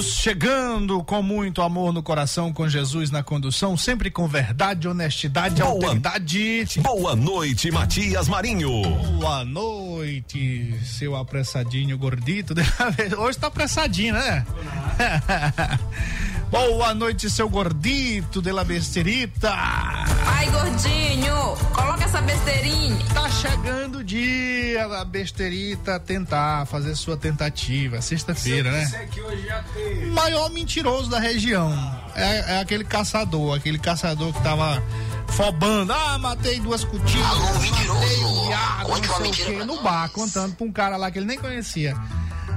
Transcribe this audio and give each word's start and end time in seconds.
Chegando 0.00 1.02
com 1.02 1.22
muito 1.22 1.60
amor 1.60 1.92
no 1.92 2.02
coração, 2.02 2.52
com 2.52 2.68
Jesus 2.68 3.10
na 3.10 3.22
condução, 3.22 3.76
sempre 3.76 4.10
com 4.10 4.28
verdade, 4.28 4.88
honestidade, 4.88 5.60
Boa, 5.60 5.72
alteridade. 5.72 6.64
Boa 6.80 7.16
noite, 7.16 7.70
Matias 7.70 8.28
Marinho. 8.28 8.82
Boa 9.18 9.44
noite, 9.44 10.74
seu 10.84 11.16
apressadinho 11.16 11.98
gordito. 11.98 12.54
Hoje 13.18 13.38
tá 13.38 13.48
apressadinho, 13.48 14.14
né? 14.14 14.46
Boa 16.52 16.92
noite, 16.92 17.30
seu 17.30 17.48
gordito 17.48 18.42
de 18.42 18.52
la 18.52 18.62
besterita. 18.62 19.50
Ai, 19.54 20.50
gordinho, 20.50 21.56
coloca 21.74 22.04
essa 22.04 22.20
besteirinha. 22.20 22.98
Tá 23.14 23.26
chegando 23.30 24.00
o 24.00 24.04
dia 24.04 24.86
da 24.86 25.02
besterita 25.02 25.98
tentar 25.98 26.66
fazer 26.66 26.94
sua 26.94 27.16
tentativa. 27.16 28.02
Sexta-feira, 28.02 28.70
né? 28.70 29.08
Que 29.10 29.22
hoje 29.22 29.46
já 29.46 29.62
tem. 29.72 30.06
Maior 30.10 30.50
mentiroso 30.50 31.08
da 31.08 31.18
região. 31.18 31.72
É, 32.14 32.56
é, 32.56 32.60
aquele 32.60 32.84
caçador, 32.84 33.56
aquele 33.56 33.78
caçador 33.78 34.30
que 34.34 34.42
tava 34.42 34.82
fobando. 35.28 35.90
Ah, 35.90 36.18
matei 36.18 36.60
duas 36.60 36.84
cutinhas. 36.84 37.28
Alô, 37.28 37.60
mentiroso. 37.60 38.50
Conte 38.84 39.08
sei 39.08 39.30
o 39.30 39.58
quê, 39.58 39.64
no 39.64 39.82
bar, 39.82 40.10
contando 40.10 40.54
pra 40.54 40.66
um 40.66 40.70
cara 40.70 40.98
lá 40.98 41.10
que 41.10 41.18
ele 41.18 41.26
nem 41.26 41.38
conhecia. 41.38 41.96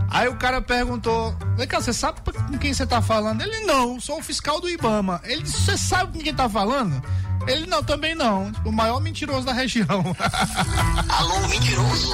Aí 0.10 0.28
o 0.28 0.36
cara 0.36 0.62
perguntou: 0.62 1.36
Vem 1.58 1.68
cá, 1.68 1.80
você 1.80 1.94
sabe 1.94 2.20
com 2.22 2.58
quem 2.58 2.74
você 2.74 2.86
tá 2.86 3.02
falando? 3.02 3.42
Ele 3.42 3.66
não, 3.66 4.00
sou 4.00 4.20
o 4.20 4.24
fiscal 4.24 4.62
do 4.62 4.70
Ibama. 4.70 5.22
Ele 5.24 5.44
disse: 5.44 5.62
Você 5.62 5.78
sabe 5.78 6.14
com 6.14 6.24
quem 6.24 6.34
tá 6.34 6.48
falando? 6.48 7.02
Ele 7.48 7.66
não, 7.68 7.84
também 7.84 8.16
não. 8.16 8.52
O 8.64 8.72
maior 8.72 9.00
mentiroso 9.00 9.46
da 9.46 9.54
região. 9.54 9.86
Alô, 11.10 11.48
mentiroso. 11.48 12.12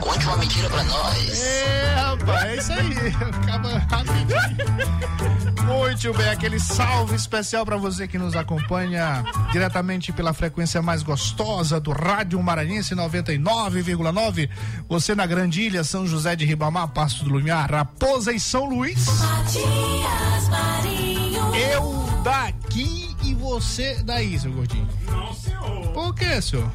Conte 0.00 0.26
uma 0.26 0.36
mentira 0.36 0.68
pra 0.68 0.82
nós. 0.84 1.42
É, 1.42 1.94
rapaz, 1.96 2.44
é 2.44 2.56
isso 2.56 2.72
aí. 2.72 3.14
Acaba 3.42 3.78
rapidinho. 3.78 5.54
Muito 5.64 6.12
bem, 6.12 6.28
aquele 6.28 6.60
salve 6.60 7.14
especial 7.14 7.64
para 7.64 7.76
você 7.76 8.06
que 8.06 8.18
nos 8.18 8.36
acompanha 8.36 9.24
diretamente 9.50 10.12
pela 10.12 10.34
frequência 10.34 10.82
mais 10.82 11.02
gostosa 11.02 11.80
do 11.80 11.90
Rádio 11.90 12.42
Maranhense 12.42 12.94
99,9. 12.94 14.50
Você 14.88 15.14
na 15.14 15.24
Grande 15.24 15.62
Ilha, 15.62 15.82
São 15.82 16.06
José 16.06 16.36
de 16.36 16.44
Ribamar, 16.44 16.88
Passo 16.88 17.24
do 17.24 17.30
Lumiar, 17.30 17.70
Raposa 17.70 18.32
e 18.32 18.38
São 18.38 18.66
Luís. 18.66 19.06
Matias 19.06 20.48
Marinho. 20.48 21.54
Eu 21.54 22.22
daqui 22.22 23.03
você 23.44 24.02
daí, 24.02 24.38
seu 24.38 24.52
gordinho? 24.52 24.88
Não, 25.06 25.34
senhor. 25.34 25.88
Por 25.92 26.14
que, 26.14 26.40
senhor? 26.40 26.70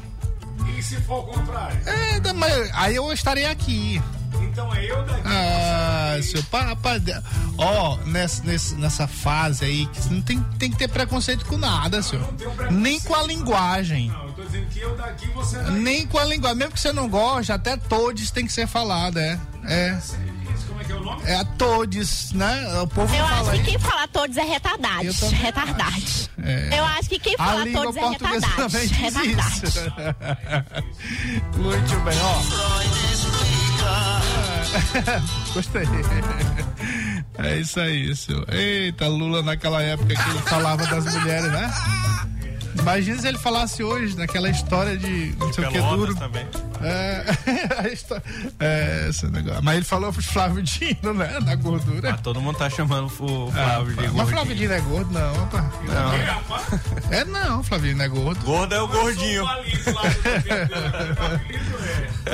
E 0.76 0.82
se 0.82 0.96
for 1.02 1.20
o 1.20 1.22
contrário? 1.24 1.78
É, 1.86 2.32
mas 2.32 2.70
aí 2.74 2.96
eu 2.96 3.12
estarei 3.12 3.46
aqui. 3.46 4.00
Então 4.40 4.72
é 4.74 4.84
eu 4.84 5.04
daqui. 5.04 5.22
Ah, 5.24 6.18
seu 6.22 6.42
rapaz. 6.52 7.02
Ó, 7.58 7.96
nessa, 8.06 8.42
nessa 8.76 9.06
fase 9.06 9.64
aí, 9.64 9.86
que 9.86 10.08
não 10.12 10.22
tem, 10.22 10.40
tem 10.58 10.70
que 10.70 10.76
ter 10.76 10.88
preconceito 10.88 11.44
com 11.46 11.56
nada, 11.56 12.02
senhor. 12.02 12.26
Nem 12.70 13.00
com 13.00 13.14
a 13.14 13.22
linguagem. 13.22 14.08
Não, 14.08 14.26
eu 14.26 14.32
tô 14.32 14.42
dizendo 14.44 14.66
que 14.66 14.80
eu 14.80 14.96
daqui, 14.96 15.28
você 15.28 15.58
daqui. 15.58 15.70
Nem 15.72 16.06
com 16.06 16.18
a 16.18 16.24
linguagem. 16.24 16.58
Mesmo 16.58 16.72
que 16.72 16.80
você 16.80 16.92
não 16.92 17.08
goste, 17.08 17.52
até 17.52 17.76
todos 17.76 18.30
tem 18.30 18.46
que 18.46 18.52
ser 18.52 18.66
falado, 18.66 19.18
é. 19.18 19.38
É. 19.64 19.98
é 21.30 21.36
a 21.36 21.44
todos, 21.44 22.32
né? 22.32 22.80
O 22.82 22.86
povo 22.88 23.14
Eu 23.14 23.24
acho 23.24 23.52
que 23.52 23.62
quem 23.62 23.78
fala 23.78 24.08
todos 24.08 24.36
é 24.36 24.42
retardado. 24.42 25.12
Retardado. 25.30 26.02
É. 26.42 26.78
Eu 26.78 26.84
acho 26.84 27.08
que 27.08 27.18
quem 27.20 27.36
fala 27.36 27.64
todos 27.72 27.96
é 27.96 28.08
retardado. 28.08 28.68
Retardado. 28.68 29.62
Muito 31.56 32.00
bem, 32.00 32.18
ó. 32.20 32.40
Gostei. 35.54 35.82
É 37.38 37.58
isso 37.58 37.80
aí, 37.80 38.14
senhor. 38.16 38.44
Eita, 38.52 39.06
Lula 39.06 39.42
naquela 39.42 39.82
época 39.82 40.14
que 40.14 40.30
ele 40.30 40.38
falava 40.40 40.84
das 40.86 41.14
mulheres, 41.14 41.50
né? 41.52 41.72
Imagina 42.80 43.18
se 43.18 43.28
ele 43.28 43.38
falasse 43.38 43.82
hoje 43.82 44.16
naquela 44.16 44.48
história 44.48 44.96
de 44.96 45.34
não 45.38 45.52
sei 45.52 45.64
o 45.64 45.68
que 45.70 45.80
duro. 45.80 46.14
Também. 46.14 46.46
É, 46.82 47.24
é, 48.58 49.08
esse 49.08 49.26
negócio. 49.26 49.62
Mas 49.62 49.76
ele 49.76 49.84
falou 49.84 50.12
pro 50.12 50.22
Flávio 50.22 50.62
Dino, 50.62 51.12
né? 51.12 51.38
Na 51.40 51.54
gordura. 51.54 52.10
Ah, 52.10 52.16
todo 52.16 52.40
mundo 52.40 52.56
tá 52.56 52.70
chamando 52.70 53.06
o 53.06 53.50
Flávio 53.50 53.92
é, 53.92 53.94
de 53.94 53.94
gordo. 53.94 54.16
Mas 54.16 54.30
Flávio 54.30 54.56
Dino 54.56 54.72
é 54.72 54.80
gordo, 54.80 55.12
não, 55.12 55.34
rapaz. 55.34 55.64
Não. 55.86 57.10
É 57.10 57.24
não, 57.24 57.62
Flávio 57.62 57.90
Dino 57.90 58.02
é 58.02 58.08
gordo. 58.08 58.44
Gordo 58.44 58.74
é 58.74 58.80
o 58.80 58.88
gordinho. 58.88 59.44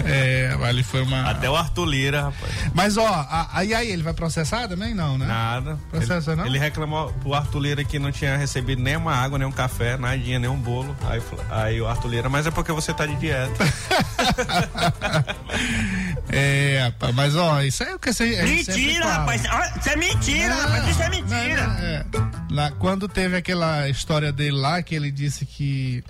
É, 0.04 0.56
ali 0.62 0.82
foi 0.82 1.02
uma. 1.02 1.30
Até 1.30 1.48
o 1.48 1.56
Arthur 1.56 1.84
Lira, 1.84 2.22
rapaz. 2.22 2.52
Mas 2.74 2.96
ó, 2.96 3.26
aí 3.52 3.74
aí 3.74 3.90
ele 3.90 4.02
vai 4.02 4.12
processar 4.12 4.68
também? 4.68 4.94
Não, 4.94 5.16
né? 5.18 5.26
Nada. 5.26 5.78
Processa 5.90 6.32
ele, 6.32 6.40
não? 6.40 6.46
Ele 6.46 6.58
reclamou 6.58 7.12
pro 7.14 7.34
Arthur 7.34 7.60
Lira 7.60 7.84
que 7.84 7.98
não 7.98 8.12
tinha 8.12 8.36
recebido 8.36 8.82
nem 8.82 8.96
uma 8.96 9.14
água, 9.14 9.38
nem 9.38 9.46
um 9.46 9.52
café, 9.52 9.96
nadinha, 9.96 10.35
nem 10.38 10.50
um 10.50 10.58
bolo. 10.58 10.94
Aí, 11.08 11.22
aí 11.50 11.80
o 11.80 11.86
Arthur 11.86 12.08
Lira, 12.08 12.28
mas 12.28 12.46
é 12.46 12.50
porque 12.50 12.72
você 12.72 12.92
tá 12.92 13.06
de 13.06 13.16
dieta. 13.16 13.64
é, 16.30 16.82
rapaz, 16.84 17.14
mas 17.14 17.36
ó, 17.36 17.62
isso 17.62 17.82
aí 17.82 17.90
é 17.90 17.94
o 17.94 17.98
que 17.98 18.12
você. 18.12 18.42
Mentira, 18.42 19.06
rapaz. 19.06 19.42
Isso 19.44 19.88
é 19.88 19.96
mentira, 19.96 20.48
não, 20.48 20.62
rapaz. 20.62 20.88
Isso 20.88 21.02
é 21.02 21.10
mentira. 21.10 21.66
Não, 21.66 21.74
não, 21.74 21.80
é. 21.80 22.04
Lá, 22.50 22.70
quando 22.72 23.08
teve 23.08 23.36
aquela 23.36 23.88
história 23.88 24.32
dele 24.32 24.56
lá, 24.56 24.82
que 24.82 24.94
ele 24.94 25.10
disse 25.10 25.44
que 25.44 26.02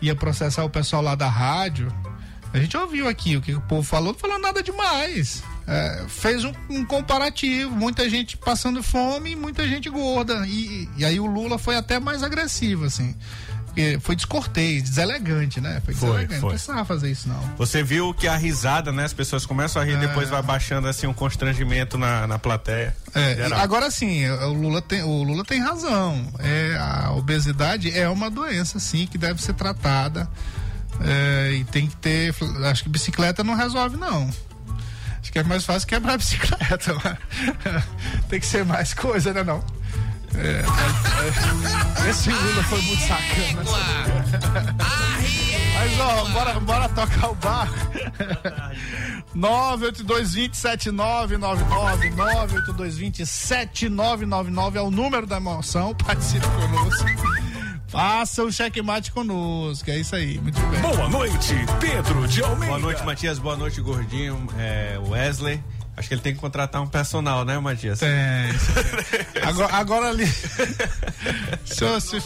ia 0.00 0.14
processar 0.14 0.64
o 0.64 0.70
pessoal 0.70 1.02
lá 1.02 1.14
da 1.14 1.28
rádio. 1.28 1.92
A 2.52 2.58
gente 2.58 2.76
ouviu 2.76 3.06
aqui 3.06 3.36
o 3.36 3.40
que 3.40 3.54
o 3.54 3.60
povo 3.60 3.82
falou, 3.82 4.12
não 4.12 4.18
falou 4.18 4.38
nada 4.38 4.62
demais. 4.62 5.42
É, 5.66 6.04
fez 6.08 6.44
um, 6.44 6.52
um, 6.68 6.84
comparativo, 6.84 7.70
muita 7.70 8.10
gente 8.10 8.36
passando 8.36 8.82
fome 8.82 9.32
e 9.32 9.36
muita 9.36 9.68
gente 9.68 9.88
gorda. 9.88 10.44
E, 10.48 10.88
e 10.96 11.04
aí 11.04 11.20
o 11.20 11.26
Lula 11.26 11.58
foi 11.58 11.76
até 11.76 12.00
mais 12.00 12.24
agressivo, 12.24 12.86
assim. 12.86 13.14
Porque 13.80 13.98
foi 14.00 14.16
descortês, 14.16 14.82
deselegante, 14.82 15.60
né? 15.60 15.80
Foi 15.84 15.94
deselegante. 15.94 16.28
Foi, 16.28 16.38
foi. 16.38 16.40
Não 16.40 16.48
precisava 16.50 16.84
fazer 16.84 17.10
isso, 17.10 17.28
não. 17.28 17.40
Você 17.56 17.82
viu 17.82 18.12
que 18.12 18.28
a 18.28 18.36
risada, 18.36 18.92
né? 18.92 19.04
As 19.04 19.12
pessoas 19.12 19.46
começam 19.46 19.80
a 19.80 19.84
rir, 19.84 19.94
é... 19.94 19.96
depois 19.96 20.28
vai 20.28 20.42
baixando 20.42 20.86
assim 20.86 21.06
um 21.06 21.14
constrangimento 21.14 21.96
na, 21.96 22.26
na 22.26 22.38
plateia. 22.38 22.94
É, 23.14 23.46
agora 23.54 23.90
sim, 23.90 24.28
o 24.28 24.52
Lula 24.52 24.82
tem, 24.82 25.02
o 25.02 25.22
Lula 25.22 25.44
tem 25.44 25.60
razão. 25.60 26.26
É, 26.38 26.76
a 26.78 27.12
obesidade 27.12 27.96
é 27.96 28.08
uma 28.08 28.30
doença, 28.30 28.78
sim, 28.78 29.06
que 29.06 29.18
deve 29.18 29.42
ser 29.42 29.54
tratada 29.54 30.28
É, 31.00 31.52
e 31.52 31.64
tem 31.64 31.86
que 31.86 31.96
ter. 31.96 32.34
Acho 32.64 32.82
que 32.82 32.88
bicicleta 32.88 33.42
não 33.42 33.54
resolve, 33.54 33.96
não. 33.96 34.28
Acho 35.20 35.32
que 35.32 35.38
é 35.38 35.42
mais 35.42 35.64
fácil 35.64 35.88
quebrar 35.88 36.14
a 36.14 36.18
bicicleta. 36.18 36.94
tem 38.28 38.40
que 38.40 38.46
ser 38.46 38.64
mais 38.64 38.92
coisa, 38.92 39.32
né? 39.32 39.42
Não. 39.42 39.64
É, 40.36 40.62
esse 42.08 42.30
Lula 42.30 42.62
foi 42.64 42.80
muito 42.82 43.02
sacana. 43.02 43.62
Mas 45.74 46.00
ó, 46.00 46.24
bora, 46.30 46.60
bora 46.60 46.88
tocar 46.88 47.30
o. 47.30 47.36
982207999 49.36 52.14
982207999 52.16 54.76
é 54.76 54.82
o 54.82 54.90
número 54.90 55.26
da 55.26 55.36
emoção. 55.36 55.94
Participe 55.94 56.46
conosco. 56.46 57.04
Faça 57.88 58.42
o 58.44 58.52
checkmate 58.52 59.10
conosco, 59.10 59.90
é 59.90 59.98
isso 59.98 60.14
aí, 60.14 60.38
muito 60.38 60.60
bem. 60.60 60.80
Boa 60.80 61.08
noite, 61.08 61.54
Pedro 61.80 62.28
de 62.28 62.40
Almeida. 62.40 62.66
Boa 62.66 62.78
noite, 62.78 63.04
Matias. 63.04 63.40
Boa 63.40 63.56
noite, 63.56 63.80
Gordinho, 63.80 64.46
é, 64.56 64.96
Wesley. 65.08 65.60
Acho 66.00 66.08
que 66.08 66.14
ele 66.14 66.22
tem 66.22 66.34
que 66.34 66.40
contratar 66.40 66.80
um 66.80 66.86
personal, 66.86 67.44
né, 67.44 67.58
Matias? 67.58 67.98
Tem. 67.98 68.08
agora, 69.42 69.74
agora 69.74 70.08
ali. 70.08 70.26
se, 71.62 72.00
se, 72.00 72.20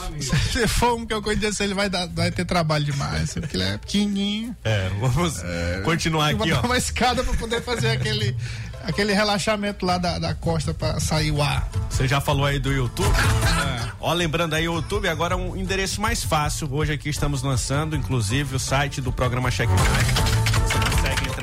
se, 0.53 0.69
for 0.69 0.95
um 0.95 1.05
que 1.05 1.13
eu 1.13 1.21
conheço, 1.21 1.61
ele 1.61 1.75
vai, 1.75 1.91
dar, 1.91 2.07
vai 2.07 2.31
ter 2.31 2.45
trabalho 2.45 2.85
demais, 2.85 3.35
porque 3.35 3.57
ele 3.57 3.65
é 3.65 3.77
pequenininho. 3.77 4.57
É, 4.63 4.89
vamos 5.01 5.43
é, 5.43 5.81
continuar 5.85 6.31
aqui, 6.31 6.53
ó. 6.53 6.61
uma 6.61 6.79
escada 6.79 7.25
para 7.25 7.35
poder 7.35 7.63
fazer 7.63 7.91
aquele 7.91 8.37
aquele 8.85 9.13
relaxamento 9.13 9.85
lá 9.85 9.99
da, 9.99 10.21
da 10.21 10.35
costa 10.35 10.73
para 10.73 11.01
sair 11.01 11.33
o 11.33 11.43
ar. 11.43 11.69
Você 11.91 12.07
já 12.07 12.21
falou 12.21 12.47
aí 12.47 12.61
do 12.61 12.71
YouTube? 12.71 13.09
É. 13.09 13.91
Ó, 13.99 14.13
lembrando 14.13 14.55
aí 14.55 14.69
o 14.69 14.75
YouTube, 14.75 15.09
agora 15.09 15.37
um 15.37 15.57
endereço 15.57 16.01
mais 16.01 16.23
fácil. 16.23 16.69
Hoje 16.71 16.93
aqui 16.93 17.09
estamos 17.09 17.43
lançando, 17.43 17.97
inclusive, 17.97 18.55
o 18.55 18.59
site 18.59 19.01
do 19.01 19.11
programa 19.11 19.51
Checkmate 19.51 20.34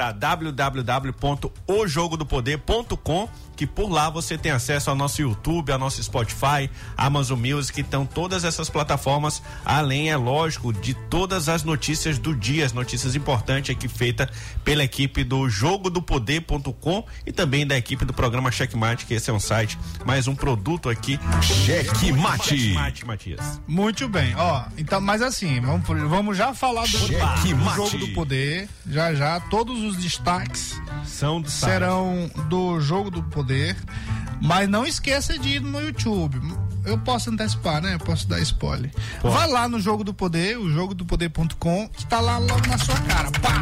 entrar 0.09 0.39
www.ojogodopoder.com 0.39 3.30
que 3.61 3.67
por 3.67 3.91
lá 3.91 4.09
você 4.09 4.39
tem 4.39 4.51
acesso 4.51 4.89
ao 4.89 4.95
nosso 4.95 5.21
YouTube, 5.21 5.71
ao 5.71 5.77
nosso 5.77 6.01
Spotify, 6.01 6.67
Amazon 6.97 7.39
Music, 7.39 7.79
então 7.79 8.07
todas 8.07 8.43
essas 8.43 8.71
plataformas, 8.71 9.39
além, 9.63 10.09
é 10.09 10.17
lógico, 10.17 10.73
de 10.73 10.95
todas 10.95 11.47
as 11.47 11.63
notícias 11.63 12.17
do 12.17 12.35
dia, 12.35 12.65
as 12.65 12.73
notícias 12.73 13.15
importantes 13.15 13.69
aqui 13.69 13.87
feitas 13.87 14.27
pela 14.63 14.83
equipe 14.83 15.23
do 15.23 15.47
jogodopoder.com 15.47 17.05
e 17.23 17.31
também 17.31 17.67
da 17.67 17.77
equipe 17.77 18.03
do 18.03 18.11
programa 18.11 18.51
Checkmate, 18.51 19.05
que 19.05 19.13
esse 19.13 19.29
é 19.29 19.33
um 19.33 19.39
site, 19.39 19.77
mais 20.07 20.27
um 20.27 20.33
produto 20.33 20.89
aqui. 20.89 21.19
Checkmate. 21.43 22.57
Checkmate, 22.57 23.05
Matias. 23.05 23.61
Muito 23.67 24.09
bem, 24.09 24.33
ó, 24.37 24.65
então, 24.75 24.99
mas 24.99 25.21
assim, 25.21 25.61
vamos, 25.61 25.87
vamos 26.09 26.35
já 26.35 26.51
falar 26.51 26.87
do, 26.87 26.97
do 26.97 27.75
jogo 27.75 27.97
do 27.99 28.07
poder, 28.07 28.67
já 28.87 29.13
já, 29.13 29.39
todos 29.39 29.83
os 29.83 29.97
destaques 29.97 30.81
são 31.05 31.45
serão 31.45 32.27
do 32.49 32.79
jogo 32.81 33.11
do 33.11 33.21
poder 33.21 33.50
poder. 33.51 33.75
Mas 34.42 34.69
não 34.69 34.86
esqueça 34.86 35.38
de 35.38 35.50
ir 35.50 35.62
no 35.62 35.80
YouTube. 35.80 36.42
Eu 36.86 36.98
posso 36.98 37.30
antecipar, 37.30 37.81
né? 37.81 37.94
Eu 37.94 38.00
posso 38.00 38.27
dar 38.27 38.39
spoiler. 38.39 38.92
Pode. 39.21 39.36
Vai 39.36 39.48
lá 39.48 39.68
no 39.68 39.80
Jogo 39.80 40.03
do 40.03 40.13
Poder, 40.13 40.57
o 40.57 40.71
jogo 40.71 40.95
do 40.95 41.06
poder.com, 41.06 41.88
que 41.89 42.07
tá 42.07 42.19
lá 42.19 42.39
logo 42.39 42.65
na 42.68 42.77
sua 42.77 43.00
cara. 43.01 43.30
Pá! 43.31 43.59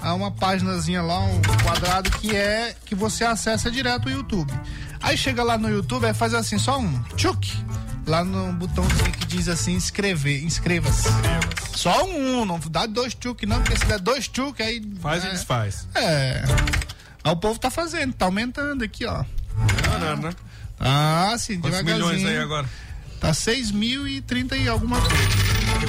Há 0.00 0.14
uma 0.14 0.32
páginazinha 0.32 1.00
lá, 1.00 1.20
um 1.20 1.40
quadrado 1.62 2.10
que 2.10 2.34
é 2.34 2.74
que 2.84 2.94
você 2.94 3.24
acessa 3.24 3.70
direto 3.70 4.06
o 4.06 4.10
YouTube. 4.10 4.52
Aí 5.00 5.16
chega 5.16 5.44
lá 5.44 5.56
no 5.56 5.68
YouTube, 5.68 6.06
aí 6.06 6.14
faz 6.14 6.34
assim, 6.34 6.58
só 6.58 6.78
um 6.80 7.00
tchuk 7.16 7.64
lá 8.04 8.24
no 8.24 8.52
botãozinho 8.54 9.12
que 9.12 9.26
diz 9.26 9.46
assim 9.46 9.74
inscrever, 9.74 10.42
inscreva-se. 10.42 11.08
Só 11.76 12.04
um, 12.04 12.44
não 12.44 12.58
dá 12.68 12.86
dois 12.86 13.14
tchuk 13.14 13.46
não, 13.46 13.62
porque 13.62 13.78
se 13.78 13.86
der 13.86 14.00
dois 14.00 14.26
tchuk 14.26 14.60
aí 14.60 14.82
faz 15.00 15.24
é, 15.24 15.28
e 15.28 15.30
desfaz. 15.30 15.86
É. 15.94 16.42
Aí 17.24 17.32
o 17.32 17.36
povo 17.36 17.58
tá 17.58 17.70
fazendo, 17.70 18.12
tá 18.12 18.24
aumentando 18.26 18.82
aqui, 18.82 19.06
ó. 19.06 19.24
Melhorando, 19.56 20.28
né? 20.28 20.34
Ah, 20.80 21.34
sim, 21.38 21.60
Quantos 21.60 21.82
milhões 21.82 22.24
aí 22.24 22.38
agora? 22.38 22.68
Tá 23.20 23.32
6 23.32 23.70
mil 23.70 24.08
e 24.08 24.20
30 24.20 24.56
e 24.56 24.68
alguma 24.68 25.00
coisa. 25.00 25.14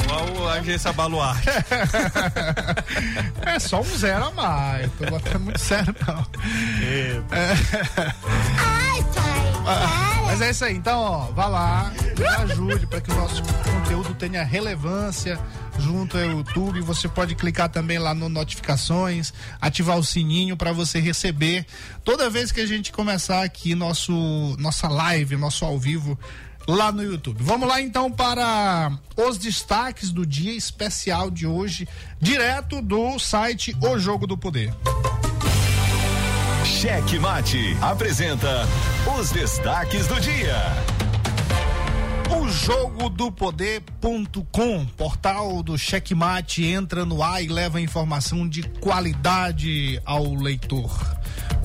Igual 0.04 0.48
a 0.50 0.54
agência 0.54 0.94
Baluarte. 0.94 1.50
é 3.42 3.58
só 3.58 3.82
um 3.82 3.98
zero 3.98 4.26
a 4.26 4.32
mais. 4.32 4.92
Tô 4.94 5.06
botando 5.10 5.40
muito 5.42 5.60
sério, 5.60 5.96
não. 6.06 6.26
É. 6.80 7.22
Ai, 8.60 9.04
pai. 9.16 9.34
Ah, 9.66 10.22
mas 10.26 10.42
é 10.42 10.52
isso 10.52 10.64
aí. 10.64 10.76
Então, 10.76 11.00
ó, 11.00 11.32
vá 11.32 11.48
lá, 11.48 11.92
ajude 12.44 12.86
para 12.86 13.02
que 13.02 13.12
o 13.12 13.16
nosso 13.16 13.42
conteúdo 13.44 14.14
tenha 14.14 14.44
relevância 14.44 15.40
junto 15.80 16.18
ao 16.18 16.24
YouTube. 16.24 16.82
Você 16.82 17.08
pode 17.08 17.36
clicar 17.36 17.70
também 17.70 18.00
lá 18.00 18.14
no 18.14 18.30
notificações, 18.30 19.34
ativar 19.60 19.98
o 19.98 20.04
sininho 20.04 20.56
para 20.58 20.72
você 20.72 21.00
receber 21.00 21.66
toda 22.04 22.30
vez 22.30 22.52
que 22.52 22.62
a 22.62 22.66
gente 22.66 22.92
começar 22.92 23.44
aqui 23.44 23.76
nosso 23.76 24.14
nossa 24.58 24.88
live, 24.88 25.36
nosso 25.36 25.66
ao 25.66 25.78
vivo 25.78 26.18
lá 26.68 26.92
no 26.92 27.04
YouTube. 27.04 27.38
Vamos 27.42 27.68
lá 27.68 27.82
então 27.82 28.12
para 28.12 28.92
os 29.18 29.38
destaques 29.38 30.12
do 30.12 30.26
dia 30.26 30.54
especial 30.54 31.30
de 31.30 31.46
hoje, 31.46 31.88
direto 32.20 32.82
do 32.82 33.20
site 33.20 33.76
O 33.82 33.98
Jogo 33.98 34.26
do 34.28 34.38
Poder. 34.38 34.74
Cheque 36.66 37.20
Mate 37.20 37.78
apresenta 37.82 38.68
os 39.18 39.32
destaques 39.32 40.08
do 40.08 40.20
dia. 40.20 41.03
O 42.54 42.56
jogo 42.56 43.10
do 43.10 43.32
poder.com, 43.32 44.86
portal 44.96 45.64
do 45.64 45.76
Checkmate, 45.76 46.64
entra 46.64 47.04
no 47.04 47.24
ar 47.24 47.44
e 47.44 47.48
leva 47.48 47.82
informação 47.82 48.48
de 48.48 48.62
qualidade 48.80 50.00
ao 50.06 50.36
leitor. 50.36 51.18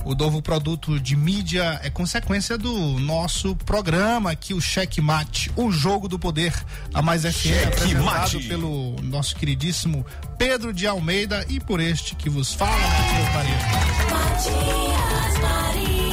O 0.07 0.15
novo 0.15 0.41
produto 0.41 0.99
de 0.99 1.15
mídia 1.15 1.79
é 1.83 1.91
consequência 1.91 2.57
do 2.57 2.73
nosso 3.01 3.55
programa 3.55 4.31
aqui, 4.31 4.55
o 4.55 4.63
Checkmate, 4.63 5.53
o 5.55 5.71
jogo 5.71 6.09
do 6.09 6.19
poder, 6.19 6.55
a 6.95 7.03
mais 7.03 7.23
FM, 7.23 7.67
apresentado 7.67 8.41
pelo 8.49 8.97
nosso 9.03 9.37
queridíssimo 9.37 10.07
Pedro 10.39 10.73
de 10.73 10.87
Almeida 10.87 11.45
e 11.51 11.61
por 11.61 11.81
este 11.81 12.15
que 12.15 12.31
vos 12.31 12.55
fala, 12.55 12.73
Matias 12.73 13.35
Maria. 13.35 15.28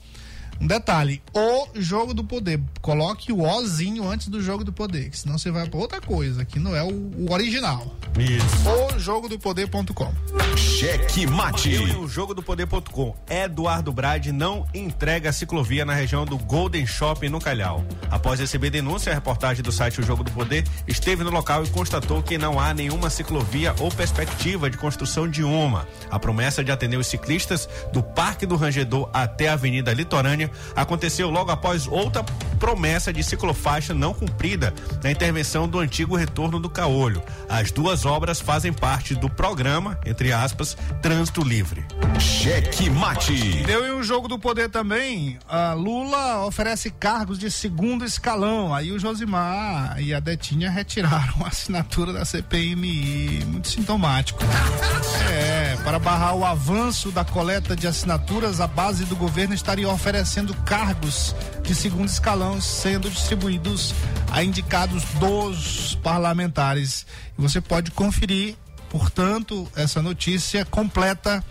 um 0.61 0.67
detalhe, 0.67 1.23
o 1.33 1.69
jogo 1.75 2.15
do 2.15 2.25
poder. 2.25 2.61
Coloque 2.81 3.33
o 3.33 3.43
Ozinho 3.43 4.09
antes 4.09 4.29
do 4.29 4.43
jogo 4.43 4.65
do 4.65 4.73
poder, 4.73 5.11
senão 5.13 5.39
você 5.39 5.51
vai 5.51 5.69
para 5.69 5.79
outra 5.79 6.01
coisa, 6.01 6.45
que 6.45 6.59
não 6.59 6.75
é 6.75 6.83
o, 6.83 6.89
o 6.91 7.33
original. 7.33 7.95
Isso. 8.19 8.69
O 8.69 8.99
jogo 8.99 9.29
do 9.29 9.39
poder.com. 9.39 10.13
Cheque 10.57 11.27
mate. 11.27 11.77
O 11.97 12.07
jogo 12.07 12.33
do 12.33 12.43
poder.com. 12.43 13.17
Eduardo 13.29 13.93
Brade 13.93 14.31
não 14.31 14.67
entrega 14.73 15.31
a 15.31 15.33
ciclovia 15.33 15.85
na 15.85 15.95
região 15.95 16.25
do 16.25 16.39
Golden 16.39 16.87
Shopping 16.87 17.29
no 17.29 17.41
Calhau. 17.41 17.85
Após 18.11 18.39
receber 18.39 18.71
denúncia, 18.71 19.11
a 19.11 19.15
reportagem 19.15 19.63
do 19.63 19.73
site 19.73 20.01
O 20.01 20.05
Jogo 20.05 20.23
do 20.23 20.31
Poder 20.31 20.65
esteve 20.87 21.25
no 21.25 21.31
local 21.31 21.65
e 21.65 21.71
constatou 21.71 22.23
que 22.23 22.39
não 22.39 22.61
há 22.61 22.73
nenhuma 22.73 23.11
ciclovia 23.11 23.75
ou 23.81 23.91
perspectiva 23.91 24.71
de 24.71 24.77
construção 24.77 25.29
de 25.29 25.43
uma. 25.43 25.89
A 26.11 26.19
promessa 26.19 26.63
de 26.63 26.71
atender 26.71 26.97
os 26.97 27.07
ciclistas 27.07 27.69
do 27.93 28.03
Parque 28.03 28.47
do 28.47 28.57
Rangedor 28.57 29.11
até 29.13 29.49
a 29.49 29.55
Avenida 29.55 29.93
Litorânea 29.93 30.44
aconteceu 30.75 31.31
logo 31.31 31.51
após 31.51 31.87
outra 31.87 32.23
promessa 32.59 33.13
de 33.13 33.23
ciclofaixa 33.23 33.93
não 33.93 34.15
cumprida 34.15 34.73
na 35.03 35.11
intervenção 35.11 35.69
do 35.69 35.79
antigo 35.79 36.17
retorno 36.17 36.59
do 36.59 36.71
Caolho. 36.71 37.23
As 37.49 37.71
duas 37.71 38.07
obras 38.07 38.41
fazem 38.41 38.73
parte 38.73 39.15
do 39.15 39.29
programa, 39.29 39.99
entre 40.07 40.33
aspas, 40.33 40.77
Trânsito 41.03 41.43
Livre. 41.43 41.85
Cheque 42.19 42.89
mate. 42.91 43.63
Deu 43.65 43.87
em 43.87 43.93
um 43.93 44.03
jogo 44.03 44.29
do 44.29 44.39
poder 44.39 44.71
também. 44.71 45.39
A 45.49 45.73
Lula 45.73 46.47
oferece 46.47 46.91
cargos 46.91 47.39
de 47.39 47.51
segundo 47.51 48.05
escalão. 48.05 48.75
Aí 48.75 48.93
o 48.93 48.99
Josimar 48.99 50.01
e 50.01 50.15
a 50.15 50.21
Detinha 50.21 50.71
retiraram 50.71 51.45
a 51.45 51.49
assinatura 51.49 52.13
da 52.13 52.25
CPMI. 52.25 53.45
Muito 53.47 53.69
sintomático. 53.69 54.41
É, 55.31 55.77
para 55.85 55.99
barrar 55.99 56.35
o 56.35 56.45
avanço 56.45 57.11
da 57.11 57.25
coleta 57.25 57.77
de 57.77 57.87
assinaturas, 57.87 58.61
a 58.61 58.67
base 58.67 59.05
do 59.05 59.17
governo 59.17 59.55
estaria 59.55 59.89
oferecendo 59.89 60.34
cargos 60.65 61.35
de 61.63 61.75
segundo 61.75 62.09
escalão 62.09 62.61
sendo 62.61 63.09
distribuídos 63.09 63.95
a 64.33 64.43
indicados 64.43 65.05
dos 65.21 65.95
parlamentares. 66.03 67.07
E 67.39 67.43
você 67.43 67.61
pode 67.61 67.93
conferir, 67.93 68.57
portanto, 68.91 69.71
essa 69.77 70.03
notícia 70.03 70.65
completa 70.65 71.45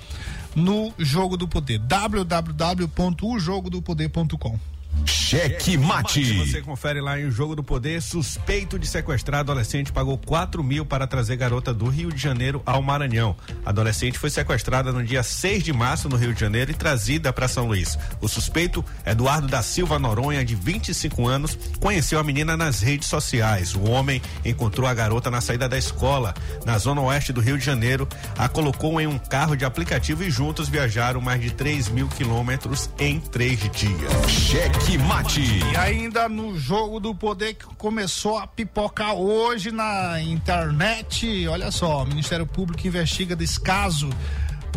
no 0.54 0.94
Jogo 0.98 1.38
do 1.38 1.48
Poder. 1.48 1.80
www.ojogodopoder.com. 1.80 4.73
Cheque 5.06 5.78
mate. 5.78 6.38
Você 6.38 6.62
confere 6.62 7.02
lá 7.02 7.20
em 7.20 7.32
Jogo 7.32 7.56
do 7.56 7.64
Poder. 7.64 8.02
Suspeito 8.02 8.78
de 8.78 8.88
sequestrar 8.88 9.42
adolescente 9.42 9.92
pagou 9.92 10.18
4 10.18 10.64
mil 10.64 10.86
para 10.86 11.08
trazer 11.08 11.36
garota 11.36 11.74
do 11.74 11.88
Rio 11.90 12.12
de 12.12 12.22
Janeiro 12.22 12.62
ao 12.66 12.82
Maranhão. 12.82 13.36
A 13.66 13.70
adolescente 13.70 14.20
foi 14.20 14.30
sequestrada 14.30 14.92
no 14.92 15.04
dia 15.04 15.24
6 15.24 15.64
de 15.64 15.74
março 15.74 16.08
no 16.08 16.16
Rio 16.16 16.34
de 16.34 16.40
Janeiro 16.40 16.72
e 16.72 16.74
trazida 16.76 17.34
para 17.34 17.48
São 17.48 17.66
Luís. 17.66 17.98
O 18.22 18.28
suspeito, 18.28 18.86
Eduardo 19.06 19.48
da 19.48 19.64
Silva 19.64 19.98
Noronha, 19.98 20.46
de 20.46 20.56
25 20.56 21.28
anos, 21.28 21.58
conheceu 21.80 22.20
a 22.20 22.24
menina 22.24 22.56
nas 22.56 22.82
redes 22.82 23.08
sociais. 23.08 23.74
O 23.74 23.90
homem 23.90 24.22
encontrou 24.46 24.88
a 24.88 24.94
garota 24.94 25.32
na 25.32 25.42
saída 25.42 25.68
da 25.68 25.78
escola, 25.78 26.34
na 26.66 26.78
zona 26.78 27.02
oeste 27.02 27.34
do 27.34 27.42
Rio 27.42 27.58
de 27.58 27.66
Janeiro, 27.66 28.08
a 28.38 28.48
colocou 28.48 29.02
em 29.02 29.08
um 29.08 29.18
carro 29.18 29.56
de 29.56 29.66
aplicativo 29.66 30.24
e 30.24 30.30
juntos 30.30 30.70
viajaram 30.70 31.20
mais 31.20 31.42
de 31.42 31.52
3 31.52 31.90
mil 31.90 32.08
quilômetros 32.08 32.90
em 33.00 33.20
três 33.20 33.60
dias. 33.72 34.30
Cheque 34.30 34.83
Mate. 34.92 35.42
E 35.42 35.78
ainda 35.78 36.28
no 36.28 36.58
jogo 36.60 37.00
do 37.00 37.16
poder 37.16 37.54
que 37.54 37.66
começou 37.78 38.38
a 38.38 38.46
pipocar 38.46 39.14
hoje 39.16 39.72
na 39.72 40.22
internet. 40.22 41.48
Olha 41.48 41.72
só, 41.72 42.04
o 42.04 42.06
Ministério 42.06 42.46
Público 42.46 42.86
investiga 42.86 43.36
descaso 43.36 44.10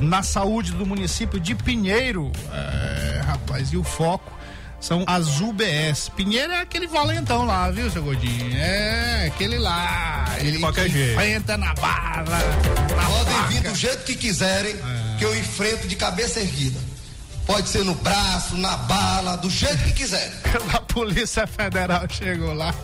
na 0.01 0.23
saúde 0.23 0.73
do 0.73 0.87
município 0.87 1.41
de 1.41 1.55
Pinheiro. 1.55 2.31
É, 2.53 3.21
rapaz, 3.27 3.73
e 3.73 3.77
o 3.77 3.83
foco 3.83 4.33
são 4.81 5.05
as 5.07 5.41
UBS. 5.41 6.09
Pinheiro 6.17 6.53
é 6.53 6.61
aquele 6.61 6.87
valentão 6.87 7.45
lá, 7.45 7.71
viu, 7.71 7.91
seu 7.91 8.03
Godinho? 8.03 8.57
É, 8.57 9.27
aquele 9.27 9.59
lá. 9.59 10.25
Ele 10.39 10.59
qualquer 10.61 10.89
jeito. 10.89 11.13
enfrenta 11.13 11.57
na 11.57 11.75
barra. 11.75 12.23
Na 12.97 13.05
Podem 13.07 13.43
vir 13.49 13.69
do 13.69 13.75
jeito 13.75 14.05
que 14.05 14.15
quiserem, 14.15 14.73
é. 14.73 15.19
que 15.19 15.25
eu 15.25 15.37
enfrento 15.37 15.89
de 15.89 15.97
cabeça 15.97 16.41
erguida. 16.41 16.79
Pode 17.47 17.69
ser 17.69 17.85
no 17.85 17.95
braço, 17.95 18.57
na 18.57 18.77
bala, 18.77 19.37
do 19.37 19.49
jeito 19.49 19.79
que 19.85 19.93
quiser. 19.93 20.33
a 20.75 20.81
Polícia 20.81 21.47
Federal 21.47 22.05
chegou 22.11 22.53
lá. 22.53 22.75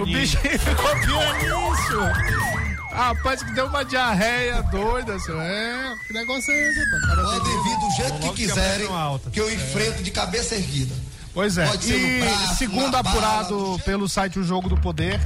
O 0.00 0.06
bichinho 0.06 0.58
ficou 0.58 0.90
pianíssimo. 1.00 2.54
Rapaz, 2.92 3.42
que 3.42 3.52
deu 3.54 3.66
uma 3.66 3.84
diarreia 3.84 4.62
doida, 4.62 5.18
senhor. 5.18 5.42
É, 5.42 5.94
que 6.06 6.12
negócio 6.12 6.52
é 6.52 6.70
esse, 6.70 6.80
Podem 7.22 7.62
vir 7.64 7.78
do 7.80 7.90
jeito 7.96 8.18
que 8.20 8.34
quiserem, 8.34 8.88
que 9.32 9.40
eu 9.40 9.52
enfrento 9.52 10.02
de 10.04 10.12
cabeça 10.12 10.54
erguida. 10.54 10.94
Pois 11.34 11.58
é. 11.58 11.68
E 11.82 12.20
braço, 12.20 12.54
segundo 12.56 12.96
apurado 12.96 13.56
bala, 13.56 13.78
pelo 13.80 14.08
site 14.08 14.38
O 14.38 14.44
Jogo 14.44 14.68
do 14.68 14.76
Poder, 14.76 15.20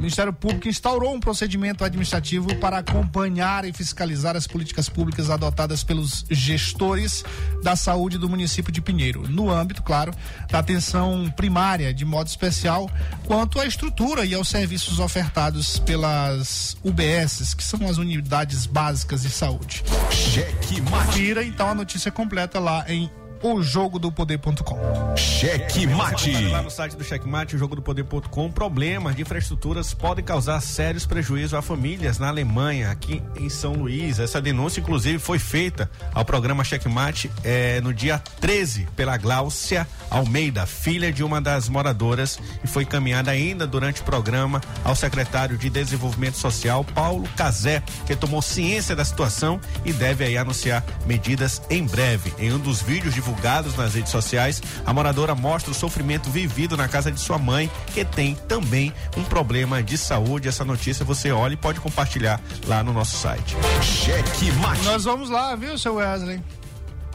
o 0.00 0.02
Ministério 0.02 0.32
Público 0.32 0.66
instaurou 0.66 1.14
um 1.14 1.20
procedimento 1.20 1.84
administrativo 1.84 2.56
para 2.56 2.78
acompanhar 2.78 3.66
e 3.66 3.72
fiscalizar 3.72 4.34
as 4.34 4.46
políticas 4.46 4.88
públicas 4.88 5.28
adotadas 5.28 5.84
pelos 5.84 6.24
gestores 6.30 7.22
da 7.62 7.76
saúde 7.76 8.16
do 8.16 8.26
município 8.26 8.72
de 8.72 8.80
Pinheiro, 8.80 9.28
no 9.28 9.50
âmbito, 9.50 9.82
claro, 9.82 10.14
da 10.50 10.60
atenção 10.60 11.30
primária, 11.36 11.92
de 11.92 12.06
modo 12.06 12.28
especial, 12.28 12.90
quanto 13.26 13.60
à 13.60 13.66
estrutura 13.66 14.24
e 14.24 14.32
aos 14.32 14.48
serviços 14.48 14.98
ofertados 14.98 15.78
pelas 15.80 16.78
UBSs, 16.82 17.54
que 17.54 17.62
são 17.62 17.86
as 17.86 17.98
unidades 17.98 18.64
básicas 18.64 19.20
de 19.20 19.30
saúde. 19.30 19.84
Cheque 20.10 20.80
Tira 21.12 21.44
então 21.44 21.68
a 21.68 21.74
notícia 21.74 22.10
completa 22.10 22.58
lá 22.58 22.86
em 22.88 23.10
o 23.42 23.62
jogo 23.62 23.98
do 23.98 24.12
poder.com. 24.12 25.16
Cheque 25.16 25.86
mate. 25.86 26.48
Lá 26.48 26.62
no 26.62 26.70
site 26.70 26.96
do 26.96 27.02
Checkmate, 27.04 27.56
o 27.56 27.58
jogo 27.58 27.76
do 27.76 27.82
poder.com, 27.82 28.50
problemas 28.50 29.16
de 29.16 29.22
infraestruturas 29.22 29.94
podem 29.94 30.24
causar 30.24 30.60
sérios 30.60 31.06
prejuízos 31.06 31.54
a 31.54 31.62
famílias 31.62 32.18
na 32.18 32.28
Alemanha, 32.28 32.90
aqui 32.90 33.22
em 33.36 33.48
São 33.48 33.72
Luís. 33.72 34.18
Essa 34.18 34.40
denúncia, 34.40 34.80
inclusive, 34.80 35.18
foi 35.18 35.38
feita 35.38 35.90
ao 36.12 36.24
programa 36.24 36.64
Checkmate 36.64 37.30
eh, 37.42 37.80
no 37.82 37.94
dia 37.94 38.18
13 38.40 38.86
pela 38.94 39.16
Gláucia 39.16 39.88
Almeida, 40.10 40.66
filha 40.66 41.12
de 41.12 41.24
uma 41.24 41.40
das 41.40 41.68
moradoras, 41.68 42.38
e 42.62 42.66
foi 42.66 42.82
encaminhada 42.82 43.30
ainda 43.30 43.66
durante 43.66 44.02
o 44.02 44.04
programa 44.04 44.60
ao 44.84 44.94
secretário 44.94 45.56
de 45.56 45.70
Desenvolvimento 45.70 46.36
Social, 46.36 46.84
Paulo 46.84 47.28
Cazé, 47.36 47.82
que 48.06 48.14
tomou 48.14 48.42
ciência 48.42 48.94
da 48.94 49.04
situação 49.04 49.60
e 49.84 49.92
deve 49.92 50.24
aí 50.24 50.36
anunciar 50.36 50.84
medidas 51.06 51.62
em 51.70 51.86
breve. 51.86 52.32
Em 52.38 52.52
um 52.52 52.58
dos 52.58 52.82
vídeos 52.82 53.14
divulgados 53.14 53.29
divulgados 53.30 53.76
nas 53.76 53.94
redes 53.94 54.10
sociais, 54.10 54.60
a 54.84 54.92
moradora 54.92 55.34
mostra 55.34 55.70
o 55.70 55.74
sofrimento 55.74 56.28
vivido 56.30 56.76
na 56.76 56.88
casa 56.88 57.12
de 57.12 57.20
sua 57.20 57.38
mãe, 57.38 57.70
que 57.94 58.04
tem 58.04 58.34
também 58.34 58.92
um 59.16 59.22
problema 59.22 59.82
de 59.82 59.96
saúde. 59.96 60.48
Essa 60.48 60.64
notícia 60.64 61.04
você 61.04 61.30
olha 61.30 61.54
e 61.54 61.56
pode 61.56 61.80
compartilhar 61.80 62.40
lá 62.66 62.82
no 62.82 62.92
nosso 62.92 63.16
site. 63.16 63.56
Cheque 63.82 64.50
mate. 64.52 64.82
Nós 64.82 65.04
vamos 65.04 65.30
lá, 65.30 65.54
viu, 65.54 65.78
seu 65.78 65.94
Wesley? 65.94 66.42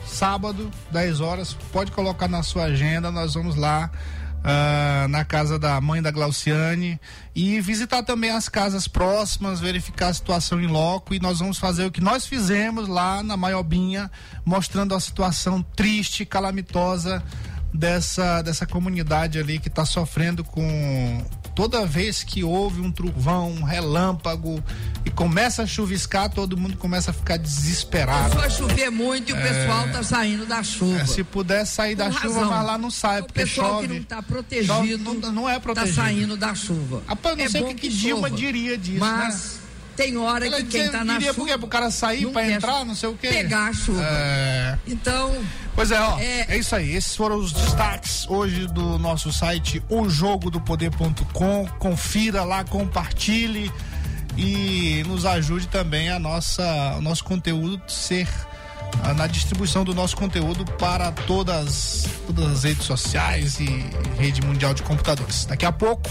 Sábado, 0.05 0.71
10 0.91 1.19
horas, 1.19 1.57
pode 1.73 1.91
colocar 1.91 2.27
na 2.27 2.43
sua 2.43 2.65
agenda, 2.65 3.11
nós 3.11 3.33
vamos 3.33 3.55
lá 3.55 3.91
uh, 4.45 5.07
na 5.07 5.25
casa 5.25 5.57
da 5.57 5.81
mãe 5.81 6.01
da 6.01 6.11
Glauciane 6.11 6.99
e 7.33 7.59
visitar 7.59 8.03
também 8.03 8.29
as 8.29 8.47
casas 8.47 8.87
próximas, 8.87 9.59
verificar 9.59 10.09
a 10.09 10.13
situação 10.13 10.61
em 10.61 10.67
loco 10.67 11.13
e 11.13 11.19
nós 11.19 11.39
vamos 11.39 11.57
fazer 11.57 11.85
o 11.85 11.91
que 11.91 11.99
nós 11.99 12.27
fizemos 12.27 12.87
lá 12.87 13.23
na 13.23 13.35
Maiobinha, 13.35 14.09
mostrando 14.45 14.93
a 14.93 14.99
situação 14.99 15.63
triste, 15.75 16.25
calamitosa 16.25 17.23
dessa, 17.73 18.41
dessa 18.43 18.65
comunidade 18.65 19.39
ali 19.39 19.59
que 19.59 19.67
está 19.67 19.83
sofrendo 19.83 20.43
com 20.43 21.25
toda 21.55 21.85
vez 21.85 22.23
que 22.23 22.43
houve 22.43 22.81
um 22.81 22.91
trovão, 22.91 23.49
um 23.49 23.63
relâmpago 23.63 24.61
e 25.05 25.09
começa 25.09 25.63
a 25.63 25.65
chuviscar, 25.65 26.29
todo 26.29 26.57
mundo 26.57 26.75
começa 26.77 27.11
a 27.11 27.13
ficar 27.13 27.37
desesperado. 27.37 28.35
Começou 28.35 28.65
a 28.65 28.69
chover 28.69 28.91
muito 28.91 29.29
e 29.29 29.33
o 29.33 29.37
é, 29.37 29.41
pessoal 29.41 29.89
tá 29.89 30.03
saindo 30.03 30.45
da 30.45 30.61
chuva. 30.61 30.99
É, 30.99 31.05
se 31.05 31.23
puder 31.23 31.65
sair 31.65 31.95
da 31.95 32.11
chuva, 32.11 32.27
razão. 32.27 32.49
mas 32.49 32.65
lá 32.65 32.77
não 32.77 32.91
sai, 32.91 33.21
porque 33.23 33.41
o 33.41 33.45
pessoal 33.45 33.75
chove. 33.75 33.87
que 33.87 33.93
não 33.93 34.03
tá 34.03 34.21
protegido, 34.21 34.97
não, 35.03 35.31
não, 35.31 35.49
é 35.49 35.57
protegido. 35.57 35.95
Tá 35.95 36.03
saindo 36.03 36.37
da 36.37 36.53
chuva. 36.53 37.01
Rapaz, 37.07 37.37
não 37.37 37.45
é 37.45 37.49
sei 37.49 37.61
o 37.61 37.67
que, 37.67 37.75
que 37.75 37.89
Dilma 37.89 38.29
diria 38.29 38.77
disso, 38.77 38.99
mas... 38.99 39.59
Né? 39.59 39.64
Tem 39.95 40.17
hora 40.17 40.45
Ela 40.45 40.57
que 40.57 40.63
quem 40.65 40.89
tá 40.89 41.03
na 41.03 41.19
chuva. 41.19 41.33
Porque 41.33 41.57
pro 41.57 41.67
cara 41.67 41.89
sair 41.89 42.27
para 42.27 42.51
entrar, 42.51 42.85
não 42.85 42.95
sei 42.95 43.09
o 43.09 43.13
quê. 43.13 43.29
Pegar 43.29 43.69
a 43.69 43.73
chuva. 43.73 44.01
É... 44.03 44.77
Então. 44.85 45.33
Pois 45.73 45.91
é, 45.91 45.99
ó. 45.99 46.19
É... 46.19 46.45
é... 46.49 46.57
isso 46.57 46.75
aí. 46.75 46.95
Esses 46.95 47.15
foram 47.15 47.37
os 47.37 47.51
destaques 47.51 48.27
hoje 48.27 48.67
do 48.67 48.99
nosso 48.99 49.31
site, 49.31 49.81
ojogodopoder.com. 49.89 51.67
Confira 51.79 52.43
lá, 52.43 52.63
compartilhe 52.63 53.71
e 54.37 55.03
nos 55.07 55.25
ajude 55.25 55.67
também 55.67 56.09
a 56.09 56.19
nossa, 56.19 56.95
o 56.97 57.01
nosso 57.01 57.23
conteúdo 57.23 57.81
ser 57.87 58.27
na 59.17 59.27
distribuição 59.27 59.83
do 59.83 59.93
nosso 59.93 60.15
conteúdo 60.15 60.65
para 60.73 61.11
todas, 61.11 62.05
todas 62.25 62.51
as 62.51 62.63
redes 62.63 62.85
sociais 62.85 63.59
e 63.59 63.65
rede 64.17 64.41
mundial 64.41 64.73
de 64.73 64.83
computadores. 64.83 65.45
Daqui 65.45 65.65
a 65.65 65.71
pouco 65.71 66.09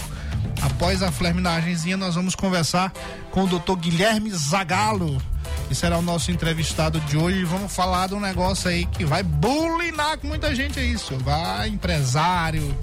Após 0.61 1.03
a 1.03 1.11
flerminagenzinha, 1.11 1.97
nós 1.97 2.15
vamos 2.15 2.35
conversar 2.35 2.91
com 3.35 3.43
o 3.43 3.47
doutor 3.47 3.75
Guilherme 3.75 4.31
Zagalo, 4.31 5.21
que 5.67 5.75
será 5.75 5.97
o 5.97 6.01
nosso 6.01 6.31
entrevistado 6.31 7.01
de 7.01 7.17
hoje. 7.17 7.43
Vamos 7.43 7.75
falar 7.75 8.07
de 8.07 8.13
um 8.13 8.19
negócio 8.19 8.69
aí 8.69 8.85
que 8.85 9.03
vai 9.03 9.21
bulinar 9.23 10.17
com 10.17 10.27
muita 10.27 10.55
gente, 10.55 10.79
é 10.79 10.83
isso. 10.85 11.17
Vai, 11.17 11.67
empresário, 11.67 12.73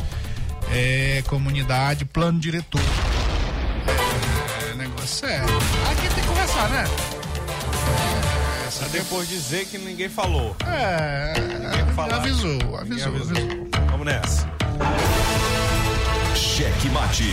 é, 0.71 1.25
comunidade, 1.26 2.04
plano 2.04 2.38
diretor. 2.38 2.82
É, 4.68 4.75
negócio 4.75 5.26
é. 5.26 5.38
Aqui 5.38 6.14
tem 6.14 6.23
que 6.23 6.28
conversar, 6.28 6.68
né? 6.68 6.85
É, 8.62 8.66
essa 8.68 8.88
depois 8.90 9.26
dizer 9.30 9.64
que 9.64 9.78
ninguém 9.78 10.11
falou. 10.11 10.54
É, 10.66 11.32
ninguém 11.40 12.14
avisou, 12.14 12.76
avisou, 12.76 13.09
avisou. 13.09 13.09
avisou. 13.09 13.68
Vamos 13.90 14.04
nessa. 14.04 14.47
Cheque 16.37 16.90
Mate. 16.90 17.32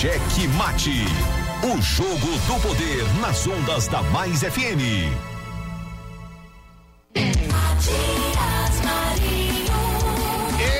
Cheque 0.00 0.48
Mate. 0.56 1.04
O 1.62 1.82
jogo 1.82 2.26
do 2.46 2.62
poder 2.62 3.04
nas 3.20 3.46
ondas 3.46 3.86
da 3.86 4.02
Mais 4.04 4.40
FM. 4.40 5.12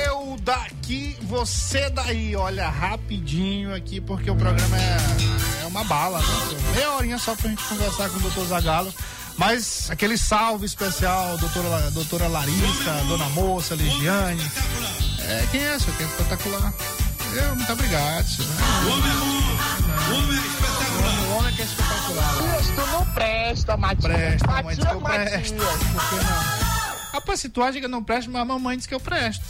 Eu 0.03 0.35
daqui, 0.41 1.15
você 1.21 1.87
daí. 1.91 2.35
Olha, 2.35 2.67
rapidinho 2.67 3.75
aqui, 3.75 4.01
porque 4.01 4.31
o 4.31 4.35
programa 4.35 4.75
é, 4.75 4.97
é 5.61 5.67
uma 5.67 5.83
bala, 5.83 6.17
né? 6.17 6.25
Meia 6.73 6.91
horinha 6.93 7.19
só 7.19 7.35
pra 7.35 7.47
gente 7.47 7.63
conversar 7.65 8.09
com 8.09 8.17
o 8.17 8.21
doutor 8.21 8.47
Zagalo. 8.47 8.91
Mas 9.37 9.87
aquele 9.91 10.17
salve 10.17 10.65
especial, 10.65 11.37
doutora, 11.37 11.91
doutora 11.91 12.27
Larissa, 12.27 12.91
dona 13.07 13.29
Moça, 13.29 13.75
Ligiane. 13.75 14.41
É, 15.19 15.47
quem 15.51 15.61
é 15.61 15.75
essa? 15.75 15.91
Que 15.91 16.01
é 16.01 16.07
espetacular. 16.07 16.73
Eu, 17.33 17.55
muito 17.55 17.71
obrigado. 17.71 18.27
O 18.85 18.91
homem 18.91 19.11
é 19.11 19.15
bom. 19.15 19.41
O 20.11 20.17
homem 20.17 20.37
é 20.37 20.47
espetacular. 20.47 21.21
O 21.21 21.37
homem 21.37 21.53
é 21.53 21.55
que 21.55 21.61
é 21.61 21.65
espetacular. 21.65 22.59
Isso 22.61 22.73
não 22.91 23.05
presta, 23.13 23.77
Matias. 23.77 24.01
Presta, 24.01 24.47
mamãe 24.47 24.75
diz 24.75 24.85
que 24.85 24.93
eu 24.93 25.01
presto. 25.01 25.55
Por 25.55 26.09
que 26.09 26.15
não? 26.15 26.61
Rapaz, 27.13 27.39
se 27.39 27.49
tu 27.49 27.63
acha 27.63 27.79
que 27.79 27.85
eu 27.85 27.89
não 27.89 28.03
presto, 28.03 28.31
mas 28.31 28.41
a 28.41 28.45
mamãe 28.45 28.77
diz 28.77 28.85
que 28.85 28.93
eu 28.93 28.99
presto. 28.99 29.43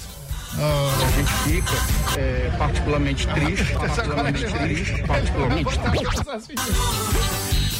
Oh. 0.57 1.05
A 1.05 1.11
gente 1.11 1.31
fica 1.43 2.19
é, 2.19 2.51
particularmente 2.57 3.25
triste, 3.27 3.73
particularmente 3.79 4.45
triste, 4.45 5.03
particularmente 5.07 5.77
triste. 5.79 6.25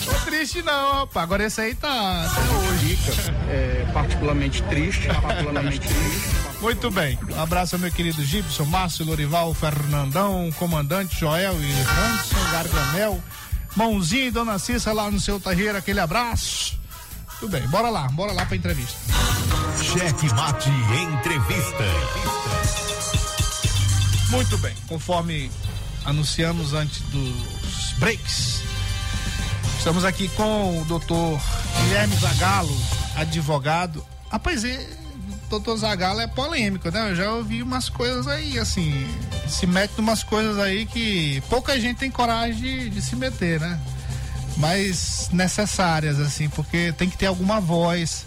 Tô 0.05 0.13
triste 0.25 0.61
não, 0.61 0.93
rapaz. 0.99 1.23
Agora 1.23 1.43
esse 1.43 1.61
aí 1.61 1.75
tá 1.75 2.25
até 2.25 2.41
hoje. 2.41 2.95
Fica 2.95 3.33
é, 3.49 3.85
particularmente 3.93 4.63
triste, 4.63 5.07
particularmente 5.21 5.79
triste. 5.79 6.40
Muito 6.61 6.91
bem. 6.91 7.17
Um 7.35 7.41
abraço 7.41 7.77
meu 7.79 7.91
querido 7.91 8.23
Gibson, 8.23 8.65
Márcio, 8.65 9.03
Lorival, 9.03 9.51
Fernandão, 9.53 10.51
comandante 10.57 11.19
Joel 11.19 11.59
e 11.59 11.71
Hanson 11.71 12.51
Gargamel, 12.51 13.23
Mãozinha 13.75 14.27
e 14.27 14.31
Dona 14.31 14.59
Cissa 14.59 14.93
lá 14.93 15.09
no 15.09 15.19
seu 15.19 15.39
terreiro, 15.39 15.77
aquele 15.77 15.99
abraço. 15.99 16.79
Tudo 17.39 17.51
bem, 17.51 17.67
bora 17.69 17.89
lá, 17.89 18.07
bora 18.09 18.31
lá 18.31 18.45
pra 18.45 18.55
entrevista. 18.55 18.95
Cheque 19.81 20.31
Mate 20.35 20.69
Entrevista. 20.69 21.83
Muito 24.29 24.57
bem, 24.59 24.75
conforme 24.87 25.51
anunciamos 26.05 26.73
antes 26.73 27.01
dos 27.09 27.93
breaks, 27.97 28.61
estamos 29.79 30.05
aqui 30.05 30.27
com 30.29 30.79
o 30.79 30.85
doutor 30.85 31.41
Guilherme 31.81 32.15
Zagalo, 32.17 32.77
advogado. 33.15 34.05
Rapaz, 34.29 34.63
doutor 35.51 35.77
Zagalo 35.77 36.21
é 36.21 36.27
polêmico, 36.27 36.89
né? 36.89 37.11
Eu 37.11 37.15
já 37.15 37.31
ouvi 37.33 37.61
umas 37.61 37.89
coisas 37.89 38.25
aí, 38.27 38.57
assim, 38.57 39.05
se 39.47 39.67
mete 39.67 39.99
umas 39.99 40.23
coisas 40.23 40.57
aí 40.57 40.85
que 40.85 41.43
pouca 41.49 41.79
gente 41.79 41.97
tem 41.97 42.09
coragem 42.09 42.55
de, 42.55 42.89
de 42.89 43.01
se 43.01 43.15
meter, 43.17 43.59
né? 43.59 43.79
Mas 44.57 45.29
necessárias, 45.31 46.19
assim, 46.19 46.47
porque 46.49 46.93
tem 46.93 47.09
que 47.09 47.17
ter 47.17 47.25
alguma 47.25 47.59
voz. 47.59 48.25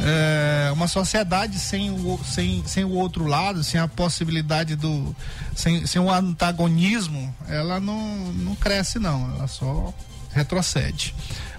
É, 0.00 0.70
uma 0.72 0.86
sociedade 0.86 1.58
sem 1.58 1.90
o, 1.90 2.20
sem, 2.24 2.62
sem 2.66 2.84
o 2.84 2.90
outro 2.90 3.26
lado, 3.26 3.64
sem 3.64 3.80
a 3.80 3.88
possibilidade 3.88 4.76
do. 4.76 5.14
sem, 5.56 5.86
sem 5.86 6.00
o 6.00 6.10
antagonismo, 6.10 7.34
ela 7.48 7.80
não, 7.80 8.32
não 8.32 8.54
cresce, 8.54 8.98
não. 8.98 9.34
Ela 9.34 9.48
só 9.48 9.92
retrocede. 10.32 11.14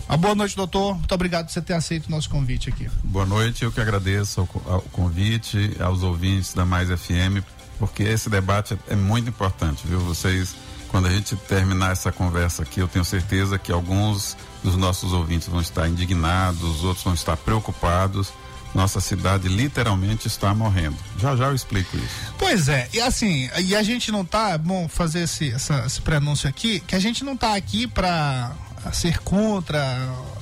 Uma 0.10 0.17
boa 0.17 0.34
noite, 0.34 0.56
doutor. 0.56 0.95
Muito 0.95 1.13
obrigado 1.13 1.45
por 1.45 1.54
você 1.54 1.62
ter 1.62 1.74
aceito 1.74 2.08
o 2.08 2.10
nosso 2.10 2.28
convite 2.32 2.67
aqui. 2.67 2.89
Boa 3.04 3.28
noite, 3.28 3.63
eu 3.63 3.72
que 3.72 3.80
agradeço 3.80 4.41
o 4.41 4.82
convite, 4.91 5.78
aos 5.80 6.02
ouvintes 6.02 6.52
da 6.52 6.65
Mais 6.65 6.89
FM, 6.89 7.45
porque 7.78 8.02
esse 8.02 8.28
debate 8.28 8.76
é 8.88 8.95
muito 8.95 9.30
importante, 9.30 9.86
viu? 9.86 10.00
Vocês, 10.00 10.56
quando 10.88 11.06
a 11.06 11.12
gente 11.12 11.36
terminar 11.36 11.91
essa 11.91 12.12
conversa 12.12 12.63
aqui, 12.63 12.80
eu 12.80 12.88
tenho 12.88 13.06
certeza 13.06 13.60
que 13.60 13.72
alguns 13.72 14.36
dos 14.63 14.76
nossos 14.76 15.13
ouvintes 15.13 15.48
vão 15.48 15.62
estar 15.62 15.88
indignados, 15.88 16.84
outros 16.84 17.04
vão 17.04 17.13
estar 17.13 17.38
preocupados. 17.38 18.34
Nossa 18.74 19.00
cidade 19.00 19.48
literalmente 19.48 20.28
está 20.28 20.56
morrendo. 20.56 20.98
Já 21.19 21.36
já 21.36 21.45
eu 21.45 21.56
explico 21.56 21.95
isso. 21.98 22.34
Pois 22.38 22.67
é, 22.67 22.89
e 22.93 23.00
assim, 23.00 23.48
e 23.60 23.76
a 23.76 23.84
gente 23.84 24.12
não 24.12 24.26
tá, 24.26 24.58
bom, 24.58 24.88
fazer 24.88 25.22
esse, 25.22 25.52
essa, 25.52 25.86
esse 25.86 26.02
prenúncio 26.02 26.50
aqui, 26.50 26.80
que 26.80 26.95
a 26.95 27.00
gente 27.00 27.24
não 27.24 27.38
tá 27.38 27.56
aqui 27.56 27.86
para 27.86 28.56
a 28.83 28.91
ser 28.91 29.19
contra 29.19 29.79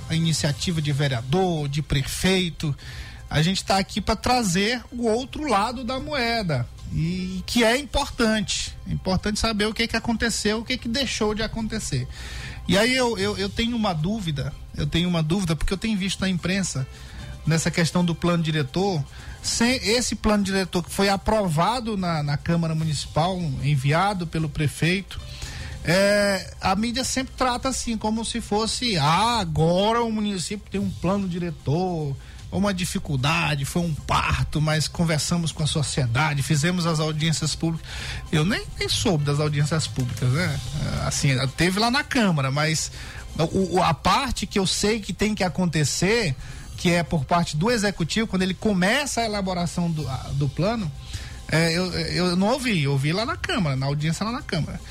a 0.10 0.16
iniciativa 0.16 0.82
de 0.82 0.92
vereador, 0.92 1.68
de 1.68 1.82
prefeito. 1.82 2.76
A 3.30 3.42
gente 3.42 3.58
está 3.58 3.78
aqui 3.78 4.00
para 4.00 4.16
trazer 4.16 4.82
o 4.92 5.06
outro 5.08 5.48
lado 5.48 5.84
da 5.84 6.00
moeda 6.00 6.68
e 6.94 7.44
que 7.46 7.64
é 7.64 7.78
importante. 7.78 8.76
É 8.88 8.94
importante 8.94 9.40
saber 9.40 9.66
o 9.66 9.74
que 9.74 9.88
que 9.88 9.98
aconteceu, 9.98 10.60
o 10.60 10.66
que 10.66 10.78
que 10.78 10.88
deixou 10.88 11.34
de 11.34 11.44
acontecer. 11.44 12.08
E 12.68 12.78
aí 12.78 12.94
eu, 12.96 13.18
eu, 13.18 13.38
eu 13.38 13.50
tenho 13.50 13.76
uma 13.76 13.94
dúvida, 13.94 14.54
eu 14.76 14.86
tenho 14.86 15.08
uma 15.08 15.24
dúvida 15.24 15.56
porque 15.56 15.74
eu 15.74 15.78
tenho 15.78 15.98
visto 15.98 16.20
na 16.22 16.30
imprensa 16.30 16.88
nessa 17.46 17.72
questão 17.72 18.04
do 18.04 18.14
plano 18.14 18.44
diretor, 18.44 19.02
sem 19.42 19.76
esse 19.76 20.16
plano 20.16 20.44
diretor 20.44 20.84
que 20.84 20.92
foi 20.92 21.08
aprovado 21.08 21.96
na, 21.96 22.22
na 22.22 22.36
Câmara 22.36 22.76
Municipal, 22.76 23.40
enviado 23.64 24.28
pelo 24.28 24.50
prefeito, 24.50 25.20
é, 25.88 26.54
a 26.60 26.76
mídia 26.76 27.06
sempre 27.06 27.34
trata 27.38 27.70
assim, 27.70 27.98
como 27.98 28.26
se 28.26 28.42
fosse, 28.42 28.98
ah, 28.98 29.40
agora 29.40 30.04
o 30.04 30.12
município 30.12 30.70
tem 30.70 30.82
um 30.82 30.90
plano 30.90 31.30
diretor, 31.30 32.14
uma 32.52 32.74
dificuldade, 32.74 33.64
foi 33.64 33.82
um 33.82 33.94
parto, 33.94 34.60
mas 34.60 34.90
conversamos 34.90 35.54
com 35.54 35.64
a 35.64 35.68
sociedade, 35.68 36.44
fizemos 36.44 36.86
as 36.86 37.00
audiências 37.00 37.56
públicas. 37.56 37.88
Eu 38.30 38.44
nem, 38.44 38.66
nem 38.78 38.90
soube 38.90 39.24
das 39.24 39.40
audiências 39.40 39.88
públicas, 39.88 40.30
né? 40.30 40.60
Assim, 41.06 41.30
teve 41.56 41.80
lá 41.80 41.90
na 41.90 42.04
Câmara, 42.04 42.52
mas 42.52 42.92
o, 43.38 43.82
a 43.82 43.94
parte 43.94 44.46
que 44.46 44.60
eu 44.60 44.68
sei 44.68 45.00
que 45.00 45.14
tem 45.14 45.34
que 45.34 45.44
acontecer, 45.44 46.36
que 46.76 46.92
é 46.92 47.02
por 47.02 47.24
parte 47.24 47.56
do 47.56 47.72
executivo, 47.72 48.28
quando 48.28 48.42
ele 48.42 48.54
começa 48.54 49.22
a 49.22 49.26
elaboração 49.26 49.90
do, 49.90 50.06
do 50.34 50.50
plano, 50.50 50.92
é, 51.50 51.72
eu, 51.72 51.94
eu 51.94 52.36
não 52.36 52.48
ouvi, 52.48 52.84
eu 52.84 52.92
ouvi 52.92 53.14
lá 53.14 53.26
na 53.26 53.38
Câmara, 53.38 53.78
na 53.78 53.86
audiência 53.86 54.26
lá 54.26 54.34
na 54.34 54.42
Câmara. 54.42 54.82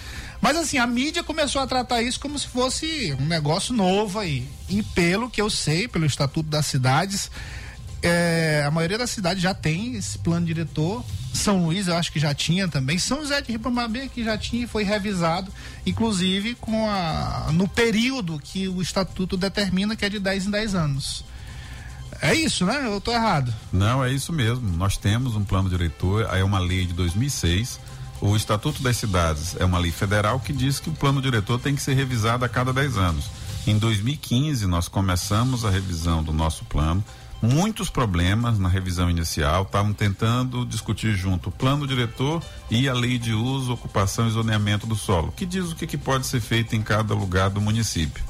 Mas 0.46 0.56
assim, 0.58 0.78
a 0.78 0.86
mídia 0.86 1.24
começou 1.24 1.60
a 1.60 1.66
tratar 1.66 2.02
isso 2.02 2.20
como 2.20 2.38
se 2.38 2.46
fosse 2.46 3.12
um 3.18 3.26
negócio 3.26 3.74
novo 3.74 4.20
aí. 4.20 4.48
E 4.68 4.80
pelo 4.80 5.28
que 5.28 5.42
eu 5.42 5.50
sei, 5.50 5.88
pelo 5.88 6.06
Estatuto 6.06 6.48
das 6.48 6.66
Cidades, 6.66 7.28
é, 8.00 8.62
a 8.64 8.70
maioria 8.70 8.96
das 8.96 9.10
cidades 9.10 9.42
já 9.42 9.52
tem 9.52 9.96
esse 9.96 10.16
plano 10.18 10.46
diretor. 10.46 11.04
São 11.34 11.64
Luís, 11.64 11.88
eu 11.88 11.96
acho 11.96 12.12
que 12.12 12.20
já 12.20 12.32
tinha 12.32 12.68
também. 12.68 12.96
São 12.96 13.22
José 13.22 13.40
de 13.40 13.50
Ribamabé, 13.50 14.06
que 14.06 14.22
já 14.22 14.38
tinha 14.38 14.62
e 14.62 14.66
foi 14.68 14.84
revisado, 14.84 15.52
inclusive 15.84 16.54
com 16.54 16.88
a, 16.88 17.48
no 17.52 17.66
período 17.66 18.38
que 18.38 18.68
o 18.68 18.80
estatuto 18.80 19.36
determina, 19.36 19.96
que 19.96 20.04
é 20.04 20.08
de 20.08 20.20
10 20.20 20.46
em 20.46 20.50
10 20.52 20.74
anos. 20.76 21.24
É 22.22 22.32
isso, 22.32 22.64
né? 22.64 22.82
Eu 22.84 22.98
estou 22.98 23.12
errado. 23.12 23.52
Não, 23.72 24.04
é 24.04 24.12
isso 24.12 24.32
mesmo. 24.32 24.76
Nós 24.76 24.96
temos 24.96 25.34
um 25.34 25.42
plano 25.42 25.68
diretor, 25.68 26.24
é 26.32 26.44
uma 26.44 26.60
lei 26.60 26.86
de 26.86 26.92
2006 26.92 27.80
o 28.20 28.34
Estatuto 28.34 28.82
das 28.82 28.96
Cidades 28.96 29.56
é 29.58 29.64
uma 29.64 29.78
lei 29.78 29.92
federal 29.92 30.40
que 30.40 30.52
diz 30.52 30.80
que 30.80 30.88
o 30.88 30.92
plano 30.92 31.20
diretor 31.20 31.58
tem 31.60 31.74
que 31.74 31.82
ser 31.82 31.94
revisado 31.94 32.44
a 32.44 32.48
cada 32.48 32.72
10 32.72 32.96
anos. 32.96 33.30
Em 33.66 33.78
2015, 33.78 34.66
nós 34.66 34.88
começamos 34.88 35.64
a 35.64 35.70
revisão 35.70 36.22
do 36.22 36.32
nosso 36.32 36.64
plano. 36.64 37.04
Muitos 37.42 37.90
problemas 37.90 38.58
na 38.58 38.68
revisão 38.68 39.10
inicial, 39.10 39.64
estavam 39.64 39.92
tentando 39.92 40.64
discutir 40.64 41.14
junto 41.14 41.50
o 41.50 41.52
plano 41.52 41.86
diretor 41.86 42.42
e 42.70 42.88
a 42.88 42.94
lei 42.94 43.18
de 43.18 43.32
uso, 43.32 43.72
ocupação 43.72 44.26
e 44.26 44.30
zoneamento 44.30 44.86
do 44.86 44.94
solo, 44.94 45.32
que 45.36 45.44
diz 45.44 45.70
o 45.70 45.76
que, 45.76 45.86
que 45.86 45.98
pode 45.98 46.26
ser 46.26 46.40
feito 46.40 46.74
em 46.74 46.82
cada 46.82 47.12
lugar 47.12 47.50
do 47.50 47.60
município. 47.60 48.24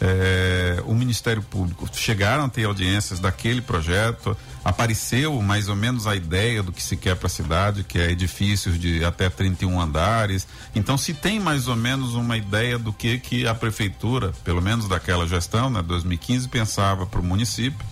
É, 0.00 0.82
o 0.86 0.94
Ministério 0.94 1.42
Público 1.42 1.88
chegaram 1.92 2.44
a 2.44 2.48
ter 2.48 2.64
audiências 2.64 3.18
daquele 3.18 3.60
projeto, 3.60 4.36
apareceu 4.64 5.40
mais 5.40 5.68
ou 5.68 5.76
menos 5.76 6.06
a 6.06 6.14
ideia 6.14 6.62
do 6.62 6.72
que 6.72 6.82
se 6.82 6.96
quer 6.96 7.16
para 7.16 7.26
a 7.26 7.30
cidade, 7.30 7.84
que 7.84 7.98
é 7.98 8.10
edifícios 8.10 8.78
de 8.78 9.04
até 9.04 9.28
31 9.28 9.80
andares. 9.80 10.46
Então 10.74 10.96
se 10.96 11.14
tem 11.14 11.40
mais 11.40 11.68
ou 11.68 11.76
menos 11.76 12.14
uma 12.14 12.36
ideia 12.36 12.78
do 12.78 12.92
que 12.92 13.18
que 13.18 13.46
a 13.46 13.54
prefeitura, 13.54 14.32
pelo 14.44 14.60
menos 14.60 14.88
daquela 14.88 15.26
gestão, 15.26 15.70
né, 15.70 15.82
2015, 15.82 16.48
pensava 16.48 17.06
para 17.06 17.20
o 17.20 17.24
município. 17.24 17.84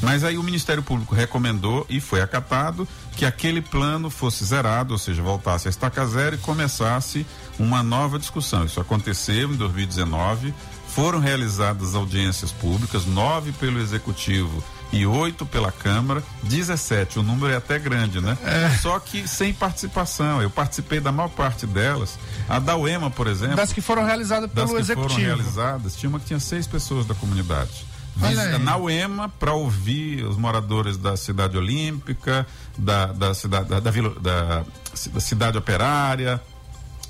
Mas 0.00 0.22
aí 0.22 0.38
o 0.38 0.44
Ministério 0.44 0.82
Público 0.82 1.12
recomendou 1.12 1.84
e 1.90 2.00
foi 2.00 2.20
acatado 2.20 2.86
que 3.16 3.24
aquele 3.24 3.60
plano 3.60 4.08
fosse 4.08 4.44
zerado, 4.44 4.92
ou 4.92 4.98
seja, 4.98 5.20
voltasse 5.20 5.66
a 5.66 5.70
estaca 5.70 6.06
zero 6.06 6.36
e 6.36 6.38
começasse 6.38 7.26
uma 7.58 7.82
nova 7.82 8.16
discussão. 8.16 8.64
Isso 8.64 8.80
aconteceu 8.80 9.52
em 9.52 9.56
2019 9.56 10.54
foram 10.88 11.20
realizadas 11.20 11.94
audiências 11.94 12.50
públicas, 12.50 13.06
nove 13.06 13.52
pelo 13.52 13.78
Executivo 13.78 14.64
e 14.92 15.06
oito 15.06 15.44
pela 15.44 15.70
Câmara, 15.70 16.22
17. 16.44 17.18
O 17.18 17.22
número 17.22 17.52
é 17.52 17.56
até 17.56 17.78
grande, 17.78 18.20
né? 18.20 18.36
É. 18.44 18.70
Só 18.78 18.98
que 18.98 19.28
sem 19.28 19.52
participação. 19.52 20.40
Eu 20.40 20.50
participei 20.50 21.00
da 21.00 21.12
maior 21.12 21.28
parte 21.28 21.66
delas. 21.66 22.18
A 22.48 22.58
da 22.58 22.76
UEMA, 22.76 23.10
por 23.10 23.26
exemplo. 23.26 23.56
Das 23.56 23.72
que 23.72 23.80
foram 23.80 24.04
realizadas 24.04 24.50
pelo 24.50 24.66
das 24.66 24.74
que 24.74 24.80
Executivo. 24.80 25.14
foram 25.14 25.24
realizadas, 25.26 25.96
tinha 25.96 26.08
uma 26.08 26.18
que 26.18 26.26
tinha 26.26 26.40
seis 26.40 26.66
pessoas 26.66 27.06
da 27.06 27.14
comunidade. 27.14 27.86
Na 28.60 28.76
UEMA, 28.76 29.28
para 29.28 29.52
ouvir 29.52 30.24
os 30.24 30.36
moradores 30.36 30.96
da 30.96 31.16
cidade 31.16 31.56
olímpica, 31.56 32.44
da, 32.76 33.06
da 33.06 33.32
cidade, 33.32 33.68
da, 33.68 33.78
da, 33.78 33.90
da, 33.90 34.64
da 35.12 35.20
cidade 35.20 35.56
operária, 35.56 36.40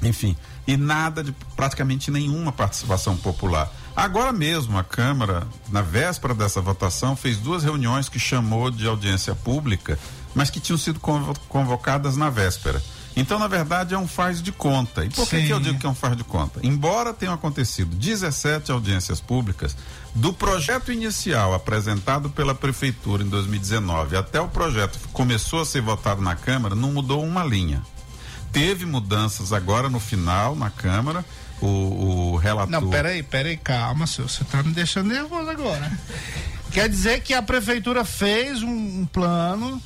enfim 0.02 0.36
e 0.68 0.76
nada 0.76 1.24
de 1.24 1.32
praticamente 1.56 2.10
nenhuma 2.10 2.52
participação 2.52 3.16
popular. 3.16 3.72
Agora 3.96 4.34
mesmo 4.34 4.76
a 4.76 4.84
Câmara, 4.84 5.48
na 5.70 5.80
véspera 5.80 6.34
dessa 6.34 6.60
votação, 6.60 7.16
fez 7.16 7.38
duas 7.38 7.64
reuniões 7.64 8.10
que 8.10 8.18
chamou 8.18 8.70
de 8.70 8.86
audiência 8.86 9.34
pública, 9.34 9.98
mas 10.34 10.50
que 10.50 10.60
tinham 10.60 10.76
sido 10.76 11.00
convocadas 11.00 12.18
na 12.18 12.28
véspera. 12.28 12.82
Então, 13.16 13.38
na 13.38 13.48
verdade, 13.48 13.94
é 13.94 13.98
um 13.98 14.06
faz 14.06 14.42
de 14.42 14.52
conta. 14.52 15.06
E 15.06 15.08
por 15.08 15.26
que, 15.26 15.46
que 15.46 15.50
eu 15.50 15.58
digo 15.58 15.78
que 15.78 15.86
é 15.86 15.88
um 15.88 15.94
faz 15.94 16.14
de 16.16 16.22
conta? 16.22 16.60
Embora 16.62 17.14
tenham 17.14 17.34
acontecido 17.34 17.96
17 17.96 18.70
audiências 18.70 19.20
públicas, 19.20 19.74
do 20.14 20.34
projeto 20.34 20.92
inicial 20.92 21.54
apresentado 21.54 22.28
pela 22.28 22.54
Prefeitura 22.54 23.24
em 23.24 23.28
2019 23.28 24.16
até 24.16 24.38
o 24.38 24.48
projeto 24.48 24.98
que 24.98 25.08
começou 25.08 25.62
a 25.62 25.64
ser 25.64 25.80
votado 25.80 26.20
na 26.20 26.36
Câmara, 26.36 26.74
não 26.74 26.92
mudou 26.92 27.24
uma 27.24 27.42
linha 27.42 27.82
teve 28.52 28.86
mudanças 28.86 29.52
agora 29.52 29.88
no 29.88 30.00
final 30.00 30.54
na 30.54 30.70
Câmara. 30.70 31.24
O, 31.60 32.34
o 32.34 32.36
relator. 32.36 32.70
Não, 32.70 32.88
peraí, 32.88 33.20
peraí, 33.22 33.56
calma, 33.56 34.06
senhor. 34.06 34.30
Você 34.30 34.44
está 34.44 34.62
me 34.62 34.72
deixando 34.72 35.08
nervoso 35.08 35.50
agora. 35.50 35.90
Quer 36.70 36.88
dizer 36.88 37.20
que 37.20 37.34
a 37.34 37.42
prefeitura 37.42 38.04
fez 38.04 38.62
um, 38.62 39.00
um, 39.00 39.06
plano 39.06 39.82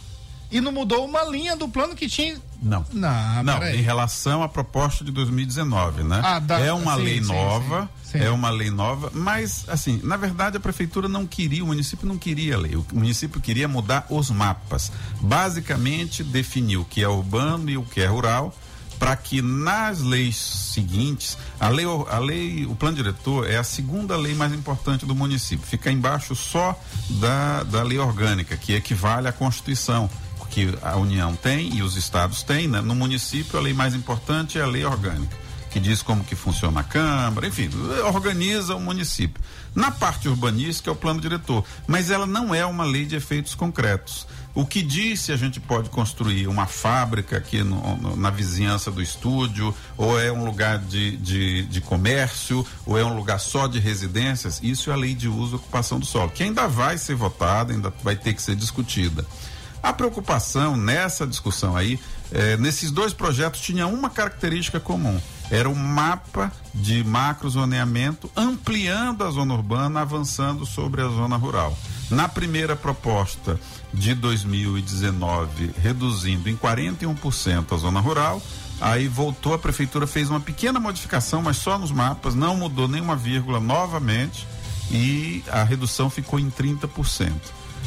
e 0.53 0.61
não 0.61 0.71
mudou 0.71 1.05
uma 1.05 1.25
linha 1.25 1.57
do 1.57 1.67
plano 1.67 1.95
que 1.97 2.07
tinha. 2.09 2.37
Não. 2.63 2.85
Não, 2.93 3.43
não 3.43 3.65
em 3.65 3.81
relação 3.81 4.43
à 4.43 4.49
proposta 4.49 5.05
de 5.05 5.11
2019, 5.11 6.05
né? 6.05 6.21
Ah, 6.23 6.39
da, 6.39 6.61
é 6.61 6.73
uma 6.73 6.97
sim, 6.97 7.03
lei 7.03 7.23
sim, 7.23 7.33
nova. 7.33 7.91
Sim. 8.05 8.19
É 8.19 8.31
uma 8.31 8.51
lei 8.51 8.71
nova, 8.71 9.11
mas 9.15 9.65
assim, 9.69 9.99
na 10.05 10.19
verdade 10.19 10.59
a 10.59 10.61
prefeitura 10.61 11.09
não 11.09 11.27
queria, 11.27 11.65
o 11.65 11.67
município 11.69 12.07
não 12.07 12.19
queria 12.19 12.57
a 12.57 12.59
lei. 12.59 12.77
O 12.77 12.85
município 12.93 13.41
queria 13.41 13.67
mudar 13.67 14.07
os 14.11 14.31
mapas. 14.31 14.93
Basicamente 15.19 16.23
definir 16.23 16.77
o 16.77 16.85
que 16.85 17.03
é 17.03 17.09
urbano 17.09 17.71
e 17.71 17.79
o 17.79 17.83
que 17.83 18.03
é 18.03 18.07
rural 18.07 18.55
para 19.03 19.17
que 19.17 19.43
nas 19.43 20.01
leis 20.01 20.37
seguintes, 20.37 21.37
a 21.59 21.69
lei, 21.69 21.85
a 21.85 22.19
lei, 22.21 22.67
o 22.67 22.77
plano 22.77 22.97
diretor 22.97 23.51
é 23.51 23.57
a 23.57 23.65
segunda 23.65 24.17
lei 24.17 24.33
mais 24.33 24.53
importante 24.53 25.05
do 25.05 25.13
município, 25.13 25.67
fica 25.67 25.91
embaixo 25.91 26.37
só 26.37 26.81
da, 27.11 27.65
da 27.65 27.83
lei 27.83 27.99
orgânica, 27.99 28.57
que 28.57 28.75
equivale 28.75 29.27
à 29.27 29.33
Constituição, 29.33 30.09
que 30.53 30.73
a 30.83 30.97
União 30.97 31.35
tem 31.35 31.75
e 31.75 31.83
os 31.83 31.97
estados 31.97 32.43
têm, 32.43 32.69
né? 32.69 32.81
No 32.83 32.95
município 32.95 33.59
a 33.59 33.63
lei 33.63 33.73
mais 33.73 33.95
importante 33.95 34.59
é 34.59 34.63
a 34.63 34.67
lei 34.67 34.85
orgânica 34.85 35.43
que 35.73 35.81
diz 35.81 36.03
como 36.03 36.23
que 36.23 36.37
funciona 36.37 36.81
a 36.81 36.85
Câmara, 36.85 37.47
enfim, 37.47 37.71
organiza 38.13 38.77
o 38.77 38.81
município. 38.81 39.43
Na 39.75 39.91
parte 39.91 40.29
urbanística 40.29 40.91
é 40.91 40.93
o 40.93 40.97
plano 40.97 41.19
diretor, 41.19 41.65
mas 41.87 42.11
ela 42.11 42.27
não 42.27 42.55
é 42.55 42.65
uma 42.67 42.85
lei 42.85 43.07
de 43.07 43.17
efeitos 43.17 43.55
concretos. 43.55 44.27
O 44.55 44.67
que 44.67 44.83
diz 44.83 45.21
se 45.21 45.33
a 45.33 45.37
gente 45.37 45.59
pode 45.59 45.89
construir 45.89 46.47
uma 46.47 46.67
fábrica 46.67 47.39
aqui 47.39 47.63
no, 47.63 47.97
no, 47.97 48.17
na 48.17 48.29
vizinhança 48.29 48.91
do 48.91 49.01
estúdio, 49.01 49.75
ou 49.97 50.21
é 50.21 50.31
um 50.31 50.45
lugar 50.45 50.79
de, 50.79 51.17
de, 51.17 51.63
de, 51.63 51.81
comércio, 51.81 52.67
ou 52.85 52.99
é 52.99 53.05
um 53.05 53.17
lugar 53.17 53.41
só 53.41 53.67
de 53.67 53.79
residências, 53.79 54.61
isso 54.63 54.91
é 54.91 54.93
a 54.93 54.97
lei 54.97 55.15
de 55.15 55.27
uso 55.27 55.55
e 55.55 55.57
ocupação 55.57 55.99
do 55.99 56.05
solo, 56.05 56.31
que 56.31 56.43
ainda 56.43 56.69
vai 56.69 56.99
ser 56.99 57.15
votada, 57.15 57.73
ainda 57.73 57.91
vai 58.05 58.15
ter 58.15 58.35
que 58.35 58.43
ser 58.43 58.55
discutida. 58.55 59.25
A 59.83 59.93
preocupação 59.93 60.77
nessa 60.77 61.27
discussão 61.27 61.77
aí, 61.77 61.99
eh, 62.31 62.57
nesses 62.57 62.91
dois 62.91 63.13
projetos, 63.13 63.61
tinha 63.61 63.87
uma 63.87 64.09
característica 64.09 64.79
comum 64.79 65.21
era 65.53 65.69
um 65.69 65.75
mapa 65.75 66.51
de 66.75 67.05
macrozoneamento 67.05 68.31
ampliando 68.35 69.23
a 69.23 69.31
zona 69.31 69.53
urbana, 69.53 70.01
avançando 70.01 70.65
sobre 70.65 71.03
a 71.03 71.09
zona 71.09 71.37
rural. 71.37 71.77
Na 72.11 72.27
primeira 72.27 72.75
proposta 72.75 73.61
de 73.93 74.15
2019, 74.15 75.75
reduzindo 75.77 76.49
em 76.49 76.57
41% 76.57 77.75
a 77.75 77.77
zona 77.77 78.01
rural, 78.01 78.41
aí 78.81 79.07
voltou, 79.09 79.53
a 79.53 79.59
prefeitura 79.59 80.07
fez 80.07 80.31
uma 80.31 80.41
pequena 80.41 80.81
modificação, 80.81 81.43
mas 81.43 81.59
só 81.59 81.79
nos 81.79 81.93
mapas, 81.93 82.35
não 82.35 82.57
mudou 82.57 82.89
nenhuma 82.89 83.15
vírgula 83.15 83.61
novamente 83.61 84.49
e 84.91 85.45
a 85.51 85.63
redução 85.63 86.09
ficou 86.09 86.41
em 86.41 86.49
30%. 86.49 87.31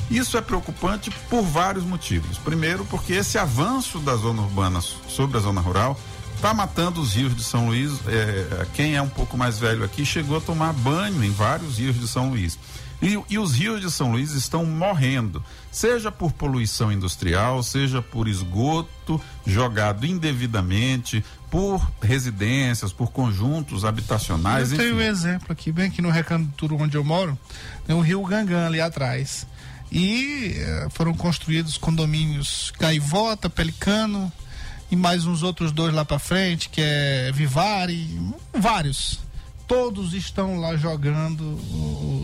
Isso 0.10 0.38
é 0.38 0.42
preocupante 0.42 1.10
por 1.30 1.42
vários 1.42 1.84
motivos. 1.84 2.38
Primeiro, 2.38 2.86
porque 2.86 3.14
esse 3.14 3.38
avanço 3.38 4.00
da 4.00 4.16
zona 4.16 4.42
urbana 4.42 4.82
sobre 4.82 5.38
a 5.38 5.40
zona 5.40 5.62
rural 5.62 6.00
está 6.36 6.54
matando 6.54 7.02
os 7.02 7.16
rios 7.16 7.36
de 7.36 7.44
São 7.44 7.68
Luís. 7.68 7.92
É, 8.08 8.68
quem 8.74 8.96
é 8.96 9.02
um 9.02 9.10
pouco 9.10 9.38
mais 9.38 9.58
velho 9.58 9.84
aqui 9.84 10.06
chegou 10.06 10.38
a 10.38 10.42
tomar 10.42 10.74
banho 10.74 11.24
em 11.24 11.32
vários 11.32 11.80
rios 11.80 12.00
de 12.00 12.08
São 12.08 12.30
Luís. 12.30 12.58
E, 13.02 13.20
e, 13.30 13.38
os 13.38 13.54
rios 13.54 13.82
de 13.82 13.92
São 13.92 14.12
Luís 14.12 14.32
estão 14.32 14.66
morrendo, 14.66 15.44
seja 15.70 16.12
por 16.12 16.32
poluição 16.32 16.92
industrial, 16.92 17.62
seja 17.62 18.02
por 18.02 18.28
esgoto 18.28 19.22
jogado 19.46 20.06
indevidamente, 20.06 21.24
por 21.52 21.86
residências, 22.02 22.94
por 22.94 23.12
conjuntos 23.12 23.84
habitacionais. 23.84 24.72
Eu 24.72 24.78
tenho 24.78 24.96
um 24.96 25.02
exemplo 25.02 25.48
aqui, 25.52 25.72
bem 25.72 25.88
aqui 25.88 26.02
no 26.02 26.10
Recanto 26.10 26.74
onde 26.80 26.96
eu 26.96 27.04
moro, 27.04 27.38
tem 27.86 27.96
o 27.96 28.00
rio 28.00 28.24
Gangan 28.24 28.66
ali 28.68 28.80
atrás. 28.80 29.46
E 29.98 30.58
eh, 30.58 30.88
foram 30.90 31.14
construídos 31.14 31.78
condomínios 31.78 32.74
Gaivota, 32.78 33.50
Pelicano, 33.50 34.30
e 34.92 34.96
mais 34.96 35.26
uns 35.26 35.42
outros 35.42 35.72
dois 35.72 35.94
lá 35.94 36.04
para 36.04 36.20
frente, 36.20 36.68
que 36.68 36.82
é 36.82 37.32
Vivari, 37.34 38.20
vários. 38.54 39.20
Todos 39.66 40.14
estão 40.14 40.60
lá 40.60 40.76
jogando 40.76 41.58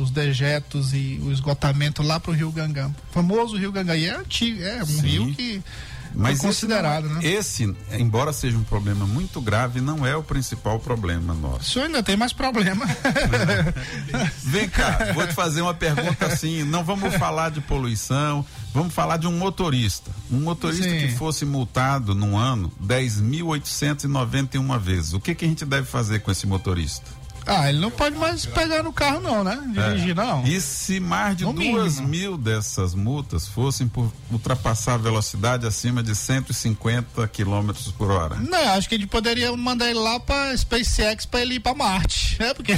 os 0.01 0.11
dejetos 0.11 0.93
e 0.93 1.17
o 1.23 1.31
esgotamento 1.31 2.03
lá 2.03 2.19
pro 2.19 2.33
Rio 2.33 2.51
Gangã. 2.51 2.93
O 3.09 3.13
famoso 3.13 3.55
Rio 3.55 3.71
Gangã. 3.71 3.95
E 3.95 4.05
é 4.05 4.15
antigo, 4.17 4.61
é 4.61 4.83
um 4.83 4.85
Sim. 4.85 5.01
rio 5.01 5.33
que 5.33 5.63
mas 6.13 6.39
é 6.39 6.41
considerado, 6.41 7.05
esse, 7.21 7.65
né? 7.67 7.75
Esse, 7.89 7.99
embora 8.01 8.33
seja 8.33 8.57
um 8.57 8.63
problema 8.63 9.05
muito 9.05 9.41
grave, 9.41 9.81
não 9.81 10.05
é 10.05 10.15
o 10.15 10.23
principal 10.23 10.79
problema 10.79 11.33
nosso. 11.33 11.61
Isso 11.61 11.79
ainda 11.79 12.03
tem 12.03 12.15
mais 12.15 12.33
problema. 12.33 12.85
Vem 14.43 14.69
cá, 14.69 15.11
vou 15.13 15.25
te 15.25 15.33
fazer 15.33 15.61
uma 15.61 15.73
pergunta 15.73 16.25
assim, 16.25 16.63
não 16.63 16.83
vamos 16.83 17.15
falar 17.15 17.49
de 17.49 17.61
poluição, 17.61 18.45
vamos 18.73 18.93
falar 18.93 19.17
de 19.17 19.27
um 19.27 19.37
motorista. 19.37 20.11
Um 20.29 20.41
motorista 20.41 20.83
Sim. 20.83 20.99
que 20.99 21.09
fosse 21.15 21.45
multado 21.45 22.13
num 22.13 22.37
ano 22.37 22.71
10.891 22.83 24.79
vezes. 24.79 25.13
O 25.13 25.19
que 25.19 25.33
que 25.35 25.45
a 25.45 25.47
gente 25.47 25.65
deve 25.65 25.87
fazer 25.87 26.19
com 26.19 26.31
esse 26.31 26.45
motorista? 26.47 27.20
Ah, 27.45 27.69
ele 27.69 27.79
não 27.79 27.91
pode 27.91 28.15
mais 28.15 28.45
pegar 28.45 28.83
no 28.83 28.93
carro, 28.93 29.19
não, 29.19 29.43
né? 29.43 29.59
Dirigir, 29.73 30.11
é. 30.11 30.13
não. 30.13 30.45
E 30.45 30.59
se 30.61 30.99
mais 30.99 31.35
de 31.37 31.43
no 31.43 31.53
duas 31.53 31.95
mínimo. 31.95 32.07
mil 32.07 32.37
dessas 32.37 32.93
multas 32.93 33.47
fossem 33.47 33.87
por 33.87 34.11
ultrapassar 34.31 34.93
a 34.93 34.97
velocidade 34.97 35.65
acima 35.65 36.03
de 36.03 36.15
150 36.15 37.27
km 37.27 37.71
por 37.97 38.11
hora? 38.11 38.35
Não, 38.35 38.73
acho 38.73 38.87
que 38.87 38.95
a 38.95 38.97
gente 38.97 39.09
poderia 39.09 39.55
mandar 39.55 39.89
ele 39.89 39.99
lá 39.99 40.19
para 40.19 40.55
SpaceX 40.55 41.25
para 41.25 41.41
ele 41.41 41.55
ir 41.55 41.59
para 41.59 41.73
Marte, 41.75 42.37
né? 42.41 42.53
Porque 42.53 42.73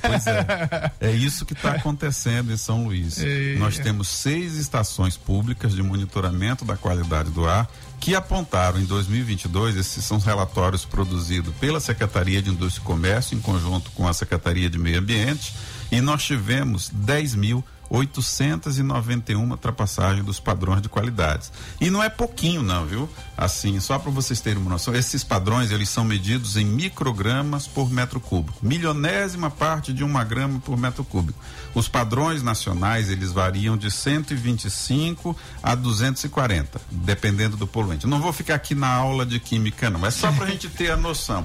Pois 0.00 0.26
é. 0.26 0.90
É 1.00 1.10
isso 1.10 1.44
que 1.44 1.52
está 1.52 1.72
acontecendo 1.72 2.52
em 2.52 2.56
São 2.56 2.84
Luís. 2.84 3.18
E... 3.18 3.56
Nós 3.58 3.78
temos 3.78 4.08
seis 4.08 4.56
estações 4.56 5.16
públicas 5.16 5.74
de 5.74 5.82
monitoramento 5.82 6.64
da 6.64 6.76
qualidade 6.76 7.30
do 7.30 7.46
ar 7.46 7.68
que 8.00 8.14
apontaram 8.14 8.80
em 8.80 8.84
2022, 8.84 9.76
esses 9.76 10.02
são 10.02 10.16
os 10.16 10.24
relatórios 10.24 10.86
produzidos 10.86 11.54
pela 11.60 11.78
Secretaria 11.78 12.40
de 12.40 12.48
Indústria 12.48 12.82
e 12.82 12.86
Comércio, 12.86 13.36
em 13.36 13.40
conjunto 13.40 13.90
com 13.90 14.08
a 14.08 14.14
Secretaria 14.14 14.70
de 14.70 14.78
Meio 14.78 14.98
Ambiente, 14.98 15.54
e 15.92 16.00
nós 16.00 16.24
tivemos 16.24 16.88
10 16.88 17.34
mil 17.34 17.62
891 17.90 19.50
ultrapassagens 19.50 20.24
dos 20.24 20.38
padrões 20.38 20.80
de 20.80 20.88
qualidades. 20.88 21.52
E 21.80 21.90
não 21.90 22.02
é 22.02 22.08
pouquinho 22.08 22.62
não, 22.62 22.86
viu? 22.86 23.10
Assim, 23.36 23.80
só 23.80 23.98
para 23.98 24.12
vocês 24.12 24.40
terem 24.40 24.62
uma 24.62 24.70
noção, 24.70 24.94
esses 24.94 25.24
padrões 25.24 25.72
eles 25.72 25.88
são 25.88 26.04
medidos 26.04 26.56
em 26.56 26.64
microgramas 26.64 27.66
por 27.66 27.90
metro 27.90 28.20
cúbico, 28.20 28.58
milionésima 28.62 29.50
parte 29.50 29.92
de 29.92 30.04
uma 30.04 30.22
grama 30.22 30.60
por 30.60 30.78
metro 30.78 31.02
cúbico. 31.02 31.38
Os 31.74 31.88
padrões 31.88 32.42
nacionais 32.42 33.10
eles 33.10 33.32
variam 33.32 33.76
de 33.76 33.90
125 33.90 35.36
a 35.62 35.74
240, 35.74 36.80
dependendo 36.90 37.56
do 37.56 37.66
poluente. 37.66 38.06
não 38.06 38.20
vou 38.20 38.32
ficar 38.32 38.54
aqui 38.54 38.74
na 38.74 38.88
aula 38.88 39.26
de 39.26 39.40
química 39.40 39.90
não, 39.90 40.06
é 40.06 40.10
só 40.10 40.30
para 40.30 40.44
a 40.44 40.50
gente 40.50 40.68
ter 40.68 40.90
a 40.90 40.96
noção 40.96 41.44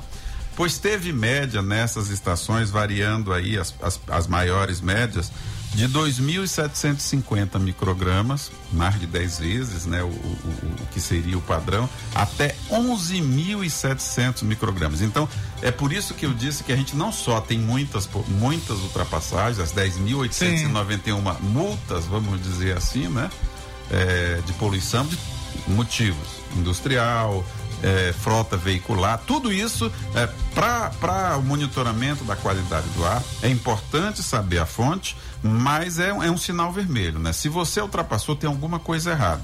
pois 0.56 0.78
teve 0.78 1.12
média 1.12 1.62
nessas 1.62 2.10
estações 2.10 2.70
variando 2.70 3.34
aí 3.34 3.58
as, 3.58 3.76
as, 3.82 4.00
as 4.08 4.28
maiores 4.28 4.80
médias 4.80 5.32
de 5.76 5.90
2.750 5.90 7.60
microgramas, 7.60 8.50
mais 8.72 8.98
de 8.98 9.06
10 9.06 9.40
vezes, 9.40 9.86
né, 9.86 10.02
o, 10.02 10.08
o, 10.08 10.10
o 10.10 10.88
que 10.92 11.02
seria 11.02 11.38
o 11.38 11.42
padrão, 11.42 11.90
até 12.14 12.56
11.700 12.72 14.44
microgramas. 14.44 15.02
Então, 15.02 15.28
é 15.62 15.72
por 15.72 15.92
isso 15.92 16.14
que 16.14 16.26
eu 16.26 16.34
disse 16.34 16.64
que 16.64 16.72
a 16.72 16.76
gente 16.76 16.96
não 16.96 17.12
só 17.12 17.42
tem 17.42 17.60
muitas, 17.60 18.10
muitas 18.28 18.80
ultrapassagens, 18.80 19.60
as 19.60 19.74
10.891 19.74 21.42
multas, 21.42 22.06
vamos 22.06 22.42
dizer 22.42 22.78
assim, 22.78 23.10
né, 23.10 23.30
é, 23.92 24.42
de 24.46 24.54
poluição, 24.54 25.06
de 25.06 25.18
motivos 25.68 26.46
industrial, 26.56 27.46
é, 27.84 28.14
frota 28.14 28.58
veicular, 28.58 29.22
tudo 29.26 29.52
isso 29.52 29.92
é, 30.14 30.28
para 30.54 31.38
o 31.38 31.44
monitoramento 31.44 32.24
da 32.24 32.36
qualidade 32.36 32.88
do 32.90 33.06
ar. 33.06 33.22
É 33.42 33.50
importante 33.50 34.24
saber 34.24 34.60
a 34.60 34.66
fonte, 34.66 35.16
mas 35.42 36.00
é, 36.00 36.10
é 36.10 36.32
um 36.32 36.38
sinal 36.38 36.72
vermelho, 36.72 37.20
né? 37.20 37.34
Se 37.34 37.50
você 37.50 37.82
ultrapassou, 37.82 38.36
tem 38.36 38.50
alguma 38.50 38.80
coisa 38.80 39.12
errada. 39.12 39.44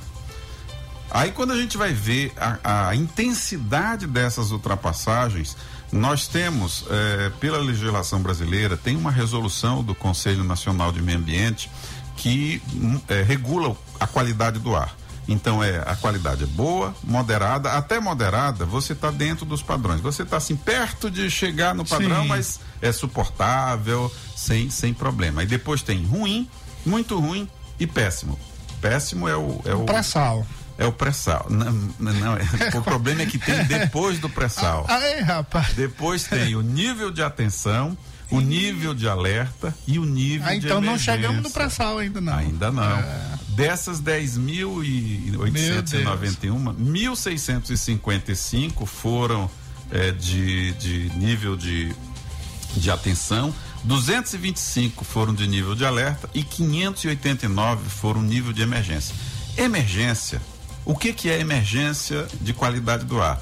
Aí 1.10 1.32
quando 1.32 1.52
a 1.52 1.58
gente 1.58 1.78
vai 1.78 1.92
ver 1.92 2.32
a, 2.38 2.88
a 2.88 2.96
intensidade 2.96 4.08
dessas 4.08 4.52
ultrapassagens, 4.52 5.58
nós 5.92 6.26
temos, 6.26 6.86
é, 6.90 7.30
pela 7.40 7.58
legislação 7.58 8.22
brasileira, 8.22 8.78
tem 8.78 8.96
uma 8.96 9.12
resolução 9.12 9.84
do 9.84 9.94
Conselho 9.94 10.44
Nacional 10.44 10.92
de 10.92 11.02
Meio 11.02 11.18
Ambiente 11.18 11.70
que 12.16 12.62
hum, 12.74 13.00
é, 13.10 13.22
regula 13.24 13.76
a 14.00 14.08
qualidade 14.08 14.60
do 14.60 14.76
ar. 14.76 14.96
Então 15.32 15.64
é 15.64 15.80
a 15.86 15.96
qualidade 15.96 16.44
é 16.44 16.48
boa, 16.48 16.94
moderada, 17.04 17.72
até 17.74 18.00
moderada, 18.00 18.66
você 18.66 18.94
está 18.94 19.10
dentro 19.10 19.46
dos 19.46 19.62
padrões. 19.62 20.02
Você 20.02 20.24
está 20.24 20.38
assim 20.38 20.56
perto 20.56 21.10
de 21.10 21.30
chegar 21.30 21.74
no 21.74 21.86
padrão, 21.86 22.24
Sim. 22.24 22.28
mas 22.28 22.60
é 22.82 22.92
suportável, 22.92 24.12
sem 24.36 24.70
sem 24.70 24.94
problema. 24.94 25.44
E 25.44 25.46
depois 25.46 25.82
tem 25.82 26.06
ruim, 26.06 26.50
muito 26.86 27.20
ruim 27.20 27.48
e 27.80 27.88
péssimo. 27.88 28.38
Péssimo 28.82 29.28
é 29.28 29.36
o 29.36 29.62
é 29.66 29.74
o 29.74 29.86
pré-sal. 29.86 30.46
É 30.78 30.86
o 30.86 30.92
pré-sal. 30.92 31.46
Não, 31.50 31.72
não, 32.00 32.34
é, 32.38 32.78
o 32.78 32.82
problema 32.82 33.22
é 33.22 33.26
que 33.26 33.38
tem 33.38 33.64
depois 33.66 34.18
do 34.20 34.28
pré-sal. 34.30 34.86
Aí, 34.90 35.22
rapaz. 35.22 35.74
Depois 35.76 36.24
tem 36.24 36.56
o 36.56 36.62
nível 36.62 37.12
de 37.12 37.22
atenção, 37.22 37.96
o 38.32 38.40
nível 38.40 38.94
de 38.94 39.08
alerta 39.08 39.76
e 39.86 40.00
o 40.00 40.06
nível 40.06 40.48
ah, 40.48 40.58
de 40.58 40.66
então 40.66 40.82
não 40.82 40.98
chegamos 40.98 41.44
no 41.44 41.52
pré-sal 41.52 42.00
ainda 42.00 42.20
não. 42.20 42.34
Ainda 42.34 42.72
não. 42.72 42.98
É. 42.98 43.41
Dessas 43.52 44.02
10.891, 44.02 46.76
1.655 46.76 48.86
foram 48.86 49.50
é, 49.92 50.12
de, 50.12 50.72
de 50.74 51.10
nível 51.18 51.58
de, 51.58 51.94
de 52.76 52.90
atenção, 52.90 53.54
225 53.84 55.04
foram 55.04 55.34
de 55.34 55.48
nível 55.48 55.76
de 55.76 55.86
alerta 55.86 56.30
e 56.34 56.44
589 56.44 57.90
foram 57.90 58.22
nível 58.22 58.54
de 58.54 58.62
emergência. 58.62 59.14
Emergência. 59.58 60.42
O 60.86 60.96
que, 60.96 61.12
que 61.12 61.30
é 61.30 61.40
emergência 61.40 62.26
de 62.40 62.54
qualidade 62.54 63.06
do 63.06 63.22
ar? 63.22 63.42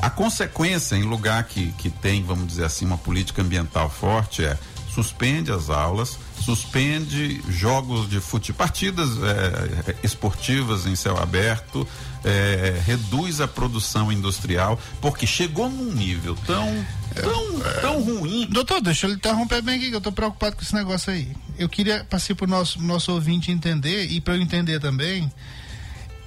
A 0.00 0.08
consequência 0.08 0.94
em 0.94 1.02
lugar 1.02 1.42
que, 1.44 1.72
que 1.72 1.90
tem, 1.90 2.22
vamos 2.22 2.46
dizer 2.46 2.64
assim, 2.64 2.86
uma 2.86 2.96
política 2.96 3.42
ambiental 3.42 3.90
forte 3.90 4.44
é 4.44 4.56
suspende 4.98 5.52
as 5.52 5.70
aulas, 5.70 6.18
suspende 6.40 7.40
jogos 7.48 8.10
de 8.10 8.20
futebol, 8.20 8.58
partidas 8.58 9.10
é, 9.10 9.94
esportivas 10.02 10.86
em 10.86 10.96
céu 10.96 11.16
aberto, 11.22 11.86
é, 12.24 12.80
reduz 12.84 13.40
a 13.40 13.46
produção 13.46 14.10
industrial, 14.10 14.76
porque 15.00 15.24
chegou 15.24 15.70
num 15.70 15.92
nível 15.92 16.36
tão, 16.44 16.84
tão, 17.14 17.66
é, 17.66 17.80
tão 17.80 18.02
ruim. 18.02 18.48
Doutor, 18.50 18.80
deixa 18.80 19.06
eu 19.06 19.12
interromper 19.12 19.62
bem 19.62 19.76
aqui, 19.76 19.88
que 19.88 19.94
eu 19.94 19.98
estou 19.98 20.12
preocupado 20.12 20.56
com 20.56 20.62
esse 20.62 20.74
negócio 20.74 21.12
aí. 21.12 21.30
Eu 21.56 21.68
queria 21.68 22.02
passar 22.02 22.34
para 22.34 22.46
o 22.46 22.48
nosso, 22.48 22.82
nosso 22.82 23.12
ouvinte 23.12 23.52
entender, 23.52 24.06
e 24.06 24.20
para 24.20 24.34
eu 24.34 24.42
entender 24.42 24.80
também. 24.80 25.30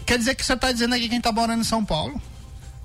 Quer 0.06 0.18
dizer 0.18 0.34
que 0.36 0.46
você 0.46 0.54
está 0.54 0.72
dizendo 0.72 0.96
aqui 0.96 1.10
quem 1.10 1.18
está 1.18 1.32
morando 1.34 1.60
em 1.60 1.66
São 1.66 1.84
Paulo? 1.84 2.22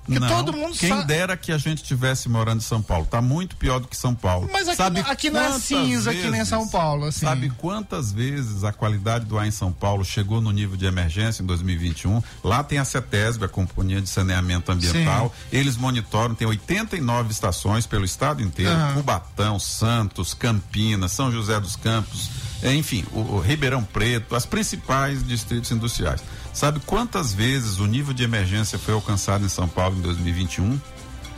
Porque 0.07 0.19
não, 0.19 0.27
todo 0.29 0.53
mundo 0.53 0.77
quem 0.77 0.87
sabe. 0.87 1.03
dera 1.03 1.35
que 1.35 1.51
a 1.51 1.57
gente 1.57 1.83
tivesse 1.83 2.29
morando 2.29 2.59
em 2.59 2.63
São 2.63 2.81
Paulo. 2.81 3.05
Tá 3.05 3.21
muito 3.21 3.57
pior 3.57 3.79
do 3.79 3.89
que 3.89 3.97
São 3.97 4.15
Paulo. 4.15 4.49
Mas 4.51 4.69
aqui, 4.69 4.77
sabe 4.77 5.01
não, 5.01 5.11
aqui 5.11 5.29
não 5.29 5.41
é 5.41 5.59
cinza 5.59 6.11
vezes, 6.11 6.25
que 6.25 6.31
nem 6.31 6.45
São 6.45 6.65
Paulo. 6.69 7.07
Assim. 7.07 7.25
Sabe 7.25 7.49
quantas 7.49 8.13
vezes 8.13 8.63
a 8.63 8.71
qualidade 8.71 9.25
do 9.25 9.37
ar 9.37 9.45
em 9.45 9.51
São 9.51 9.71
Paulo 9.71 10.05
chegou 10.05 10.39
no 10.39 10.49
nível 10.51 10.77
de 10.77 10.85
emergência 10.85 11.43
em 11.43 11.45
2021? 11.45 12.23
Lá 12.41 12.63
tem 12.63 12.79
a 12.79 12.85
CETESB, 12.85 13.45
a 13.45 13.49
Companhia 13.49 14.01
de 14.01 14.07
Saneamento 14.07 14.71
Ambiental. 14.71 15.33
Sim. 15.35 15.57
Eles 15.57 15.75
monitoram, 15.75 16.33
tem 16.33 16.47
89 16.47 17.29
estações 17.29 17.85
pelo 17.85 18.05
estado 18.05 18.41
inteiro: 18.41 18.71
uhum. 18.71 18.93
Cubatão, 18.93 19.59
Santos, 19.59 20.33
Campinas, 20.33 21.11
São 21.11 21.29
José 21.29 21.59
dos 21.59 21.75
Campos, 21.75 22.29
enfim, 22.63 23.03
o, 23.11 23.19
o 23.19 23.39
Ribeirão 23.39 23.83
Preto, 23.83 24.35
as 24.37 24.45
principais 24.45 25.25
distritos 25.27 25.69
industriais. 25.69 26.21
Sabe 26.57 26.79
quantas 26.87 27.35
vezes 27.35 27.77
o 27.77 27.85
nível 27.85 28.15
de 28.15 28.23
emergência 28.23 28.79
foi 28.79 28.95
alcançado 28.95 29.45
em 29.45 29.47
São 29.47 29.67
Paulo 29.67 29.95
em 29.95 30.01
2021? 30.01 30.81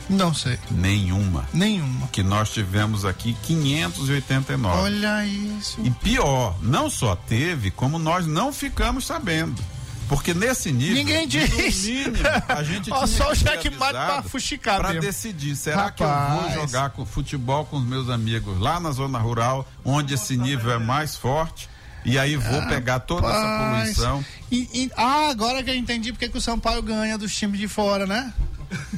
Não 0.08 0.32
sei. 0.32 0.58
Nenhuma. 0.70 1.46
Nenhuma. 1.52 2.08
Que 2.08 2.22
nós 2.22 2.50
tivemos 2.50 3.04
aqui 3.04 3.36
589. 3.42 4.78
Olha 4.78 5.26
isso. 5.26 5.78
E 5.84 5.90
pior, 5.90 6.56
não 6.62 6.88
só 6.88 7.14
teve, 7.14 7.70
como 7.70 7.98
nós 7.98 8.26
não 8.26 8.50
ficamos 8.50 9.04
sabendo. 9.04 9.62
Porque 10.08 10.32
nesse 10.32 10.72
nível. 10.72 10.94
Ninguém 10.94 11.28
diz. 11.28 11.84
Mínimo, 11.84 12.16
a 12.48 12.62
gente 12.62 12.88
só 13.06 13.30
o 13.30 13.34
checkmate 13.34 13.92
pra 13.92 14.22
fuxicar 14.22 14.78
Pra 14.78 14.94
decidir, 14.94 15.54
será 15.54 15.82
Rapaz. 15.82 15.96
que 15.96 16.02
eu 16.02 16.40
vou 16.40 16.66
jogar 16.66 16.90
com 16.90 17.04
futebol 17.04 17.66
com 17.66 17.76
os 17.76 17.84
meus 17.84 18.08
amigos 18.08 18.58
lá 18.58 18.80
na 18.80 18.90
zona 18.90 19.18
rural, 19.18 19.68
onde 19.84 20.14
esse 20.14 20.34
nível 20.38 20.72
é 20.72 20.78
mais 20.78 21.14
forte? 21.14 21.68
E 22.04 22.18
aí 22.18 22.36
vou 22.36 22.62
pegar 22.66 23.00
toda 23.00 23.26
essa 23.28 23.58
poluição. 23.58 24.24
E, 24.50 24.68
e, 24.72 24.90
ah, 24.96 25.28
agora 25.28 25.62
que 25.62 25.70
eu 25.70 25.74
entendi 25.74 26.12
porque 26.12 26.28
que 26.28 26.38
o 26.38 26.40
São 26.40 26.58
Paulo 26.58 26.82
ganha 26.82 27.16
dos 27.18 27.34
times 27.34 27.60
de 27.60 27.68
fora, 27.68 28.06
né? 28.06 28.32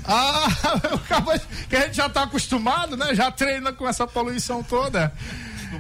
Ah, 0.05 0.47
que 1.69 1.77
a 1.77 1.81
gente 1.87 1.97
já 1.97 2.09
tá 2.09 2.23
acostumado, 2.23 2.97
né? 2.97 3.15
Já 3.15 3.31
treina 3.31 3.73
com 3.73 3.89
essa 3.89 4.07
poluição 4.07 4.63
toda 4.63 5.13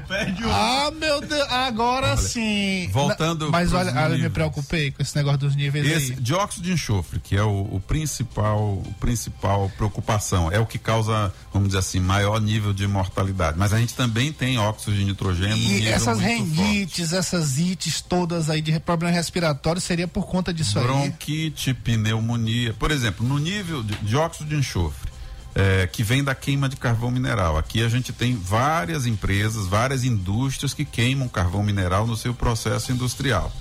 perde 0.00 0.44
o. 0.44 0.50
Ah, 0.50 0.90
meu 0.98 1.20
Deus, 1.20 1.48
agora 1.50 2.08
olha, 2.08 2.16
sim. 2.16 2.88
Voltando. 2.92 3.50
Mas 3.50 3.72
olha, 3.72 3.92
olha, 3.92 4.14
eu 4.14 4.18
me 4.18 4.30
preocupei 4.30 4.90
com 4.90 5.02
esse 5.02 5.14
negócio 5.16 5.38
dos 5.38 5.56
níveis 5.56 5.86
esse 5.86 6.12
aí. 6.12 6.20
Dióxido 6.20 6.64
de 6.64 6.72
enxofre, 6.72 7.20
que 7.20 7.36
é 7.36 7.42
o, 7.42 7.68
o, 7.70 7.80
principal, 7.80 8.74
o 8.74 8.94
principal 9.00 9.70
preocupação, 9.76 10.50
é 10.50 10.58
o 10.58 10.66
que 10.66 10.78
causa, 10.78 11.32
vamos 11.52 11.68
dizer 11.68 11.78
assim, 11.78 12.00
maior 12.00 12.40
nível 12.40 12.72
de 12.72 12.86
mortalidade. 12.86 13.58
Mas 13.58 13.72
a 13.72 13.78
gente 13.78 13.94
também 13.94 14.32
tem 14.32 14.58
óxido 14.58 14.96
de 14.96 15.04
nitrogênio. 15.04 15.56
E 15.56 15.86
essas 15.86 16.18
renites, 16.18 17.10
forte. 17.10 17.18
essas 17.18 17.58
ites 17.58 18.00
todas 18.00 18.50
aí 18.50 18.60
de 18.60 18.78
problema 18.80 19.14
respiratório 19.14 19.80
seria 19.80 20.08
por 20.08 20.26
conta 20.26 20.52
disso 20.52 20.80
Bronquite, 20.80 21.02
aí. 21.02 21.08
Bronquite, 21.08 21.74
pneumonia. 21.74 22.74
Por 22.74 22.90
exemplo, 22.90 23.26
no 23.26 23.38
nível 23.38 23.82
de 23.82 23.94
dióxido 23.96 24.48
de 24.48 24.56
enxofre 24.56 25.11
é, 25.54 25.86
que 25.86 26.02
vem 26.02 26.24
da 26.24 26.34
queima 26.34 26.68
de 26.68 26.76
carvão 26.76 27.10
mineral. 27.10 27.58
Aqui 27.58 27.82
a 27.82 27.88
gente 27.88 28.12
tem 28.12 28.36
várias 28.36 29.06
empresas, 29.06 29.66
várias 29.66 30.04
indústrias 30.04 30.72
que 30.72 30.84
queimam 30.84 31.28
carvão 31.28 31.62
mineral 31.62 32.06
no 32.06 32.16
seu 32.16 32.34
processo 32.34 32.92
industrial. 32.92 33.52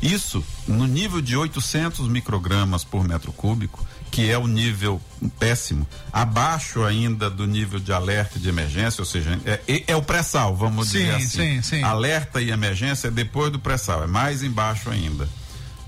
Isso 0.00 0.44
no 0.66 0.86
nível 0.86 1.20
de 1.20 1.36
800 1.36 2.08
microgramas 2.08 2.84
por 2.84 3.06
metro 3.06 3.32
cúbico, 3.32 3.84
que 4.10 4.30
é 4.30 4.38
o 4.38 4.46
nível 4.46 5.00
péssimo, 5.38 5.86
abaixo 6.12 6.84
ainda 6.84 7.28
do 7.28 7.46
nível 7.46 7.80
de 7.80 7.92
alerta 7.92 8.38
de 8.38 8.48
emergência, 8.48 9.02
ou 9.02 9.04
seja, 9.04 9.38
é, 9.44 9.84
é 9.86 9.96
o 9.96 10.02
pré-sal, 10.02 10.54
vamos 10.56 10.88
sim, 10.88 10.98
dizer 10.98 11.14
assim. 11.14 11.28
Sim, 11.28 11.62
sim. 11.62 11.82
Alerta 11.82 12.40
e 12.40 12.50
emergência 12.50 13.08
é 13.08 13.10
depois 13.10 13.50
do 13.50 13.58
pré-sal, 13.58 14.04
é 14.04 14.06
mais 14.06 14.42
embaixo 14.42 14.88
ainda. 14.88 15.28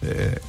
É, 0.02 0.40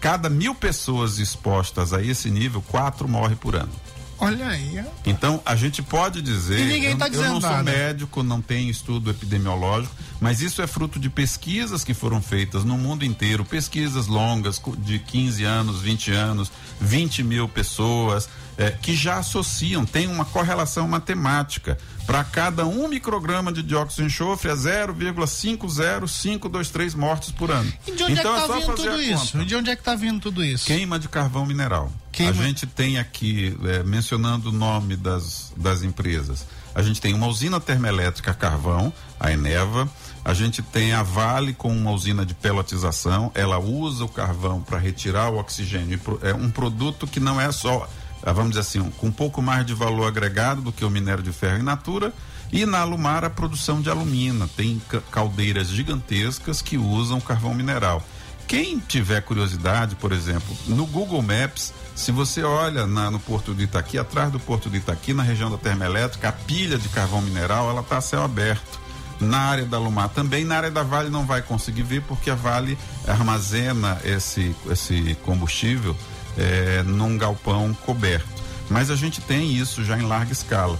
cada 0.00 0.28
mil 0.28 0.54
pessoas 0.54 1.18
expostas 1.18 1.92
a 1.92 2.02
esse 2.02 2.30
nível, 2.30 2.60
quatro 2.62 3.08
morrem 3.08 3.36
por 3.36 3.54
ano. 3.54 3.72
Olha 4.18 4.48
aí. 4.48 4.82
Então, 5.04 5.42
a 5.44 5.54
gente 5.56 5.82
pode 5.82 6.22
dizer. 6.22 6.60
E 6.60 6.64
ninguém 6.64 6.96
tá 6.96 7.06
eu, 7.06 7.10
dizendo 7.10 7.26
eu 7.26 7.34
não 7.34 7.40
sou 7.40 7.50
nada. 7.50 7.70
médico, 7.70 8.22
não 8.22 8.40
tenho 8.40 8.70
estudo 8.70 9.10
epidemiológico, 9.10 9.94
mas 10.20 10.40
isso 10.40 10.62
é 10.62 10.66
fruto 10.66 10.98
de 10.98 11.10
pesquisas 11.10 11.84
que 11.84 11.94
foram 11.94 12.22
feitas 12.22 12.64
no 12.64 12.78
mundo 12.78 13.04
inteiro 13.04 13.44
pesquisas 13.44 14.06
longas 14.06 14.62
de 14.78 14.98
15 14.98 15.44
anos, 15.44 15.80
20 15.80 16.12
anos, 16.12 16.50
20 16.80 17.22
mil 17.22 17.46
pessoas, 17.48 18.28
eh, 18.56 18.70
que 18.80 18.94
já 18.94 19.18
associam, 19.18 19.84
tem 19.84 20.06
uma 20.06 20.24
correlação 20.24 20.88
matemática. 20.88 21.76
Para 22.06 22.24
cada 22.24 22.64
um 22.66 22.88
micrograma 22.88 23.52
de 23.52 23.62
dióxido 23.62 24.02
de 24.02 24.06
enxofre 24.06 24.50
é 24.50 24.54
0,50523 24.54 26.94
mortes 26.94 27.30
por 27.30 27.50
ano. 27.50 27.70
E 27.86 27.92
de 27.92 28.02
onde 28.02 28.12
então 28.12 28.34
é 28.34 28.38
que 28.38 28.44
é 28.44 28.46
tá 28.46 28.46
só 28.46 28.54
vindo 28.54 28.66
fazer 28.66 28.90
tudo 28.90 29.00
isso? 29.00 29.38
E 29.38 29.44
de 29.44 29.56
onde 29.56 29.70
é 29.70 29.76
que 29.76 29.82
tá 29.82 29.94
vindo 29.94 30.20
tudo 30.20 30.44
isso? 30.44 30.66
Queima 30.66 30.98
de 30.98 31.08
carvão 31.08 31.46
mineral. 31.46 31.90
Queima- 32.14 32.30
A 32.30 32.34
gente 32.34 32.66
tem 32.66 32.98
aqui, 32.98 33.56
eh, 33.64 33.82
mencionando 33.82 34.48
o 34.50 34.52
nome 34.52 34.96
das, 34.96 35.52
das 35.56 35.82
empresas, 35.82 36.46
a 36.74 36.80
gente 36.82 37.00
tem 37.00 37.12
uma 37.14 37.26
usina 37.26 37.60
termoelétrica 37.60 38.30
a 38.30 38.34
carvão, 38.34 38.92
a 39.18 39.32
Eneva, 39.32 39.88
a 40.24 40.32
gente 40.32 40.62
tem 40.62 40.92
a 40.92 41.02
Vale 41.02 41.52
com 41.52 41.70
uma 41.76 41.90
usina 41.90 42.24
de 42.24 42.34
pelotização, 42.34 43.30
ela 43.34 43.58
usa 43.58 44.04
o 44.04 44.08
carvão 44.08 44.60
para 44.62 44.78
retirar 44.78 45.28
o 45.30 45.38
oxigênio. 45.38 46.00
É 46.22 46.32
um 46.32 46.50
produto 46.50 47.06
que 47.06 47.20
não 47.20 47.40
é 47.40 47.50
só, 47.52 47.88
ah, 48.22 48.32
vamos 48.32 48.50
dizer 48.50 48.60
assim, 48.60 48.82
com 48.98 49.08
um 49.08 49.12
pouco 49.12 49.42
mais 49.42 49.66
de 49.66 49.74
valor 49.74 50.06
agregado 50.06 50.62
do 50.62 50.72
que 50.72 50.84
o 50.84 50.90
minério 50.90 51.22
de 51.22 51.32
ferro 51.32 51.58
in 51.58 51.62
natura. 51.62 52.12
E 52.52 52.64
na 52.64 52.80
Alumar 52.80 53.24
a 53.24 53.30
produção 53.30 53.80
de 53.80 53.90
alumina, 53.90 54.48
tem 54.56 54.80
ca- 54.88 55.00
caldeiras 55.10 55.68
gigantescas 55.68 56.62
que 56.62 56.78
usam 56.78 57.20
carvão 57.20 57.52
mineral. 57.54 58.06
Quem 58.46 58.78
tiver 58.78 59.20
curiosidade, 59.22 59.94
por 59.96 60.12
exemplo, 60.12 60.54
no 60.66 60.86
Google 60.86 61.22
Maps, 61.22 61.72
se 61.94 62.10
você 62.12 62.42
olha 62.42 62.86
na- 62.86 63.10
no 63.10 63.18
Porto 63.20 63.54
de 63.54 63.64
Itaqui, 63.64 63.98
atrás 63.98 64.30
do 64.30 64.40
Porto 64.40 64.68
de 64.68 64.78
Itaqui, 64.78 65.12
na 65.14 65.22
região 65.22 65.50
da 65.50 65.56
termoelétrica, 65.58 66.28
a 66.28 66.32
pilha 66.32 66.76
de 66.78 66.88
carvão 66.88 67.20
mineral, 67.22 67.70
ela 67.70 67.80
está 67.80 67.98
a 67.98 68.00
céu 68.00 68.22
aberto. 68.22 68.80
Na 69.20 69.38
área 69.38 69.64
da 69.64 69.78
Lumar 69.78 70.08
também, 70.08 70.44
na 70.44 70.56
área 70.56 70.70
da 70.72 70.82
Vale 70.82 71.08
não 71.08 71.24
vai 71.24 71.40
conseguir 71.40 71.82
ver 71.84 72.02
porque 72.02 72.28
a 72.30 72.34
Vale 72.34 72.76
armazena 73.06 73.98
esse, 74.04 74.54
esse 74.70 75.16
combustível 75.22 75.96
eh, 76.36 76.82
num 76.84 77.16
galpão 77.16 77.72
coberto. 77.86 78.26
Mas 78.68 78.90
a 78.90 78.96
gente 78.96 79.20
tem 79.20 79.52
isso 79.52 79.84
já 79.84 79.96
em 79.96 80.02
larga 80.02 80.32
escala. 80.32 80.76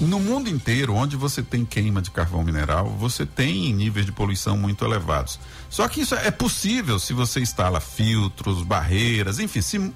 No 0.00 0.18
mundo 0.18 0.50
inteiro, 0.50 0.94
onde 0.94 1.16
você 1.16 1.42
tem 1.42 1.64
queima 1.64 2.02
de 2.02 2.10
carvão 2.10 2.42
mineral, 2.42 2.88
você 2.98 3.24
tem 3.24 3.72
níveis 3.72 4.04
de 4.04 4.12
poluição 4.12 4.56
muito 4.56 4.84
elevados. 4.84 5.38
Só 5.70 5.86
que 5.88 6.00
isso 6.00 6.14
é 6.16 6.30
possível 6.30 6.98
se 6.98 7.12
você 7.12 7.40
instala 7.40 7.80
filtros, 7.80 8.62
barreiras, 8.62 9.38
enfim, 9.38 9.60
se, 9.60 9.92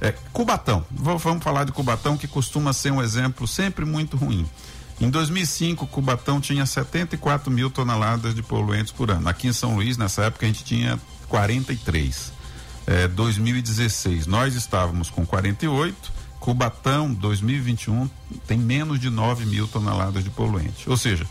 é, 0.00 0.14
Cubatão. 0.32 0.84
Vamos 0.90 1.42
falar 1.42 1.64
de 1.64 1.72
Cubatão, 1.72 2.16
que 2.16 2.28
costuma 2.28 2.72
ser 2.72 2.92
um 2.92 3.02
exemplo 3.02 3.46
sempre 3.48 3.84
muito 3.84 4.16
ruim. 4.16 4.48
Em 5.00 5.10
2005, 5.10 5.86
Cubatão 5.86 6.40
tinha 6.40 6.64
74 6.64 7.50
mil 7.50 7.70
toneladas 7.70 8.34
de 8.34 8.42
poluentes 8.42 8.92
por 8.92 9.10
ano. 9.10 9.28
Aqui 9.28 9.48
em 9.48 9.52
São 9.52 9.74
Luís, 9.74 9.96
nessa 9.96 10.24
época, 10.24 10.46
a 10.46 10.48
gente 10.48 10.62
tinha 10.62 11.00
43. 11.28 12.32
É, 12.86 13.08
2016, 13.08 14.26
nós 14.26 14.54
estávamos 14.54 15.10
com 15.10 15.24
48. 15.24 16.19
Cubatão 16.40 17.12
2021 17.12 18.08
tem 18.46 18.58
menos 18.58 18.98
de 18.98 19.10
9 19.10 19.44
mil 19.44 19.68
toneladas 19.68 20.24
de 20.24 20.30
poluente. 20.30 20.88
Ou 20.88 20.96
seja, 20.96 21.26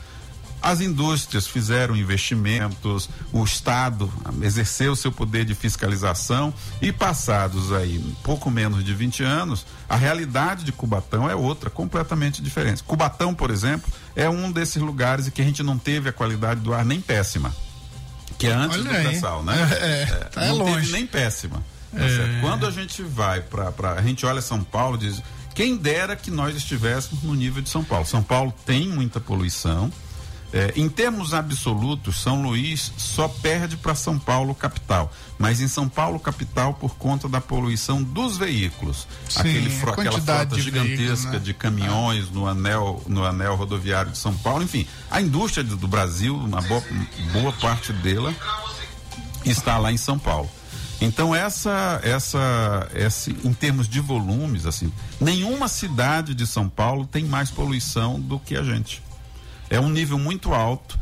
as 0.61 0.81
indústrias 0.81 1.47
fizeram 1.47 1.95
investimentos, 1.95 3.09
o 3.31 3.43
Estado 3.43 4.11
exerceu 4.41 4.95
seu 4.95 5.11
poder 5.11 5.45
de 5.45 5.55
fiscalização 5.55 6.53
e 6.81 6.91
passados 6.91 7.71
aí 7.71 7.97
pouco 8.23 8.51
menos 8.51 8.83
de 8.83 8.93
20 8.93 9.23
anos, 9.23 9.65
a 9.87 9.95
realidade 9.95 10.63
de 10.63 10.71
Cubatão 10.71 11.29
é 11.29 11.35
outra, 11.35 11.69
completamente 11.69 12.41
diferente. 12.41 12.83
Cubatão, 12.83 13.33
por 13.33 13.49
exemplo, 13.49 13.91
é 14.15 14.29
um 14.29 14.51
desses 14.51 14.81
lugares 14.81 15.27
em 15.27 15.31
que 15.31 15.41
a 15.41 15.45
gente 15.45 15.63
não 15.63 15.77
teve 15.77 16.09
a 16.09 16.13
qualidade 16.13 16.59
do 16.59 16.73
ar 16.73 16.85
nem 16.85 16.99
péssima, 17.01 17.55
que 18.37 18.45
é 18.47 18.53
antes 18.53 18.77
Olha 18.77 18.83
do 18.83 18.89
pré-sal, 18.89 19.43
né? 19.43 19.55
É, 19.79 20.05
tá 20.05 20.45
não 20.45 20.57
longe. 20.57 20.81
teve 20.81 20.91
nem 20.91 21.07
péssima. 21.07 21.63
Tá 21.91 22.03
É. 22.03 22.39
Quando 22.41 22.65
a 22.65 22.71
gente 22.71 23.01
vai 23.03 23.41
para 23.41 23.93
a 23.93 24.01
gente 24.01 24.25
olha 24.25 24.41
São 24.41 24.63
Paulo 24.63 24.97
diz 24.97 25.21
quem 25.53 25.75
dera 25.75 26.15
que 26.15 26.31
nós 26.31 26.55
estivéssemos 26.55 27.23
no 27.23 27.33
nível 27.33 27.61
de 27.61 27.69
São 27.69 27.83
Paulo. 27.83 28.05
São 28.05 28.23
Paulo 28.23 28.53
tem 28.65 28.87
muita 28.87 29.19
poluição. 29.19 29.91
É, 30.51 30.73
em 30.75 30.89
termos 30.89 31.33
absolutos, 31.33 32.21
São 32.21 32.41
Luís 32.41 32.91
só 32.97 33.27
perde 33.27 33.77
para 33.77 33.93
São 33.93 34.17
Paulo 34.17 34.55
capital, 34.55 35.13
mas 35.37 35.61
em 35.61 35.67
São 35.67 35.87
Paulo 35.87 36.19
capital 36.19 36.73
por 36.73 36.95
conta 36.95 37.29
da 37.29 37.39
poluição 37.39 38.01
dos 38.01 38.35
veículos, 38.35 39.07
Sim, 39.29 39.41
aquele 39.41 39.69
fro, 39.69 39.91
aquela 39.91 40.19
frota 40.19 40.55
de 40.55 40.61
gigantesca 40.63 40.97
veículos, 40.97 41.23
né? 41.25 41.39
de 41.39 41.53
caminhões 41.53 42.31
no 42.31 42.47
anel 42.47 43.03
no 43.05 43.23
anel 43.23 43.55
rodoviário 43.55 44.11
de 44.11 44.17
São 44.17 44.33
Paulo, 44.37 44.63
enfim, 44.63 44.87
a 45.11 45.21
indústria 45.21 45.63
do, 45.63 45.77
do 45.77 45.87
Brasil, 45.87 46.35
uma 46.35 46.61
boa, 46.61 46.83
boa 47.31 47.53
parte 47.53 47.93
dela 47.93 48.33
está 49.45 49.77
lá 49.77 49.91
em 49.91 49.97
São 49.97 50.17
Paulo. 50.17 50.49
Então 51.01 51.33
essa 51.33 51.99
essa 52.03 52.89
esse 52.93 53.31
em 53.43 53.53
termos 53.53 53.87
de 53.87 53.99
volumes 54.01 54.65
assim, 54.65 54.91
nenhuma 55.19 55.67
cidade 55.67 56.33
de 56.35 56.45
São 56.45 56.67
Paulo 56.67 57.05
tem 57.05 57.23
mais 57.25 57.49
poluição 57.49 58.19
do 58.19 58.37
que 58.39 58.55
a 58.55 58.63
gente. 58.63 59.01
É 59.69 59.79
um 59.79 59.89
nível 59.89 60.17
muito 60.19 60.53
alto. 60.53 60.99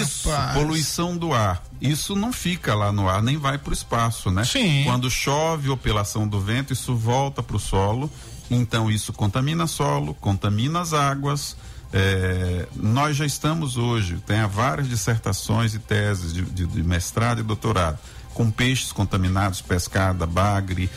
Isso, 0.00 0.30
Rapaz. 0.30 0.54
poluição 0.56 1.16
do 1.16 1.34
ar. 1.34 1.62
Isso 1.80 2.16
não 2.16 2.32
fica 2.32 2.74
lá 2.74 2.90
no 2.90 3.06
ar, 3.08 3.22
nem 3.22 3.36
vai 3.36 3.58
para 3.58 3.70
o 3.70 3.74
espaço, 3.74 4.30
né? 4.30 4.42
Sim. 4.44 4.82
Quando 4.84 5.10
chove 5.10 5.68
ou 5.68 5.76
pela 5.76 6.00
ação 6.00 6.26
do 6.26 6.40
vento, 6.40 6.72
isso 6.72 6.96
volta 6.96 7.42
para 7.42 7.54
o 7.56 7.60
solo. 7.60 8.10
Então 8.50 8.90
isso 8.90 9.12
contamina 9.12 9.66
solo, 9.66 10.14
contamina 10.14 10.80
as 10.80 10.94
águas. 10.94 11.54
É, 11.92 12.66
nós 12.74 13.16
já 13.16 13.26
estamos 13.26 13.76
hoje, 13.76 14.16
tem 14.26 14.44
várias 14.46 14.88
dissertações 14.88 15.74
e 15.74 15.78
teses 15.78 16.32
de, 16.32 16.42
de- 16.42 16.66
de 16.66 16.82
mestrado 16.82 17.40
e 17.40 17.42
doutorado 17.42 17.98
com 18.38 18.52
peixes 18.52 18.92
contaminados, 18.92 19.60
pescada, 19.60 20.24
bagre, 20.24 20.88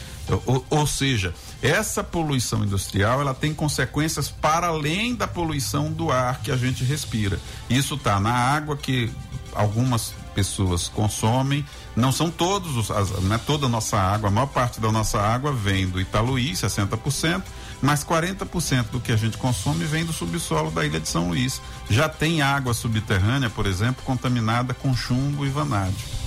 ou, 0.46 0.64
ou 0.70 0.86
seja, 0.86 1.34
essa 1.60 2.04
poluição 2.04 2.64
industrial 2.64 3.20
ela 3.20 3.34
tem 3.34 3.52
consequências 3.52 4.30
para 4.30 4.68
além 4.68 5.16
da 5.16 5.28
poluição 5.28 5.92
do 5.92 6.12
ar 6.12 6.40
que 6.42 6.52
a 6.52 6.56
gente 6.56 6.84
respira. 6.84 7.40
Isso 7.68 7.96
está 7.96 8.20
na 8.20 8.32
água 8.32 8.78
que 8.78 9.12
algumas 9.56 10.14
pessoas 10.36 10.88
consomem, 10.88 11.66
não 11.96 12.12
são 12.12 12.30
todos, 12.30 12.78
os, 12.78 12.92
as, 12.92 13.10
não 13.24 13.36
é 13.36 13.40
toda 13.40 13.66
a 13.66 13.70
nossa 13.70 13.98
água, 13.98 14.30
a 14.30 14.32
maior 14.32 14.46
parte 14.46 14.80
da 14.80 14.92
nossa 14.92 15.20
água 15.20 15.52
vem 15.52 15.88
do 15.88 16.00
Italuí, 16.00 16.52
60%, 16.52 17.42
mas 17.82 18.04
40% 18.04 18.92
do 18.92 19.00
que 19.00 19.12
a 19.12 19.18
gente 19.18 19.40
consome 19.40 19.84
vem 19.84 20.06
do 20.06 20.14
subsolo 20.14 20.70
da 20.70 20.86
ilha 20.86 21.00
de 21.00 21.10
São 21.10 21.30
Luís. 21.30 21.60
Já 21.90 22.08
tem 22.08 22.44
água 22.44 22.76
subterrânea, 22.76 23.50
por 23.50 23.66
exemplo, 23.66 24.04
contaminada 24.06 24.76
com 24.76 24.96
chumbo 24.96 25.44
e 25.44 25.50
vanádio. 25.50 26.21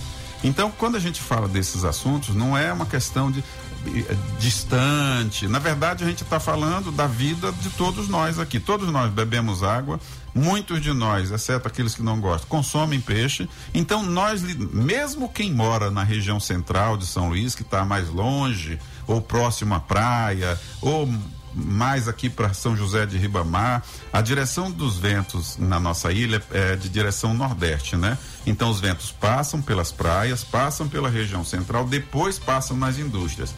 Então, 0.45 0.71
quando 0.71 0.97
a 0.97 1.01
gente 1.01 1.21
fala 1.21 1.49
desses 1.49 1.85
assuntos, 1.85 2.35
não 2.35 2.57
é 2.57 2.71
uma 2.71 2.85
questão 2.85 3.31
de 3.31 3.43
eh, 3.87 4.17
distante. 4.39 5.49
Na 5.49 5.59
verdade, 5.59 6.05
a 6.05 6.07
gente 6.07 6.23
está 6.23 6.39
falando 6.39 6.93
da 6.93 7.07
vida 7.07 7.51
de 7.51 7.71
todos 7.71 8.09
nós 8.09 8.39
aqui. 8.39 8.61
Todos 8.61 8.91
nós 8.91 9.11
bebemos 9.11 9.63
água. 9.63 9.99
Muitos 10.35 10.83
de 10.83 10.93
nós, 10.93 11.31
exceto 11.31 11.69
aqueles 11.69 11.95
que 11.95 12.03
não 12.03 12.21
gostam, 12.21 12.49
consomem 12.49 13.01
peixe. 13.01 13.49
Então, 13.73 14.03
nós, 14.03 14.43
mesmo 14.43 15.29
quem 15.29 15.53
mora 15.53 15.91
na 15.91 16.03
região 16.03 16.39
central 16.39 16.97
de 16.97 17.07
São 17.07 17.29
Luís, 17.29 17.55
que 17.55 17.63
está 17.63 17.85
mais 17.85 18.09
longe, 18.09 18.79
ou 19.07 19.23
próximo 19.23 19.75
à 19.75 19.81
praia, 19.81 20.61
ou 20.83 21.09
mais 21.55 22.09
aqui 22.09 22.29
para 22.29 22.53
São 22.53 22.77
José 22.77 23.07
de 23.07 23.17
Ribamar, 23.17 23.83
a 24.13 24.21
direção 24.21 24.71
dos 24.71 24.99
ventos 24.99 25.57
na 25.57 25.79
nossa 25.79 26.13
ilha 26.13 26.43
é 26.51 26.77
de 26.77 26.89
direção 26.89 27.33
nordeste, 27.33 27.97
né? 27.97 28.19
Então 28.47 28.71
os 28.71 28.81
ventos 28.81 29.11
passam 29.13 29.63
pelas 29.63 29.93
praias, 29.93 30.43
passam 30.43 30.89
pela 30.89 31.09
região 31.09 31.45
central, 31.45 31.87
depois 31.87 32.39
passam 32.39 32.77
nas 32.77 32.99
indústrias. 32.99 33.55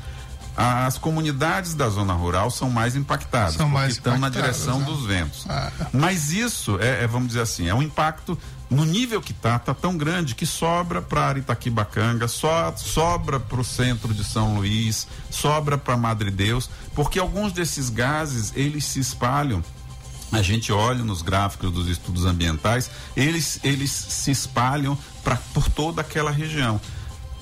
As 0.57 0.97
comunidades 0.97 1.75
da 1.75 1.87
zona 1.91 2.15
rural 2.15 2.51
são 2.51 2.71
mais 2.71 2.97
impactadas, 2.97 3.55
São 3.55 3.69
mais 3.69 3.93
estão 3.93 4.17
na 4.17 4.31
direção 4.31 4.79
né? 4.81 4.87
dos 4.87 5.05
ventos. 5.05 5.45
Ah. 5.49 5.71
Mas 5.93 6.31
isso 6.33 6.79
é, 6.81 7.05
é, 7.05 7.07
vamos 7.07 7.29
dizer 7.29 7.43
assim, 7.43 7.69
é 7.69 7.75
um 7.75 7.83
impacto 7.83 8.39
no 8.71 8.85
nível 8.85 9.21
que 9.21 9.35
tá, 9.35 9.59
tá 9.59 9.75
tão 9.75 9.97
grande 9.97 10.35
que 10.35 10.47
sobra 10.47 11.03
para 11.03 11.27
Aritaquibacanga, 11.27 12.27
só 12.27 12.75
sobra 12.75 13.39
para 13.39 13.61
o 13.61 13.65
centro 13.65 14.15
de 14.15 14.25
São 14.25 14.57
Luís, 14.57 15.07
sobra 15.31 15.77
para 15.77 15.97
Madre 15.97 16.31
Deus, 16.31 16.71
porque 16.95 17.19
alguns 17.19 17.53
desses 17.53 17.91
gases 17.91 18.53
eles 18.57 18.85
se 18.87 18.99
espalham. 18.99 19.63
A 20.33 20.43
gente 20.43 20.73
olha 20.73 21.05
nos 21.05 21.23
gráficos 21.23 21.71
dos 21.71 21.87
estudos 21.87 22.25
ambientais, 22.25 22.91
eles 23.17 23.61
eles 23.63 23.91
se 23.91 24.31
espalham 24.31 24.99
pra, 25.23 25.37
por 25.55 25.69
toda 25.69 26.01
aquela 26.01 26.31
região. 26.31 26.81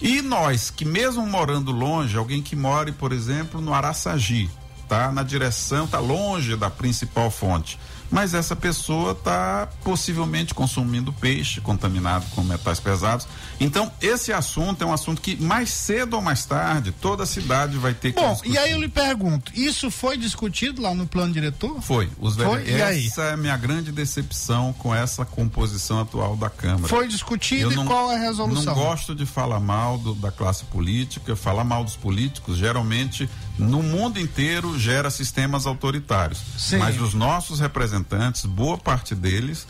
E 0.05 0.21
nós, 0.21 0.69
que 0.69 0.85
mesmo 0.85 1.27
morando 1.27 1.73
longe, 1.73 2.19
alguém 2.19 2.43
que 2.43 2.55
more, 2.55 2.93
por 2.93 3.11
exemplo, 3.11 3.59
no 3.59 3.73
Araçagi, 3.73 4.51
está 4.83 5.11
na 5.11 5.23
direção, 5.23 5.87
está 5.87 5.99
longe 5.99 6.57
da 6.57 6.69
principal 6.69 7.31
fonte 7.31 7.79
mas 8.15 8.33
essa 8.33 8.55
pessoa 8.55 9.11
está 9.11 9.69
possivelmente 9.83 10.55
consumindo 10.55 11.13
peixe 11.13 11.61
contaminado 11.61 12.25
com 12.31 12.45
metais 12.45 12.79
pesados. 12.79 13.27
Então, 13.59 13.91
esse 14.01 14.33
assunto 14.33 14.85
é 14.85 14.87
um 14.87 14.93
assunto 14.93 15.21
que 15.21 15.35
mais 15.43 15.71
cedo 15.71 16.15
ou 16.15 16.23
mais 16.23 16.45
tarde 16.47 16.93
toda 16.93 17.25
a 17.25 17.27
cidade 17.27 17.77
vai 17.77 17.93
ter 17.93 18.13
que 18.13 18.21
Bom, 18.21 18.31
discutir. 18.31 18.55
e 18.55 18.57
aí 18.57 18.71
eu 18.71 18.81
lhe 18.81 18.89
pergunto, 18.89 19.51
isso 19.53 19.91
foi 19.91 20.17
discutido 20.17 20.81
lá 20.81 20.95
no 20.95 21.09
plano 21.09 21.33
diretor? 21.33 21.83
Foi. 21.83 22.09
Os 22.21 22.37
foi? 22.37 22.69
E 22.69 22.81
aí? 22.81 23.09
Essa 23.09 23.23
é 23.23 23.33
a 23.33 23.37
minha 23.37 23.57
grande 23.57 23.91
decepção 23.91 24.73
com 24.75 24.95
essa 24.95 25.25
composição 25.25 26.01
atual 26.01 26.37
da 26.37 26.49
Câmara. 26.49 26.87
Foi 26.87 27.09
discutido 27.09 27.73
eu 27.73 27.83
e 27.83 27.85
qual 27.85 28.13
é 28.13 28.15
a 28.15 28.21
resolução? 28.21 28.77
Não 28.77 28.81
gosto 28.85 29.13
de 29.13 29.27
falar 29.27 29.59
mal 29.59 29.99
do, 29.99 30.15
da 30.15 30.31
classe 30.31 30.65
política, 30.67 31.35
falar 31.35 31.65
mal 31.65 31.83
dos 31.83 31.97
políticos, 31.97 32.59
geralmente 32.59 33.29
no 33.59 33.83
mundo 33.83 34.19
inteiro 34.19 34.79
gera 34.79 35.11
sistemas 35.11 35.67
autoritários. 35.67 36.43
Sim. 36.59 36.79
Mas 36.79 37.01
os 37.01 37.15
nossos 37.15 37.61
representantes, 37.61 38.45
boa 38.45 38.77
parte 38.77 39.15
deles, 39.15 39.67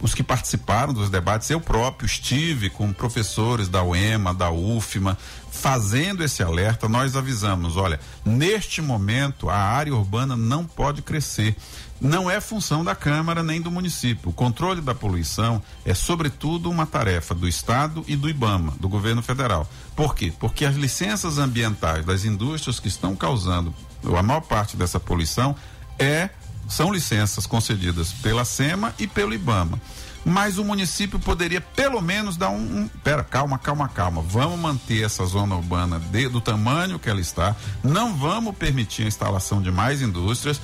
os 0.00 0.14
que 0.14 0.22
participaram 0.22 0.92
dos 0.92 1.08
debates, 1.08 1.48
eu 1.48 1.60
próprio 1.60 2.06
estive 2.06 2.68
com 2.68 2.92
professores 2.92 3.68
da 3.68 3.84
UEMA, 3.84 4.34
da 4.34 4.50
UFMA, 4.50 5.16
fazendo 5.50 6.24
esse 6.24 6.42
alerta, 6.42 6.88
nós 6.88 7.14
avisamos, 7.14 7.76
olha, 7.76 8.00
neste 8.24 8.82
momento 8.82 9.48
a 9.48 9.56
área 9.56 9.94
urbana 9.94 10.36
não 10.36 10.64
pode 10.64 11.02
crescer 11.02 11.56
não 12.02 12.28
é 12.28 12.40
função 12.40 12.84
da 12.84 12.96
Câmara 12.96 13.44
nem 13.44 13.60
do 13.60 13.70
município. 13.70 14.30
O 14.30 14.32
controle 14.32 14.80
da 14.80 14.92
poluição 14.92 15.62
é, 15.84 15.94
sobretudo, 15.94 16.68
uma 16.68 16.84
tarefa 16.84 17.32
do 17.32 17.46
Estado 17.46 18.04
e 18.08 18.16
do 18.16 18.28
IBAMA, 18.28 18.74
do 18.80 18.88
governo 18.88 19.22
federal. 19.22 19.68
Por 19.94 20.14
quê? 20.14 20.32
Porque 20.40 20.64
as 20.64 20.74
licenças 20.74 21.38
ambientais 21.38 22.04
das 22.04 22.24
indústrias 22.24 22.80
que 22.80 22.88
estão 22.88 23.14
causando 23.14 23.72
a 24.18 24.22
maior 24.22 24.40
parte 24.40 24.76
dessa 24.76 24.98
poluição 24.98 25.54
é, 25.96 26.28
são 26.68 26.92
licenças 26.92 27.46
concedidas 27.46 28.12
pela 28.12 28.44
SEMA 28.44 28.92
e 28.98 29.06
pelo 29.06 29.32
IBAMA 29.32 29.78
mas 30.24 30.58
o 30.58 30.64
município 30.64 31.18
poderia 31.18 31.60
pelo 31.60 32.00
menos 32.00 32.36
dar 32.36 32.50
um, 32.50 32.82
um 32.82 32.88
pera, 33.02 33.24
calma, 33.24 33.58
calma, 33.58 33.88
calma. 33.88 34.22
Vamos 34.22 34.58
manter 34.58 35.04
essa 35.04 35.24
zona 35.26 35.56
urbana 35.56 35.98
de, 35.98 36.28
do 36.28 36.40
tamanho 36.40 36.98
que 36.98 37.10
ela 37.10 37.20
está. 37.20 37.56
Não 37.82 38.14
vamos 38.14 38.56
permitir 38.56 39.02
a 39.02 39.08
instalação 39.08 39.60
de 39.60 39.70
mais 39.70 40.00
indústrias. 40.00 40.60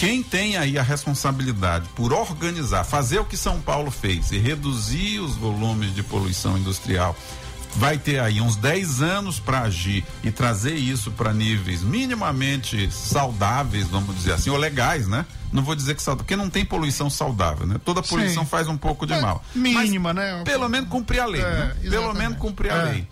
Quem 0.00 0.22
tem 0.22 0.56
aí 0.56 0.78
a 0.78 0.82
responsabilidade 0.82 1.86
por 1.94 2.10
organizar, 2.10 2.84
fazer 2.84 3.18
o 3.18 3.24
que 3.26 3.36
São 3.36 3.60
Paulo 3.60 3.90
fez 3.90 4.32
e 4.32 4.38
reduzir 4.38 5.20
os 5.20 5.36
volumes 5.36 5.94
de 5.94 6.02
poluição 6.02 6.56
industrial, 6.56 7.14
vai 7.76 7.98
ter 7.98 8.18
aí 8.18 8.40
uns 8.40 8.56
10 8.56 9.02
anos 9.02 9.38
para 9.38 9.60
agir 9.60 10.02
e 10.24 10.30
trazer 10.30 10.74
isso 10.74 11.10
para 11.10 11.34
níveis 11.34 11.82
minimamente 11.82 12.90
saudáveis, 12.90 13.88
vamos 13.88 14.16
dizer 14.16 14.32
assim, 14.32 14.48
ou 14.48 14.56
legais, 14.56 15.06
né? 15.06 15.26
Não 15.52 15.62
vou 15.62 15.74
dizer 15.74 15.94
que 15.94 16.02
saudável, 16.02 16.24
porque 16.24 16.34
não 16.34 16.48
tem 16.48 16.64
poluição 16.64 17.10
saudável, 17.10 17.66
né? 17.66 17.78
Toda 17.84 18.02
poluição 18.02 18.44
Sim. 18.44 18.48
faz 18.48 18.68
um 18.68 18.78
pouco 18.78 19.06
de 19.06 19.12
é 19.12 19.20
mal. 19.20 19.44
Mínima, 19.54 20.14
Mas, 20.14 20.24
né? 20.24 20.42
Pelo 20.46 20.66
menos 20.70 20.88
cumprir 20.88 21.20
a 21.20 21.26
lei, 21.26 21.42
é, 21.42 21.44
né? 21.44 21.76
Pelo 21.90 22.14
menos 22.14 22.38
cumprir 22.38 22.72
a 22.72 22.76
é. 22.76 22.84
lei. 22.84 23.08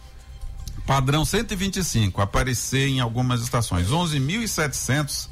Padrão 0.86 1.22
125, 1.22 2.22
aparecer 2.22 2.88
em 2.88 2.98
algumas 2.98 3.42
estações. 3.42 3.88
11.700 3.88 5.28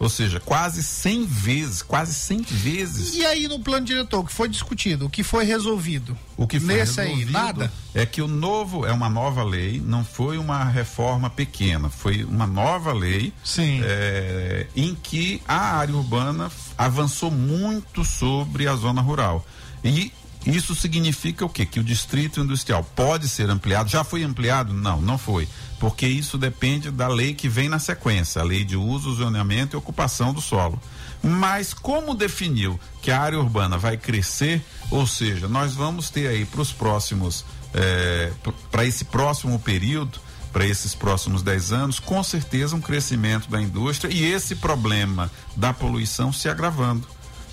ou 0.00 0.08
seja, 0.08 0.40
quase 0.40 0.82
100 0.82 1.26
vezes, 1.26 1.82
quase 1.82 2.14
100 2.14 2.40
vezes. 2.40 3.14
E 3.14 3.26
aí 3.26 3.46
no 3.46 3.60
plano 3.60 3.84
diretor, 3.84 4.20
o 4.20 4.24
que 4.24 4.32
foi 4.32 4.48
discutido, 4.48 5.04
o 5.04 5.10
que 5.10 5.22
foi 5.22 5.44
resolvido? 5.44 6.16
O 6.38 6.46
que 6.46 6.58
foi 6.58 6.74
Nesse 6.74 7.02
aí, 7.02 7.26
nada? 7.26 7.70
É 7.92 8.06
que 8.06 8.22
o 8.22 8.26
novo, 8.26 8.86
é 8.86 8.92
uma 8.92 9.10
nova 9.10 9.44
lei, 9.44 9.78
não 9.84 10.02
foi 10.02 10.38
uma 10.38 10.64
reforma 10.64 11.28
pequena, 11.28 11.90
foi 11.90 12.24
uma 12.24 12.46
nova 12.46 12.94
lei 12.94 13.30
Sim. 13.44 13.82
É, 13.84 14.66
em 14.74 14.94
que 14.94 15.42
a 15.46 15.76
área 15.76 15.94
urbana 15.94 16.50
avançou 16.78 17.30
muito 17.30 18.02
sobre 18.02 18.66
a 18.66 18.74
zona 18.76 19.02
rural. 19.02 19.44
E 19.84 20.12
isso 20.46 20.74
significa 20.74 21.44
o 21.44 21.48
quê? 21.48 21.66
Que 21.66 21.80
o 21.80 21.84
distrito 21.84 22.40
industrial 22.40 22.82
pode 22.96 23.28
ser 23.28 23.50
ampliado. 23.50 23.90
Já 23.90 24.02
foi 24.02 24.22
ampliado? 24.22 24.72
Não, 24.72 25.00
não 25.00 25.18
foi. 25.18 25.46
Porque 25.78 26.06
isso 26.06 26.38
depende 26.38 26.90
da 26.90 27.08
lei 27.08 27.34
que 27.34 27.48
vem 27.48 27.68
na 27.68 27.78
sequência, 27.78 28.40
a 28.40 28.44
lei 28.44 28.64
de 28.64 28.76
uso, 28.76 29.14
zoneamento 29.14 29.76
e 29.76 29.78
ocupação 29.78 30.32
do 30.32 30.40
solo. 30.40 30.80
Mas 31.22 31.74
como 31.74 32.14
definiu 32.14 32.80
que 33.02 33.10
a 33.10 33.20
área 33.20 33.38
urbana 33.38 33.76
vai 33.76 33.96
crescer, 33.96 34.62
ou 34.90 35.06
seja, 35.06 35.48
nós 35.48 35.74
vamos 35.74 36.08
ter 36.08 36.28
aí 36.28 36.46
para 36.46 36.62
os 36.62 36.72
próximos, 36.72 37.44
é, 37.74 38.32
para 38.70 38.86
esse 38.86 39.04
próximo 39.04 39.58
período, 39.58 40.18
para 40.52 40.66
esses 40.66 40.94
próximos 40.94 41.42
10 41.42 41.72
anos, 41.72 42.00
com 42.00 42.22
certeza 42.22 42.74
um 42.74 42.80
crescimento 42.80 43.48
da 43.50 43.60
indústria 43.60 44.12
e 44.12 44.24
esse 44.24 44.56
problema 44.56 45.30
da 45.54 45.72
poluição 45.72 46.32
se 46.32 46.48
agravando. 46.48 47.06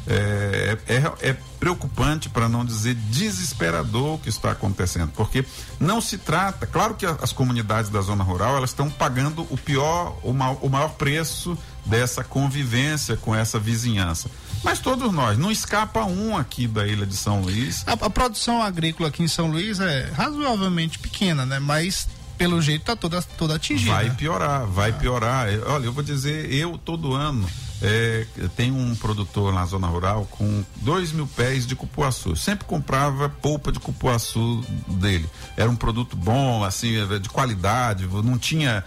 É, 0.09 0.77
é, 0.87 1.29
é 1.29 1.33
preocupante, 1.59 2.29
para 2.29 2.47
não 2.47 2.63
dizer 2.63 2.95
desesperador 2.95 4.15
o 4.15 4.17
que 4.19 4.29
está 4.29 4.51
acontecendo, 4.51 5.11
porque 5.15 5.43
não 5.79 5.99
se 5.99 6.17
trata, 6.17 6.65
claro 6.67 6.93
que 6.93 7.05
as 7.05 7.33
comunidades 7.33 7.89
da 7.89 7.99
zona 7.99 8.23
rural 8.23 8.55
elas 8.55 8.69
estão 8.69 8.89
pagando 8.89 9.45
o 9.49 9.57
pior, 9.57 10.17
o, 10.23 10.29
o 10.29 10.69
maior 10.69 10.89
preço 10.89 11.57
dessa 11.85 12.23
convivência 12.23 13.17
com 13.17 13.35
essa 13.35 13.59
vizinhança. 13.59 14.29
Mas 14.63 14.79
todos 14.79 15.11
nós, 15.11 15.37
não 15.37 15.51
escapa 15.51 16.03
um 16.03 16.37
aqui 16.37 16.67
da 16.67 16.85
ilha 16.85 17.05
de 17.05 17.15
São 17.15 17.41
Luís. 17.41 17.83
A, 17.87 17.93
a 17.93 18.09
produção 18.09 18.61
agrícola 18.61 19.09
aqui 19.09 19.23
em 19.23 19.27
São 19.27 19.47
Luís 19.47 19.79
é 19.79 20.11
razoavelmente 20.15 20.99
pequena, 20.99 21.45
né? 21.45 21.59
Mas 21.59 22.07
pelo 22.37 22.61
jeito 22.61 22.81
está 22.81 22.95
toda, 22.95 23.21
toda 23.21 23.55
atingida. 23.55 23.91
Vai 23.91 24.09
piorar, 24.11 24.65
vai 24.65 24.91
ah. 24.91 24.93
piorar. 24.93 25.47
Olha, 25.67 25.85
eu 25.85 25.93
vou 25.93 26.03
dizer, 26.03 26.51
eu 26.53 26.77
todo 26.77 27.13
ano 27.13 27.47
é, 27.81 28.25
tem 28.55 28.71
um 28.71 28.95
produtor 28.95 29.53
na 29.53 29.65
zona 29.65 29.87
rural 29.87 30.27
com 30.31 30.63
dois 30.77 31.11
mil 31.11 31.27
pés 31.27 31.65
de 31.65 31.75
cupuaçu. 31.75 32.35
Sempre 32.35 32.65
comprava 32.65 33.29
polpa 33.29 33.71
de 33.71 33.79
cupuaçu 33.79 34.63
dele. 34.87 35.29
Era 35.55 35.69
um 35.69 35.75
produto 35.75 36.15
bom, 36.15 36.63
assim, 36.63 36.95
é, 36.97 37.19
de 37.19 37.29
qualidade, 37.29 38.07
não 38.07 38.37
tinha. 38.37 38.83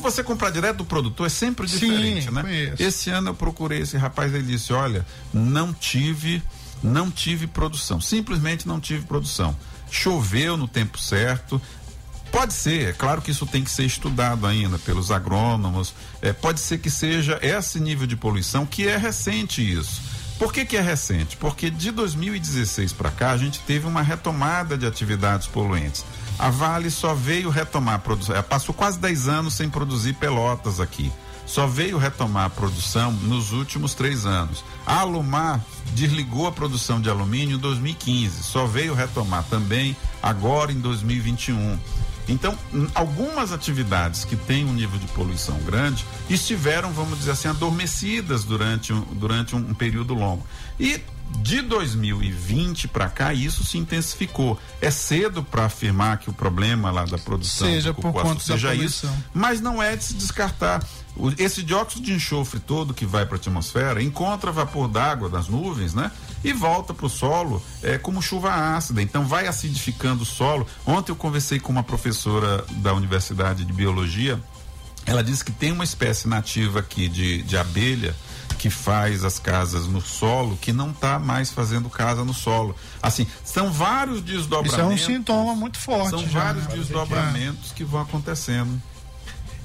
Você 0.00 0.22
comprar 0.22 0.50
direto 0.50 0.78
do 0.78 0.84
produtor 0.84 1.26
é 1.26 1.30
sempre 1.30 1.66
diferente, 1.66 2.26
Sim, 2.26 2.30
né? 2.30 2.42
Conheço. 2.42 2.82
Esse 2.82 3.10
ano 3.10 3.30
eu 3.30 3.34
procurei 3.34 3.80
esse 3.80 3.96
rapaz, 3.96 4.32
ele 4.32 4.44
disse: 4.44 4.72
olha, 4.72 5.04
não 5.32 5.72
tive, 5.72 6.42
não 6.82 7.10
tive 7.10 7.46
produção. 7.46 8.00
Simplesmente 8.00 8.68
não 8.68 8.78
tive 8.78 9.04
produção. 9.04 9.56
Choveu 9.90 10.56
no 10.56 10.66
tempo 10.66 10.98
certo, 10.98 11.60
Pode 12.32 12.54
ser, 12.54 12.88
é 12.88 12.92
claro 12.94 13.20
que 13.20 13.30
isso 13.30 13.46
tem 13.46 13.62
que 13.62 13.70
ser 13.70 13.84
estudado 13.84 14.46
ainda 14.46 14.78
pelos 14.78 15.10
agrônomos. 15.10 15.94
É, 16.22 16.32
pode 16.32 16.60
ser 16.60 16.78
que 16.78 16.90
seja 16.90 17.38
esse 17.42 17.78
nível 17.78 18.06
de 18.06 18.16
poluição, 18.16 18.64
que 18.64 18.88
é 18.88 18.96
recente 18.96 19.60
isso. 19.62 20.00
Por 20.38 20.50
que, 20.50 20.64
que 20.64 20.78
é 20.78 20.80
recente? 20.80 21.36
Porque 21.36 21.70
de 21.70 21.90
2016 21.90 22.94
para 22.94 23.10
cá 23.10 23.32
a 23.32 23.36
gente 23.36 23.60
teve 23.60 23.86
uma 23.86 24.00
retomada 24.00 24.78
de 24.78 24.86
atividades 24.86 25.46
poluentes. 25.46 26.04
A 26.38 26.48
Vale 26.48 26.90
só 26.90 27.14
veio 27.14 27.50
retomar 27.50 27.96
a 27.96 27.98
produção, 27.98 28.42
passou 28.42 28.74
quase 28.74 28.98
10 28.98 29.28
anos 29.28 29.54
sem 29.54 29.68
produzir 29.68 30.14
pelotas 30.14 30.80
aqui. 30.80 31.12
Só 31.46 31.66
veio 31.66 31.98
retomar 31.98 32.46
a 32.46 32.50
produção 32.50 33.12
nos 33.12 33.52
últimos 33.52 33.94
três 33.94 34.24
anos. 34.24 34.64
A 34.86 35.00
Alumar 35.00 35.60
desligou 35.94 36.46
a 36.46 36.52
produção 36.52 37.00
de 37.00 37.10
alumínio 37.10 37.56
em 37.56 37.60
2015, 37.60 38.42
só 38.42 38.66
veio 38.66 38.94
retomar 38.94 39.44
também 39.44 39.94
agora 40.22 40.72
em 40.72 40.80
2021. 40.80 41.78
Então, 42.28 42.56
algumas 42.94 43.52
atividades 43.52 44.24
que 44.24 44.36
têm 44.36 44.64
um 44.64 44.72
nível 44.72 44.98
de 44.98 45.06
poluição 45.08 45.58
grande 45.60 46.04
estiveram, 46.30 46.92
vamos 46.92 47.18
dizer 47.18 47.32
assim, 47.32 47.48
adormecidas 47.48 48.44
durante 48.44 48.92
um, 48.92 49.00
durante 49.14 49.56
um, 49.56 49.58
um 49.58 49.74
período 49.74 50.14
longo. 50.14 50.46
E 50.78 51.00
de 51.38 51.62
2020 51.62 52.88
para 52.88 53.08
cá 53.08 53.32
isso 53.32 53.64
se 53.64 53.78
intensificou. 53.78 54.58
É 54.80 54.90
cedo 54.90 55.42
para 55.42 55.64
afirmar 55.64 56.18
que 56.18 56.28
o 56.28 56.32
problema 56.32 56.90
lá 56.90 57.04
da 57.04 57.18
produção 57.18 57.66
seja 57.68 57.94
por 57.94 58.12
conta 58.12 58.40
seja 58.40 58.74
isso, 58.74 59.08
mas 59.32 59.60
não 59.60 59.82
é 59.82 59.96
de 59.96 60.04
se 60.04 60.14
descartar. 60.14 60.84
Esse 61.38 61.62
dióxido 61.62 62.02
de 62.02 62.12
enxofre 62.12 62.60
todo 62.60 62.94
que 62.94 63.04
vai 63.04 63.26
para 63.26 63.36
a 63.36 63.40
atmosfera 63.40 64.02
encontra 64.02 64.50
vapor 64.52 64.88
d'água 64.88 65.28
das 65.28 65.48
nuvens, 65.48 65.94
né? 65.94 66.10
E 66.44 66.52
volta 66.52 66.92
para 66.92 67.06
o 67.06 67.10
solo 67.10 67.62
é, 67.82 67.98
como 67.98 68.20
chuva 68.20 68.52
ácida. 68.76 69.02
Então 69.02 69.26
vai 69.26 69.46
acidificando 69.46 70.22
o 70.22 70.26
solo. 70.26 70.66
Ontem 70.86 71.12
eu 71.12 71.16
conversei 71.16 71.60
com 71.60 71.72
uma 71.72 71.82
professora 71.82 72.64
da 72.76 72.92
Universidade 72.92 73.64
de 73.64 73.72
Biologia. 73.72 74.40
Ela 75.04 75.22
disse 75.22 75.44
que 75.44 75.52
tem 75.52 75.72
uma 75.72 75.84
espécie 75.84 76.28
nativa 76.28 76.80
aqui 76.80 77.08
de, 77.08 77.42
de 77.42 77.56
abelha 77.56 78.14
que 78.62 78.70
faz 78.70 79.24
as 79.24 79.40
casas 79.40 79.88
no 79.88 80.00
solo 80.00 80.56
que 80.56 80.72
não 80.72 80.90
está 80.90 81.18
mais 81.18 81.50
fazendo 81.50 81.90
casa 81.90 82.24
no 82.24 82.32
solo. 82.32 82.76
Assim, 83.02 83.26
são 83.44 83.72
vários 83.72 84.22
desdobramentos. 84.22 85.00
Isso 85.00 85.10
é 85.10 85.14
um 85.14 85.16
sintoma 85.16 85.56
muito 85.56 85.78
forte. 85.78 86.10
São 86.10 86.28
já, 86.28 86.44
vários 86.44 86.68
né? 86.68 86.74
desdobramentos 86.76 87.72
que 87.72 87.82
vão 87.82 88.00
acontecendo. 88.00 88.80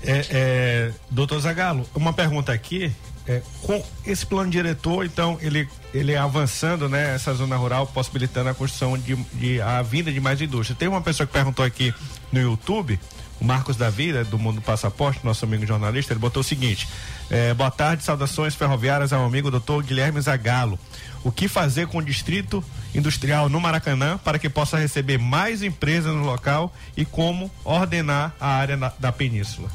É, 0.01 0.27
é, 0.31 0.93
doutor 1.11 1.39
Zagalo, 1.39 1.87
uma 1.93 2.11
pergunta 2.11 2.51
aqui. 2.51 2.91
É, 3.27 3.41
com 3.61 3.83
esse 4.05 4.25
plano 4.25 4.49
diretor, 4.49 5.05
então, 5.05 5.37
ele, 5.41 5.67
ele 5.93 6.15
avançando, 6.15 6.87
né, 6.87 7.13
essa 7.13 7.33
zona 7.33 7.57
rural, 7.57 7.85
possibilitando 7.87 8.49
a 8.49 8.53
construção 8.53 8.97
de, 8.97 9.15
de 9.33 9.61
a 9.61 9.81
vinda 9.81 10.11
de 10.11 10.19
mais 10.21 10.41
indústria. 10.41 10.77
Tem 10.77 10.87
uma 10.87 11.01
pessoa 11.01 11.27
que 11.27 11.33
perguntou 11.33 11.65
aqui 11.65 11.93
no 12.31 12.39
YouTube 12.39 12.97
o 13.39 13.45
Marcos 13.45 13.77
Davi, 13.77 14.11
né, 14.11 14.23
do 14.23 14.39
Mundo 14.39 14.61
Passaporte, 14.61 15.19
nosso 15.23 15.45
amigo 15.45 15.65
jornalista, 15.65 16.13
ele 16.13 16.19
botou 16.19 16.41
o 16.41 16.43
seguinte: 16.43 16.87
é, 17.29 17.53
boa 17.53 17.69
tarde, 17.69 18.03
saudações 18.03 18.55
ferroviárias 18.55 19.13
ao 19.13 19.23
amigo 19.23 19.51
doutor 19.51 19.83
Guilherme 19.83 20.19
Zagalo. 20.19 20.79
O 21.23 21.31
que 21.31 21.47
fazer 21.47 21.87
com 21.87 21.97
o 21.99 22.03
distrito 22.03 22.63
industrial 22.95 23.49
no 23.49 23.59
Maracanã 23.59 24.17
para 24.17 24.39
que 24.39 24.49
possa 24.49 24.77
receber 24.77 25.17
mais 25.17 25.61
empresas 25.61 26.13
no 26.13 26.23
local 26.23 26.73
e 26.95 27.05
como 27.05 27.51
ordenar 27.63 28.33
a 28.39 28.47
área 28.47 28.77
na, 28.77 28.91
da 28.99 29.11
península? 29.11 29.69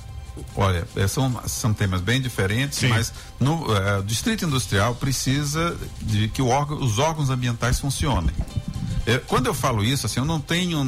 Olha, 0.57 0.87
é, 0.97 1.07
são, 1.07 1.43
são 1.47 1.75
temas 1.75 2.01
bem 2.01 2.21
diferentes, 2.21 2.79
Sim. 2.79 2.89
mas 2.89 3.13
no 3.39 3.65
uh, 3.65 4.03
Distrito 4.05 4.45
Industrial 4.45 4.95
precisa 4.95 5.77
de 6.01 6.29
que 6.29 6.41
órgão, 6.41 6.79
os 6.83 6.99
órgãos 6.99 7.31
ambientais 7.31 7.79
funcionem. 7.79 8.35
É, 9.05 9.19
quando 9.19 9.47
eu 9.47 9.55
falo 9.55 9.85
isso, 9.85 10.07
assim, 10.07 10.21
eu 10.21 10.25
não 10.25 10.41
tenho, 10.41 10.87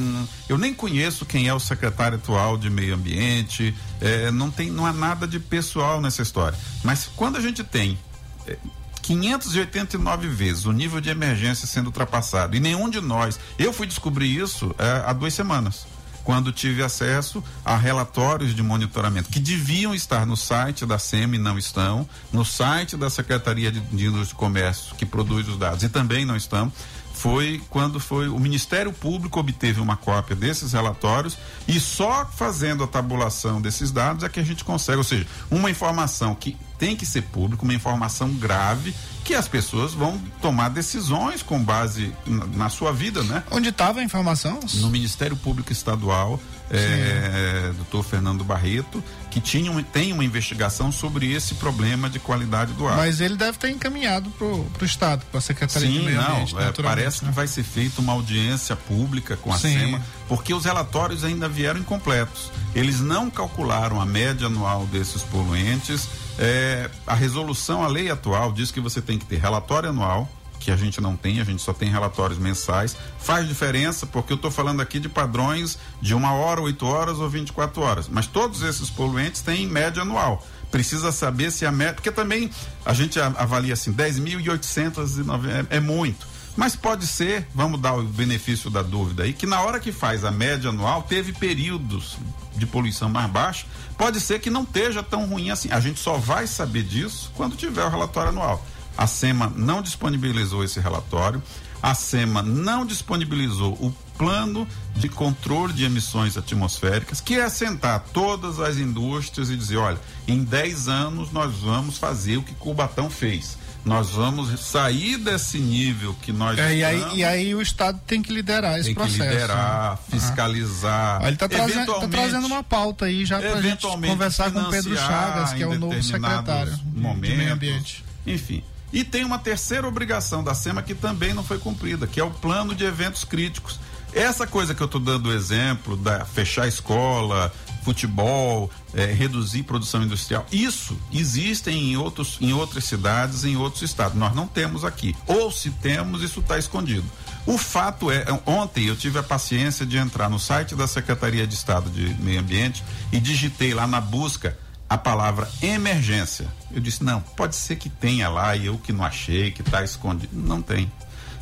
eu 0.48 0.56
nem 0.56 0.72
conheço 0.72 1.26
quem 1.26 1.48
é 1.48 1.54
o 1.54 1.58
secretário 1.58 2.16
atual 2.16 2.56
de 2.56 2.70
meio 2.70 2.94
ambiente, 2.94 3.74
é, 4.00 4.30
não 4.30 4.50
tem, 4.50 4.70
não 4.70 4.86
há 4.86 4.92
nada 4.92 5.26
de 5.26 5.40
pessoal 5.40 6.00
nessa 6.00 6.22
história. 6.22 6.56
Mas 6.82 7.10
quando 7.16 7.36
a 7.36 7.40
gente 7.40 7.64
tem 7.64 7.98
é, 8.46 8.56
589 9.02 10.28
vezes 10.28 10.64
o 10.64 10.72
nível 10.72 11.00
de 11.00 11.10
emergência 11.10 11.66
sendo 11.66 11.86
ultrapassado 11.86 12.56
e 12.56 12.60
nenhum 12.60 12.88
de 12.88 13.00
nós, 13.00 13.38
eu 13.58 13.72
fui 13.72 13.86
descobrir 13.86 14.34
isso 14.34 14.74
é, 14.78 15.02
há 15.04 15.12
duas 15.12 15.34
semanas 15.34 15.93
quando 16.24 16.50
tive 16.50 16.82
acesso 16.82 17.44
a 17.64 17.76
relatórios 17.76 18.54
de 18.54 18.62
monitoramento 18.62 19.28
que 19.28 19.38
deviam 19.38 19.94
estar 19.94 20.26
no 20.26 20.36
site 20.36 20.86
da 20.86 20.98
SEMI 20.98 21.38
não 21.38 21.58
estão, 21.58 22.08
no 22.32 22.44
site 22.44 22.96
da 22.96 23.10
Secretaria 23.10 23.70
de, 23.70 23.78
Indústria 24.06 24.34
e 24.34 24.38
Comércio 24.38 24.94
que 24.96 25.06
produz 25.06 25.46
os 25.48 25.58
dados 25.58 25.82
e 25.82 25.88
também 25.88 26.24
não 26.24 26.36
estão 26.36 26.72
foi 27.14 27.62
quando 27.70 28.00
foi 28.00 28.28
o 28.28 28.38
Ministério 28.38 28.92
Público 28.92 29.38
obteve 29.38 29.80
uma 29.80 29.96
cópia 29.96 30.34
desses 30.34 30.72
relatórios 30.72 31.38
e 31.66 31.78
só 31.78 32.26
fazendo 32.26 32.82
a 32.82 32.86
tabulação 32.86 33.62
desses 33.62 33.92
dados 33.92 34.24
é 34.24 34.28
que 34.28 34.40
a 34.40 34.42
gente 34.42 34.64
consegue, 34.64 34.98
ou 34.98 35.04
seja, 35.04 35.26
uma 35.50 35.70
informação 35.70 36.34
que 36.34 36.56
tem 36.78 36.96
que 36.96 37.06
ser 37.06 37.22
pública, 37.22 37.62
uma 37.62 37.74
informação 37.74 38.30
grave 38.34 38.94
que 39.24 39.34
as 39.34 39.48
pessoas 39.48 39.94
vão 39.94 40.20
tomar 40.42 40.68
decisões 40.68 41.42
com 41.42 41.62
base 41.62 42.12
na, 42.26 42.46
na 42.46 42.68
sua 42.68 42.92
vida, 42.92 43.22
né? 43.22 43.42
Onde 43.50 43.70
estava 43.70 44.00
a 44.00 44.02
informação? 44.02 44.60
No 44.74 44.90
Ministério 44.90 45.34
Público 45.34 45.72
Estadual, 45.72 46.38
é, 46.70 47.72
doutor 47.76 48.02
Fernando 48.04 48.44
Barreto, 48.44 49.02
que 49.30 49.40
tinha, 49.40 49.82
tem 49.84 50.12
uma 50.12 50.24
investigação 50.24 50.92
sobre 50.92 51.32
esse 51.32 51.54
problema 51.54 52.10
de 52.10 52.18
qualidade 52.18 52.74
do 52.74 52.86
ar. 52.86 52.98
Mas 52.98 53.20
ele 53.20 53.36
deve 53.36 53.56
ter 53.56 53.70
encaminhado 53.70 54.30
para 54.30 54.46
o 54.46 54.84
Estado, 54.84 55.24
para 55.30 55.38
a 55.38 55.40
Secretaria 55.40 55.88
Sim, 55.88 56.00
de 56.00 56.04
Meio 56.04 56.16
não, 56.20 56.32
Ambiente. 56.32 56.56
É, 56.58 56.82
parece 56.82 57.24
né? 57.24 57.30
que 57.30 57.36
vai 57.36 57.46
ser 57.46 57.62
feita 57.62 58.02
uma 58.02 58.12
audiência 58.12 58.76
pública 58.76 59.36
com 59.38 59.52
a 59.52 59.56
Sim. 59.58 59.78
SEMA, 59.78 60.02
porque 60.28 60.52
os 60.52 60.66
relatórios 60.66 61.24
ainda 61.24 61.48
vieram 61.48 61.80
incompletos. 61.80 62.52
Eles 62.74 63.00
não 63.00 63.30
calcularam 63.30 64.00
a 64.00 64.04
média 64.06 64.48
anual 64.48 64.86
desses 64.86 65.22
poluentes 65.22 66.08
é, 66.38 66.90
a 67.06 67.14
resolução, 67.14 67.82
a 67.82 67.88
lei 67.88 68.10
atual 68.10 68.52
diz 68.52 68.70
que 68.70 68.80
você 68.80 69.00
tem 69.00 69.18
que 69.18 69.24
ter 69.24 69.36
relatório 69.36 69.90
anual, 69.90 70.28
que 70.58 70.70
a 70.70 70.76
gente 70.76 71.00
não 71.00 71.14
tem, 71.14 71.40
a 71.40 71.44
gente 71.44 71.60
só 71.60 71.72
tem 71.72 71.90
relatórios 71.90 72.38
mensais. 72.38 72.96
Faz 73.18 73.46
diferença 73.46 74.06
porque 74.06 74.32
eu 74.32 74.36
estou 74.36 74.50
falando 74.50 74.80
aqui 74.80 74.98
de 74.98 75.08
padrões 75.08 75.78
de 76.00 76.14
uma 76.14 76.32
hora, 76.32 76.60
oito 76.62 76.86
horas 76.86 77.18
ou 77.18 77.28
24 77.28 77.82
horas. 77.82 78.08
Mas 78.08 78.26
todos 78.26 78.62
esses 78.62 78.88
poluentes 78.88 79.42
têm 79.42 79.66
média 79.66 80.02
anual. 80.02 80.44
Precisa 80.70 81.12
saber 81.12 81.52
se 81.52 81.66
a 81.66 81.70
média. 81.70 81.94
Porque 81.94 82.10
também 82.10 82.50
a 82.84 82.94
gente 82.94 83.20
avalia 83.20 83.74
assim: 83.74 83.92
10.890 83.92 85.66
é, 85.70 85.76
é 85.76 85.80
muito. 85.80 86.26
Mas 86.56 86.76
pode 86.76 87.06
ser, 87.06 87.48
vamos 87.52 87.80
dar 87.80 87.94
o 87.94 88.02
benefício 88.04 88.70
da 88.70 88.80
dúvida 88.80 89.24
aí, 89.24 89.32
que 89.32 89.46
na 89.46 89.60
hora 89.60 89.80
que 89.80 89.90
faz 89.90 90.24
a 90.24 90.30
média 90.30 90.70
anual, 90.70 91.02
teve 91.02 91.32
períodos 91.32 92.16
de 92.54 92.64
poluição 92.64 93.08
mais 93.08 93.28
baixa, 93.30 93.66
pode 93.98 94.20
ser 94.20 94.38
que 94.40 94.50
não 94.50 94.62
esteja 94.62 95.02
tão 95.02 95.26
ruim 95.26 95.50
assim. 95.50 95.68
A 95.72 95.80
gente 95.80 95.98
só 95.98 96.16
vai 96.16 96.46
saber 96.46 96.84
disso 96.84 97.32
quando 97.34 97.56
tiver 97.56 97.84
o 97.84 97.88
relatório 97.88 98.30
anual. 98.30 98.64
A 98.96 99.08
SEMA 99.08 99.52
não 99.56 99.82
disponibilizou 99.82 100.62
esse 100.62 100.78
relatório, 100.78 101.42
a 101.82 101.92
SEMA 101.94 102.40
não 102.40 102.86
disponibilizou 102.86 103.72
o 103.72 103.92
plano 104.16 104.66
de 104.94 105.08
controle 105.08 105.72
de 105.72 105.84
emissões 105.84 106.36
atmosféricas, 106.36 107.20
que 107.20 107.34
é 107.34 107.48
sentar 107.48 107.98
todas 108.12 108.60
as 108.60 108.76
indústrias 108.76 109.50
e 109.50 109.56
dizer, 109.56 109.78
olha, 109.78 110.00
em 110.28 110.44
10 110.44 110.86
anos 110.86 111.32
nós 111.32 111.52
vamos 111.56 111.98
fazer 111.98 112.36
o 112.36 112.42
que 112.44 112.54
Cubatão 112.54 113.10
fez 113.10 113.58
nós 113.84 114.10
vamos 114.10 114.58
sair 114.60 115.18
desse 115.18 115.58
nível 115.58 116.16
que 116.22 116.32
nós 116.32 116.58
é, 116.58 116.74
e, 116.74 116.84
aí, 116.84 117.16
e 117.16 117.24
aí 117.24 117.54
o 117.54 117.60
Estado 117.60 118.00
tem 118.06 118.22
que 118.22 118.32
liderar 118.32 118.78
esse 118.78 118.86
tem 118.86 118.94
processo. 118.94 119.18
Tem 119.18 119.28
que 119.28 119.34
liderar, 119.34 119.92
né? 119.92 119.98
fiscalizar. 120.10 121.20
Ah. 121.20 121.26
Ele 121.26 121.34
está 121.34 121.48
trazendo, 121.48 121.94
tá 122.00 122.08
trazendo 122.08 122.46
uma 122.46 122.62
pauta 122.62 123.04
aí 123.04 123.26
já 123.26 123.38
para 123.38 123.54
a 123.54 123.62
gente 123.62 123.86
conversar 123.86 124.50
com 124.50 124.60
o 124.60 124.70
Pedro 124.70 124.96
Chagas, 124.96 125.52
que 125.52 125.62
é 125.62 125.66
o 125.66 125.78
novo 125.78 126.02
secretário 126.02 126.78
momentos, 126.94 127.28
de 127.28 127.36
meio 127.36 127.52
ambiente. 127.52 128.04
Enfim. 128.26 128.62
E 128.92 129.02
tem 129.02 129.24
uma 129.24 129.38
terceira 129.38 129.86
obrigação 129.86 130.42
da 130.42 130.54
SEMA 130.54 130.80
que 130.80 130.94
também 130.94 131.34
não 131.34 131.42
foi 131.42 131.58
cumprida, 131.58 132.06
que 132.06 132.20
é 132.20 132.24
o 132.24 132.30
plano 132.30 132.74
de 132.74 132.84
eventos 132.84 133.24
críticos. 133.24 133.78
Essa 134.14 134.46
coisa 134.46 134.74
que 134.74 134.80
eu 134.80 134.86
estou 134.86 135.00
dando 135.00 135.32
exemplo 135.32 135.96
da 135.96 136.24
fechar 136.24 136.62
a 136.62 136.68
escola, 136.68 137.52
futebol, 137.82 138.70
é, 138.94 139.06
reduzir 139.06 139.64
produção 139.64 140.02
industrial. 140.02 140.46
Isso 140.52 140.96
existe 141.12 141.68
em, 141.70 141.96
outros, 141.96 142.38
em 142.40 142.52
outras 142.52 142.84
cidades, 142.84 143.44
em 143.44 143.56
outros 143.56 143.82
estados. 143.82 144.16
Nós 144.16 144.34
não 144.34 144.46
temos 144.46 144.84
aqui. 144.84 145.14
Ou 145.26 145.50
se 145.50 145.70
temos, 145.70 146.22
isso 146.22 146.40
está 146.40 146.56
escondido. 146.58 147.04
O 147.46 147.58
fato 147.58 148.10
é, 148.10 148.24
ontem 148.46 148.86
eu 148.86 148.96
tive 148.96 149.18
a 149.18 149.22
paciência 149.22 149.84
de 149.84 149.98
entrar 149.98 150.30
no 150.30 150.38
site 150.38 150.74
da 150.74 150.86
Secretaria 150.86 151.46
de 151.46 151.54
Estado 151.54 151.90
de 151.90 152.14
Meio 152.22 152.40
Ambiente 152.40 152.82
e 153.12 153.20
digitei 153.20 153.74
lá 153.74 153.86
na 153.86 154.00
busca 154.00 154.56
a 154.88 154.96
palavra 154.96 155.50
emergência. 155.60 156.46
Eu 156.72 156.80
disse, 156.80 157.04
não, 157.04 157.20
pode 157.20 157.56
ser 157.56 157.76
que 157.76 157.88
tenha 157.88 158.28
lá 158.28 158.56
e 158.56 158.66
eu 158.66 158.78
que 158.78 158.92
não 158.92 159.04
achei, 159.04 159.50
que 159.50 159.60
está 159.60 159.82
escondido. 159.82 160.34
Não 160.34 160.62
tem. 160.62 160.90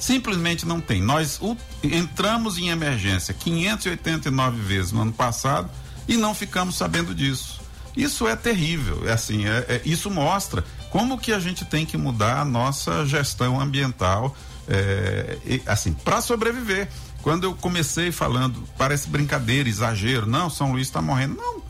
Simplesmente 0.03 0.67
não 0.67 0.81
tem. 0.81 1.01
Nós 1.01 1.39
o, 1.41 1.57
entramos 1.81 2.59
em 2.59 2.71
emergência 2.71 3.33
589 3.33 4.61
vezes 4.61 4.91
no 4.91 5.03
ano 5.03 5.13
passado 5.13 5.71
e 6.09 6.17
não 6.17 6.35
ficamos 6.35 6.75
sabendo 6.75 7.15
disso. 7.15 7.61
Isso 7.97 8.27
é 8.27 8.35
terrível, 8.35 9.09
é 9.09 9.13
assim, 9.13 9.47
é, 9.47 9.59
é, 9.69 9.83
isso 9.85 10.11
mostra 10.11 10.65
como 10.91 11.17
que 11.17 11.33
a 11.33 11.39
gente 11.39 11.65
tem 11.65 11.87
que 11.87 11.97
mudar 11.97 12.41
a 12.41 12.45
nossa 12.45 13.07
gestão 13.07 13.61
ambiental, 13.61 14.37
é, 14.67 15.39
e, 15.47 15.63
assim, 15.67 15.93
para 15.93 16.21
sobreviver. 16.21 16.89
Quando 17.23 17.45
eu 17.45 17.55
comecei 17.55 18.11
falando, 18.11 18.61
parece 18.77 19.09
brincadeira, 19.09 19.69
exagero, 19.69 20.27
não, 20.27 20.51
São 20.51 20.73
Luís 20.73 20.89
está 20.89 21.01
morrendo. 21.01 21.37
Não, 21.37 21.63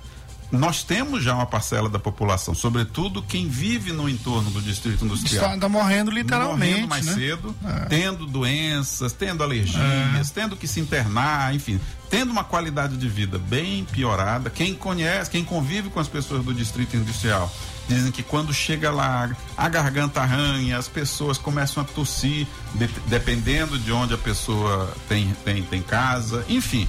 nós 0.53 0.85
temos 0.85 1.25
já 1.25 1.35
uma 1.35 1.47
parcela 1.47 1.89
da 1.89 1.99
população, 1.99 2.55
sobretudo 2.55 3.23
quem 3.23 3.49
vive 3.49 3.91
no 3.91 4.07
entorno 4.07 4.51
do 4.51 4.61
distrito 4.61 5.03
industrial. 5.03 5.55
Está, 5.55 5.69
morrendo 5.69 6.11
literalmente. 6.11 6.73
Morrendo 6.73 6.89
mais 6.89 7.07
né? 7.07 7.15
cedo, 7.15 7.57
é. 7.65 7.87
tendo 7.87 8.27
doenças, 8.27 9.15
tendo 9.15 9.43
alergias, 9.43 10.31
é. 10.31 10.33
tendo 10.35 10.55
que 10.55 10.69
se 10.69 10.79
internar, 10.79 11.55
enfim, 11.55 11.81
tendo 12.11 12.31
uma 12.31 12.45
qualidade 12.45 12.99
de 12.99 13.09
vida 13.09 13.39
bem 13.39 13.87
piorada. 13.87 14.51
Quem 14.51 14.75
conhece, 14.75 15.31
quem 15.31 15.43
convive 15.43 15.89
com 15.89 15.99
as 15.99 16.09
pessoas 16.09 16.45
do 16.45 16.53
distrito 16.53 16.99
industrial, 16.99 17.51
dizem 17.89 18.13
que 18.13 18.23
quando 18.23 18.53
chega 18.53 18.91
lá, 18.91 19.35
a 19.57 19.69
garganta 19.71 20.21
arranha, 20.21 20.77
as 20.77 20.87
pessoas 20.87 21.39
começam 21.39 21.83
a 21.83 21.87
tossir, 21.87 22.47
de, 22.75 22.87
dependendo 23.07 23.79
de 23.79 23.91
onde 23.91 24.13
a 24.13 24.19
pessoa 24.19 24.95
tem, 25.09 25.35
tem, 25.45 25.63
tem 25.63 25.81
casa, 25.81 26.45
enfim. 26.47 26.87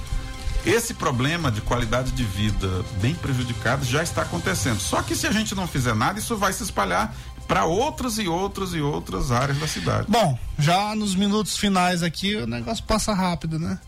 Esse 0.66 0.94
problema 0.94 1.50
de 1.50 1.60
qualidade 1.60 2.10
de 2.12 2.24
vida 2.24 2.68
bem 3.00 3.14
prejudicada 3.14 3.84
já 3.84 4.02
está 4.02 4.22
acontecendo. 4.22 4.80
Só 4.80 5.02
que 5.02 5.14
se 5.14 5.26
a 5.26 5.32
gente 5.32 5.54
não 5.54 5.66
fizer 5.66 5.94
nada, 5.94 6.18
isso 6.18 6.36
vai 6.36 6.52
se 6.52 6.62
espalhar 6.62 7.14
para 7.46 7.66
outras 7.66 8.18
e 8.18 8.26
outras 8.26 8.72
e 8.72 8.80
outras 8.80 9.30
áreas 9.30 9.58
da 9.58 9.68
cidade. 9.68 10.06
Bom, 10.08 10.38
já 10.58 10.94
nos 10.94 11.14
minutos 11.14 11.58
finais 11.58 12.02
aqui 12.02 12.36
o 12.36 12.46
negócio 12.46 12.82
passa 12.84 13.12
rápido, 13.12 13.58
né? 13.58 13.78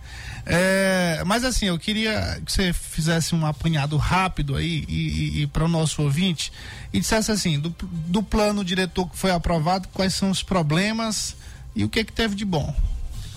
É, 0.45 1.23
mas 1.25 1.45
assim, 1.45 1.67
eu 1.67 1.79
queria 1.79 2.41
que 2.45 2.53
você 2.53 2.73
fizesse 2.73 3.35
um 3.35 3.45
apanhado 3.47 3.97
rápido 3.97 4.55
aí 4.55 4.85
e, 4.87 4.93
e, 4.93 5.43
e 5.43 5.47
para 5.47 5.65
o 5.65 5.69
nosso 5.69 6.03
ouvinte 6.03 6.53
e 6.93 7.01
dissesse 7.01 7.33
assim, 7.33 7.59
do, 7.59 7.75
do 7.81 8.23
plano 8.23 8.65
diretor 8.65 9.09
que 9.09 9.17
foi 9.17 9.31
aprovado, 9.31 9.89
quais 9.89 10.15
são 10.15 10.31
os 10.31 10.43
problemas 10.43 11.35
e 11.75 11.83
o 11.83 11.89
que 11.89 12.05
que 12.05 12.13
teve 12.13 12.35
de 12.35 12.45
bom 12.45 12.75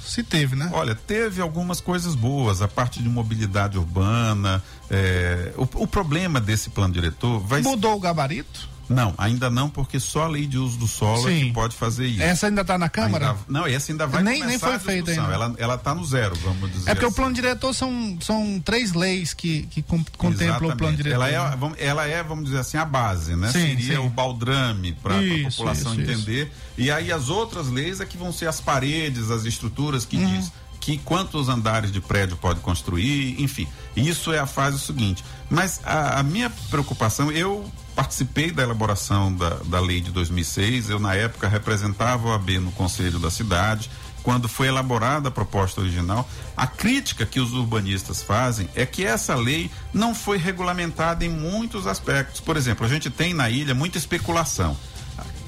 se 0.09 0.23
teve, 0.23 0.55
né? 0.55 0.69
Olha, 0.73 0.95
teve 0.95 1.41
algumas 1.41 1.79
coisas 1.79 2.15
boas, 2.15 2.61
a 2.61 2.67
parte 2.67 3.01
de 3.01 3.09
mobilidade 3.09 3.77
urbana. 3.77 4.63
É, 4.89 5.53
o, 5.55 5.63
o, 5.83 5.87
problema 5.87 6.39
desse 6.39 6.69
plano 6.69 6.93
diretor 6.93 7.39
vai. 7.39 7.61
Mudou 7.61 7.95
o 7.95 7.99
gabarito? 7.99 8.67
Não, 8.89 9.13
ainda 9.17 9.49
não, 9.49 9.69
porque 9.69 9.99
só 9.99 10.23
a 10.23 10.27
lei 10.27 10.47
de 10.47 10.57
uso 10.57 10.77
do 10.77 10.87
solo 10.87 11.27
Sim. 11.27 11.41
é 11.41 11.45
que 11.45 11.53
pode 11.53 11.75
fazer 11.75 12.07
isso. 12.07 12.23
Essa 12.23 12.47
ainda 12.47 12.61
está 12.61 12.77
na 12.77 12.89
Câmara? 12.89 13.29
Ainda, 13.29 13.39
não, 13.47 13.67
essa 13.67 13.91
ainda 13.91 14.07
vai 14.07 14.23
nem, 14.23 14.43
nem 14.43 14.57
foi 14.57 14.79
feita 14.79 15.11
ainda. 15.11 15.31
Ela, 15.31 15.53
ela 15.57 15.77
tá 15.77 15.93
no 15.93 16.03
zero, 16.03 16.35
vamos 16.37 16.71
dizer 16.71 16.89
É 16.89 16.95
porque 16.95 17.05
assim. 17.05 17.13
o 17.13 17.15
plano 17.15 17.35
diretor 17.35 17.73
são, 17.73 18.17
são 18.19 18.59
três 18.59 18.93
leis 18.93 19.33
que, 19.33 19.63
que 19.67 19.83
contemplam 19.83 20.31
Exatamente. 20.31 20.73
o 20.73 20.77
plano 20.77 20.97
diretor. 20.97 21.15
Ela 21.15 21.29
é, 21.29 21.55
vamos, 21.55 21.77
ela 21.79 22.07
é, 22.07 22.23
vamos 22.23 22.45
dizer 22.45 22.57
assim, 22.59 22.77
a 22.77 22.85
base, 22.85 23.35
né? 23.35 23.51
Sim, 23.51 23.59
Seria 23.59 23.97
sim. 23.97 23.97
o 23.97 24.09
baldrame 24.09 24.93
para 24.93 25.15
a 25.19 25.49
população 25.51 25.93
isso, 25.93 26.01
entender. 26.01 26.47
Isso. 26.47 26.51
E 26.77 26.91
aí 26.91 27.11
as 27.11 27.29
outras 27.29 27.67
leis 27.67 28.01
é 28.01 28.05
que 28.05 28.17
vão 28.17 28.31
ser 28.31 28.47
as 28.47 28.59
paredes, 28.59 29.29
as 29.29 29.45
estruturas 29.45 30.03
que 30.05 30.17
hum. 30.17 30.25
diz 30.25 30.51
que 30.79 30.97
quantos 30.99 31.49
andares 31.49 31.91
de 31.91 31.99
prédio 31.99 32.37
pode 32.37 32.59
construir, 32.61 33.41
enfim. 33.41 33.67
Isso 33.95 34.31
é 34.31 34.39
a 34.39 34.45
fase 34.45 34.79
seguinte. 34.79 35.23
Mas 35.49 35.81
a, 35.83 36.19
a 36.19 36.23
minha 36.23 36.49
preocupação, 36.69 37.31
eu 37.31 37.69
participei 37.95 38.51
da 38.51 38.63
elaboração 38.63 39.33
da, 39.33 39.49
da 39.65 39.79
lei 39.79 39.99
de 39.99 40.11
2006, 40.11 40.89
eu 40.89 40.99
na 40.99 41.15
época 41.15 41.47
representava 41.47 42.29
o 42.29 42.31
AB 42.31 42.59
no 42.59 42.71
conselho 42.71 43.19
da 43.19 43.29
cidade, 43.29 43.89
quando 44.23 44.47
foi 44.47 44.67
elaborada 44.67 45.29
a 45.29 45.31
proposta 45.31 45.81
original, 45.81 46.29
a 46.55 46.67
crítica 46.67 47.25
que 47.25 47.39
os 47.39 47.53
urbanistas 47.53 48.21
fazem 48.21 48.69
é 48.75 48.85
que 48.85 49.05
essa 49.05 49.35
lei 49.35 49.71
não 49.93 50.13
foi 50.13 50.37
regulamentada 50.37 51.25
em 51.25 51.29
muitos 51.29 51.87
aspectos. 51.87 52.39
Por 52.39 52.57
exemplo, 52.57 52.85
a 52.85 52.89
gente 52.89 53.09
tem 53.09 53.33
na 53.33 53.49
ilha 53.49 53.73
muita 53.73 53.97
especulação. 53.97 54.77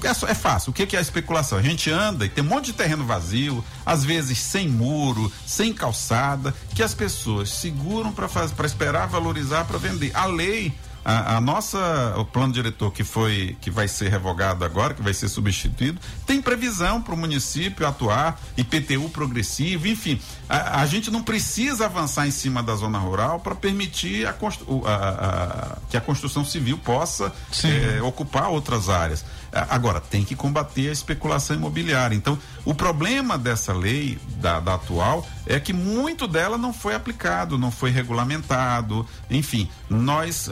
É, 0.04 0.30
é 0.30 0.34
fácil. 0.34 0.70
O 0.70 0.72
que, 0.72 0.86
que 0.86 0.96
é 0.96 0.98
a 0.98 1.02
especulação? 1.02 1.58
A 1.58 1.62
gente 1.62 1.90
anda 1.90 2.24
e 2.24 2.28
tem 2.28 2.44
um 2.44 2.48
monte 2.48 2.66
de 2.66 2.72
terreno 2.74 3.04
vazio, 3.04 3.64
às 3.84 4.04
vezes 4.04 4.38
sem 4.38 4.68
muro, 4.68 5.32
sem 5.46 5.72
calçada, 5.72 6.54
que 6.74 6.82
as 6.82 6.94
pessoas 6.94 7.50
seguram 7.50 8.12
para 8.12 8.66
esperar 8.66 9.06
valorizar 9.06 9.64
para 9.64 9.78
vender. 9.78 10.10
A 10.14 10.26
lei 10.26 10.72
a, 11.04 11.36
a, 11.36 11.40
nossa, 11.40 12.14
o 12.16 12.24
plano 12.24 12.52
diretor 12.52 12.92
que 12.92 13.02
foi, 13.02 13.56
que 13.60 13.70
vai 13.70 13.88
ser 13.88 14.08
revogado 14.08 14.64
agora, 14.64 14.94
que 14.94 15.02
vai 15.02 15.12
ser 15.12 15.28
substituído, 15.28 16.00
tem 16.24 16.40
previsão 16.40 17.02
para 17.02 17.14
o 17.14 17.16
município 17.16 17.86
atuar, 17.86 18.40
IPTU 18.56 19.08
progressivo, 19.08 19.88
enfim. 19.88 20.20
A, 20.48 20.80
a, 20.80 20.86
gente 20.86 21.10
não 21.10 21.22
precisa 21.22 21.86
avançar 21.86 22.26
em 22.26 22.30
cima 22.30 22.62
da 22.62 22.76
zona 22.76 22.98
rural 22.98 23.40
para 23.40 23.54
permitir 23.54 24.26
a, 24.26 24.30
a, 24.30 25.78
que 25.90 25.96
a 25.96 26.00
construção 26.00 26.44
civil 26.44 26.78
possa 26.78 27.32
é, 27.64 28.00
ocupar 28.02 28.48
outras 28.48 28.88
áreas. 28.88 29.24
Agora, 29.52 30.00
tem 30.00 30.24
que 30.24 30.34
combater 30.34 30.88
a 30.88 30.92
especulação 30.92 31.54
imobiliária. 31.54 32.14
Então, 32.14 32.38
o 32.64 32.74
problema 32.74 33.36
dessa 33.36 33.72
lei, 33.72 34.18
da, 34.36 34.58
da 34.60 34.74
atual, 34.74 35.26
é 35.46 35.60
que 35.60 35.72
muito 35.72 36.26
dela 36.26 36.56
não 36.56 36.72
foi 36.72 36.94
aplicado, 36.94 37.58
não 37.58 37.70
foi 37.70 37.90
regulamentado. 37.90 39.06
Enfim, 39.30 39.68
nós, 39.90 40.48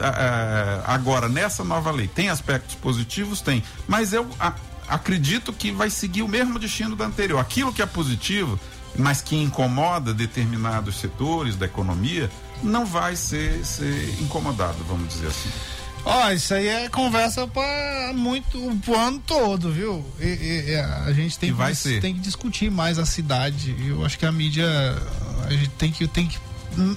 agora, 0.85 1.27
nessa 1.27 1.63
nova 1.63 1.89
lei, 1.89 2.07
tem 2.07 2.29
aspectos 2.29 2.75
positivos? 2.75 3.41
Tem. 3.41 3.63
Mas 3.87 4.13
eu 4.13 4.29
acredito 4.87 5.51
que 5.51 5.71
vai 5.71 5.89
seguir 5.89 6.21
o 6.21 6.27
mesmo 6.27 6.59
destino 6.59 6.95
da 6.95 7.05
anterior. 7.05 7.39
Aquilo 7.39 7.73
que 7.73 7.81
é 7.81 7.85
positivo, 7.85 8.59
mas 8.95 9.21
que 9.21 9.35
incomoda 9.35 10.13
determinados 10.13 10.99
setores 10.99 11.55
da 11.55 11.65
economia, 11.65 12.29
não 12.61 12.85
vai 12.85 13.15
ser, 13.15 13.65
ser 13.65 14.21
incomodado, 14.21 14.77
vamos 14.87 15.09
dizer 15.09 15.27
assim. 15.27 15.49
Ó, 16.03 16.27
oh, 16.27 16.31
isso 16.31 16.53
aí 16.53 16.67
é 16.67 16.89
conversa 16.89 17.47
para 17.47 18.11
muito 18.15 18.57
o 18.57 18.95
ano 18.95 19.21
todo, 19.25 19.71
viu? 19.71 20.03
E, 20.19 20.69
e, 20.69 20.75
a 20.75 21.13
gente 21.13 21.37
tem, 21.37 21.51
vai 21.51 21.71
que, 21.71 21.77
ser. 21.77 22.01
tem 22.01 22.13
que 22.13 22.19
discutir 22.19 22.71
mais 22.71 22.97
a 22.97 23.05
cidade. 23.05 23.75
Eu 23.87 24.03
acho 24.03 24.17
que 24.17 24.25
a 24.25 24.31
mídia 24.31 24.67
a 25.45 25.51
gente 25.51 25.69
tem 25.69 25.91
que 25.91 26.07
tem 26.07 26.27
que 26.27 26.39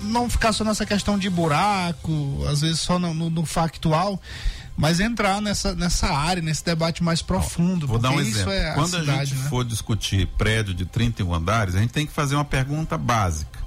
não 0.02 0.30
ficar 0.30 0.52
só 0.52 0.64
nessa 0.64 0.86
questão 0.86 1.18
de 1.18 1.28
buraco, 1.28 2.44
às 2.48 2.60
vezes 2.60 2.80
só 2.80 2.98
no, 2.98 3.12
no, 3.12 3.28
no 3.28 3.44
factual, 3.44 4.20
mas 4.76 5.00
entrar 5.00 5.42
nessa, 5.42 5.74
nessa 5.74 6.08
área, 6.08 6.42
nesse 6.42 6.64
debate 6.64 7.02
mais 7.02 7.20
profundo. 7.20 7.86
Vou 7.86 7.98
dar 7.98 8.10
um 8.10 8.20
exemplo. 8.20 8.52
É 8.52 8.70
a 8.70 8.74
Quando 8.74 9.00
cidade, 9.00 9.10
a 9.10 9.24
gente 9.24 9.38
né? 9.38 9.48
for 9.48 9.64
discutir 9.64 10.26
prédio 10.38 10.74
de 10.74 10.86
31 10.86 11.34
andares, 11.34 11.74
a 11.74 11.80
gente 11.80 11.92
tem 11.92 12.06
que 12.06 12.12
fazer 12.12 12.34
uma 12.34 12.44
pergunta 12.44 12.96
básica. 12.96 13.58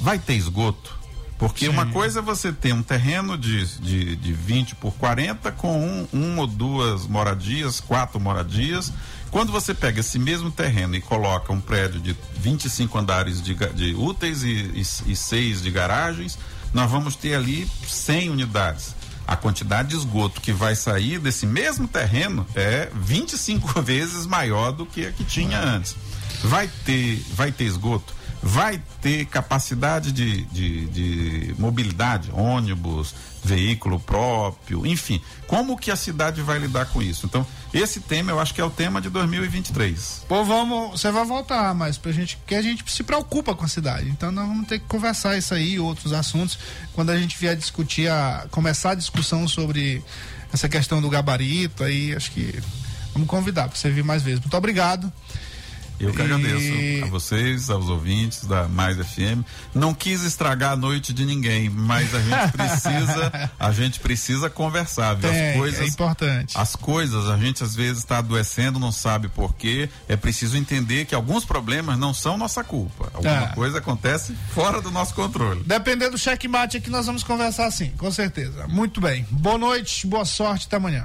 Vai 0.00 0.18
ter 0.18 0.34
esgoto? 0.34 0.99
Porque 1.40 1.64
Sim. 1.64 1.70
uma 1.70 1.86
coisa 1.86 2.18
é 2.18 2.22
você 2.22 2.52
ter 2.52 2.74
um 2.74 2.82
terreno 2.82 3.38
de, 3.38 3.64
de, 3.78 4.14
de 4.14 4.32
20 4.34 4.74
por 4.74 4.92
40 4.92 5.50
com 5.52 5.74
um, 5.74 6.06
um 6.12 6.38
ou 6.38 6.46
duas 6.46 7.06
moradias, 7.06 7.80
quatro 7.80 8.20
moradias. 8.20 8.92
Quando 9.30 9.50
você 9.50 9.72
pega 9.72 10.00
esse 10.00 10.18
mesmo 10.18 10.50
terreno 10.50 10.96
e 10.96 11.00
coloca 11.00 11.50
um 11.50 11.58
prédio 11.58 11.98
de 11.98 12.14
25 12.36 12.98
andares 12.98 13.40
de, 13.40 13.54
de 13.54 13.94
úteis 13.94 14.42
e, 14.42 14.48
e, 14.48 14.80
e 14.80 15.16
seis 15.16 15.62
de 15.62 15.70
garagens, 15.70 16.38
nós 16.74 16.90
vamos 16.90 17.16
ter 17.16 17.34
ali 17.34 17.66
100 17.88 18.28
unidades. 18.28 18.94
A 19.26 19.34
quantidade 19.34 19.88
de 19.88 19.96
esgoto 19.96 20.42
que 20.42 20.52
vai 20.52 20.76
sair 20.76 21.18
desse 21.18 21.46
mesmo 21.46 21.88
terreno 21.88 22.46
é 22.54 22.90
25 22.94 23.80
vezes 23.80 24.26
maior 24.26 24.72
do 24.72 24.84
que 24.84 25.06
a 25.06 25.12
que 25.12 25.24
tinha 25.24 25.58
antes. 25.58 25.96
Vai 26.44 26.68
ter, 26.84 27.24
vai 27.32 27.50
ter 27.50 27.64
esgoto? 27.64 28.19
Vai 28.42 28.80
ter 29.02 29.26
capacidade 29.26 30.12
de, 30.12 30.42
de, 30.46 30.86
de, 30.86 31.54
mobilidade, 31.58 32.30
ônibus, 32.32 33.14
veículo 33.44 34.00
próprio, 34.00 34.86
enfim. 34.86 35.20
Como 35.46 35.76
que 35.76 35.90
a 35.90 35.96
cidade 35.96 36.40
vai 36.40 36.58
lidar 36.58 36.86
com 36.86 37.02
isso? 37.02 37.26
Então, 37.26 37.46
esse 37.72 38.00
tema 38.00 38.30
eu 38.30 38.40
acho 38.40 38.54
que 38.54 38.60
é 38.60 38.64
o 38.64 38.70
tema 38.70 39.00
de 39.00 39.10
2023. 39.10 40.24
Pô, 40.26 40.42
vamos, 40.44 41.00
você 41.00 41.10
vai 41.10 41.24
voltar 41.24 41.74
mais 41.74 41.98
pra 41.98 42.12
gente, 42.12 42.38
que 42.46 42.54
a 42.54 42.62
gente 42.62 42.90
se 42.90 43.02
preocupa 43.02 43.54
com 43.54 43.64
a 43.64 43.68
cidade. 43.68 44.08
Então 44.08 44.32
nós 44.32 44.46
vamos 44.46 44.66
ter 44.66 44.78
que 44.78 44.86
conversar 44.86 45.36
isso 45.36 45.52
aí, 45.54 45.78
outros 45.78 46.12
assuntos, 46.12 46.58
quando 46.94 47.10
a 47.10 47.18
gente 47.18 47.38
vier 47.38 47.56
discutir 47.56 48.08
a 48.08 48.46
começar 48.50 48.92
a 48.92 48.94
discussão 48.94 49.46
sobre 49.46 50.02
essa 50.52 50.68
questão 50.68 51.00
do 51.00 51.08
gabarito 51.10 51.84
aí, 51.84 52.14
acho 52.14 52.30
que 52.32 52.60
vamos 53.12 53.28
convidar 53.28 53.68
para 53.68 53.76
você 53.76 53.90
vir 53.90 54.02
mais 54.02 54.22
vezes. 54.22 54.40
Muito 54.40 54.56
obrigado. 54.56 55.12
Eu 56.00 56.12
que 56.12 56.22
agradeço 56.22 57.04
a 57.04 57.08
vocês, 57.08 57.68
aos 57.68 57.88
ouvintes 57.88 58.44
da 58.44 58.66
Mais 58.66 58.96
FM. 58.96 59.44
Não 59.74 59.92
quis 59.92 60.22
estragar 60.22 60.72
a 60.72 60.76
noite 60.76 61.12
de 61.12 61.26
ninguém, 61.26 61.68
mas 61.68 62.14
a 62.14 62.20
gente 62.20 62.52
precisa, 62.52 63.50
a 63.60 63.70
gente 63.70 64.00
precisa 64.00 64.48
conversar, 64.48 65.14
viu? 65.14 65.30
As 65.30 65.56
coisas, 65.56 65.80
é 65.80 65.86
importante. 65.86 66.58
As 66.58 66.74
coisas, 66.74 67.28
a 67.28 67.36
gente 67.36 67.62
às 67.62 67.74
vezes 67.74 67.98
está 67.98 68.18
adoecendo, 68.18 68.78
não 68.78 68.90
sabe 68.90 69.28
por 69.28 69.54
quê. 69.54 69.90
É 70.08 70.16
preciso 70.16 70.56
entender 70.56 71.04
que 71.04 71.14
alguns 71.14 71.44
problemas 71.44 71.98
não 71.98 72.14
são 72.14 72.38
nossa 72.38 72.64
culpa. 72.64 73.10
Alguma 73.12 73.44
é. 73.44 73.54
coisa 73.54 73.78
acontece 73.78 74.34
fora 74.54 74.80
do 74.80 74.90
nosso 74.90 75.14
controle. 75.14 75.62
Dependendo 75.66 76.12
do 76.12 76.18
checkmate 76.18 76.78
aqui, 76.78 76.88
nós 76.88 77.04
vamos 77.04 77.22
conversar 77.22 77.70
sim, 77.70 77.90
com 77.98 78.10
certeza. 78.10 78.66
Muito 78.66 79.00
bem. 79.00 79.26
Boa 79.30 79.58
noite, 79.58 80.06
boa 80.06 80.24
sorte, 80.24 80.66
até 80.66 80.76
amanhã. 80.76 81.04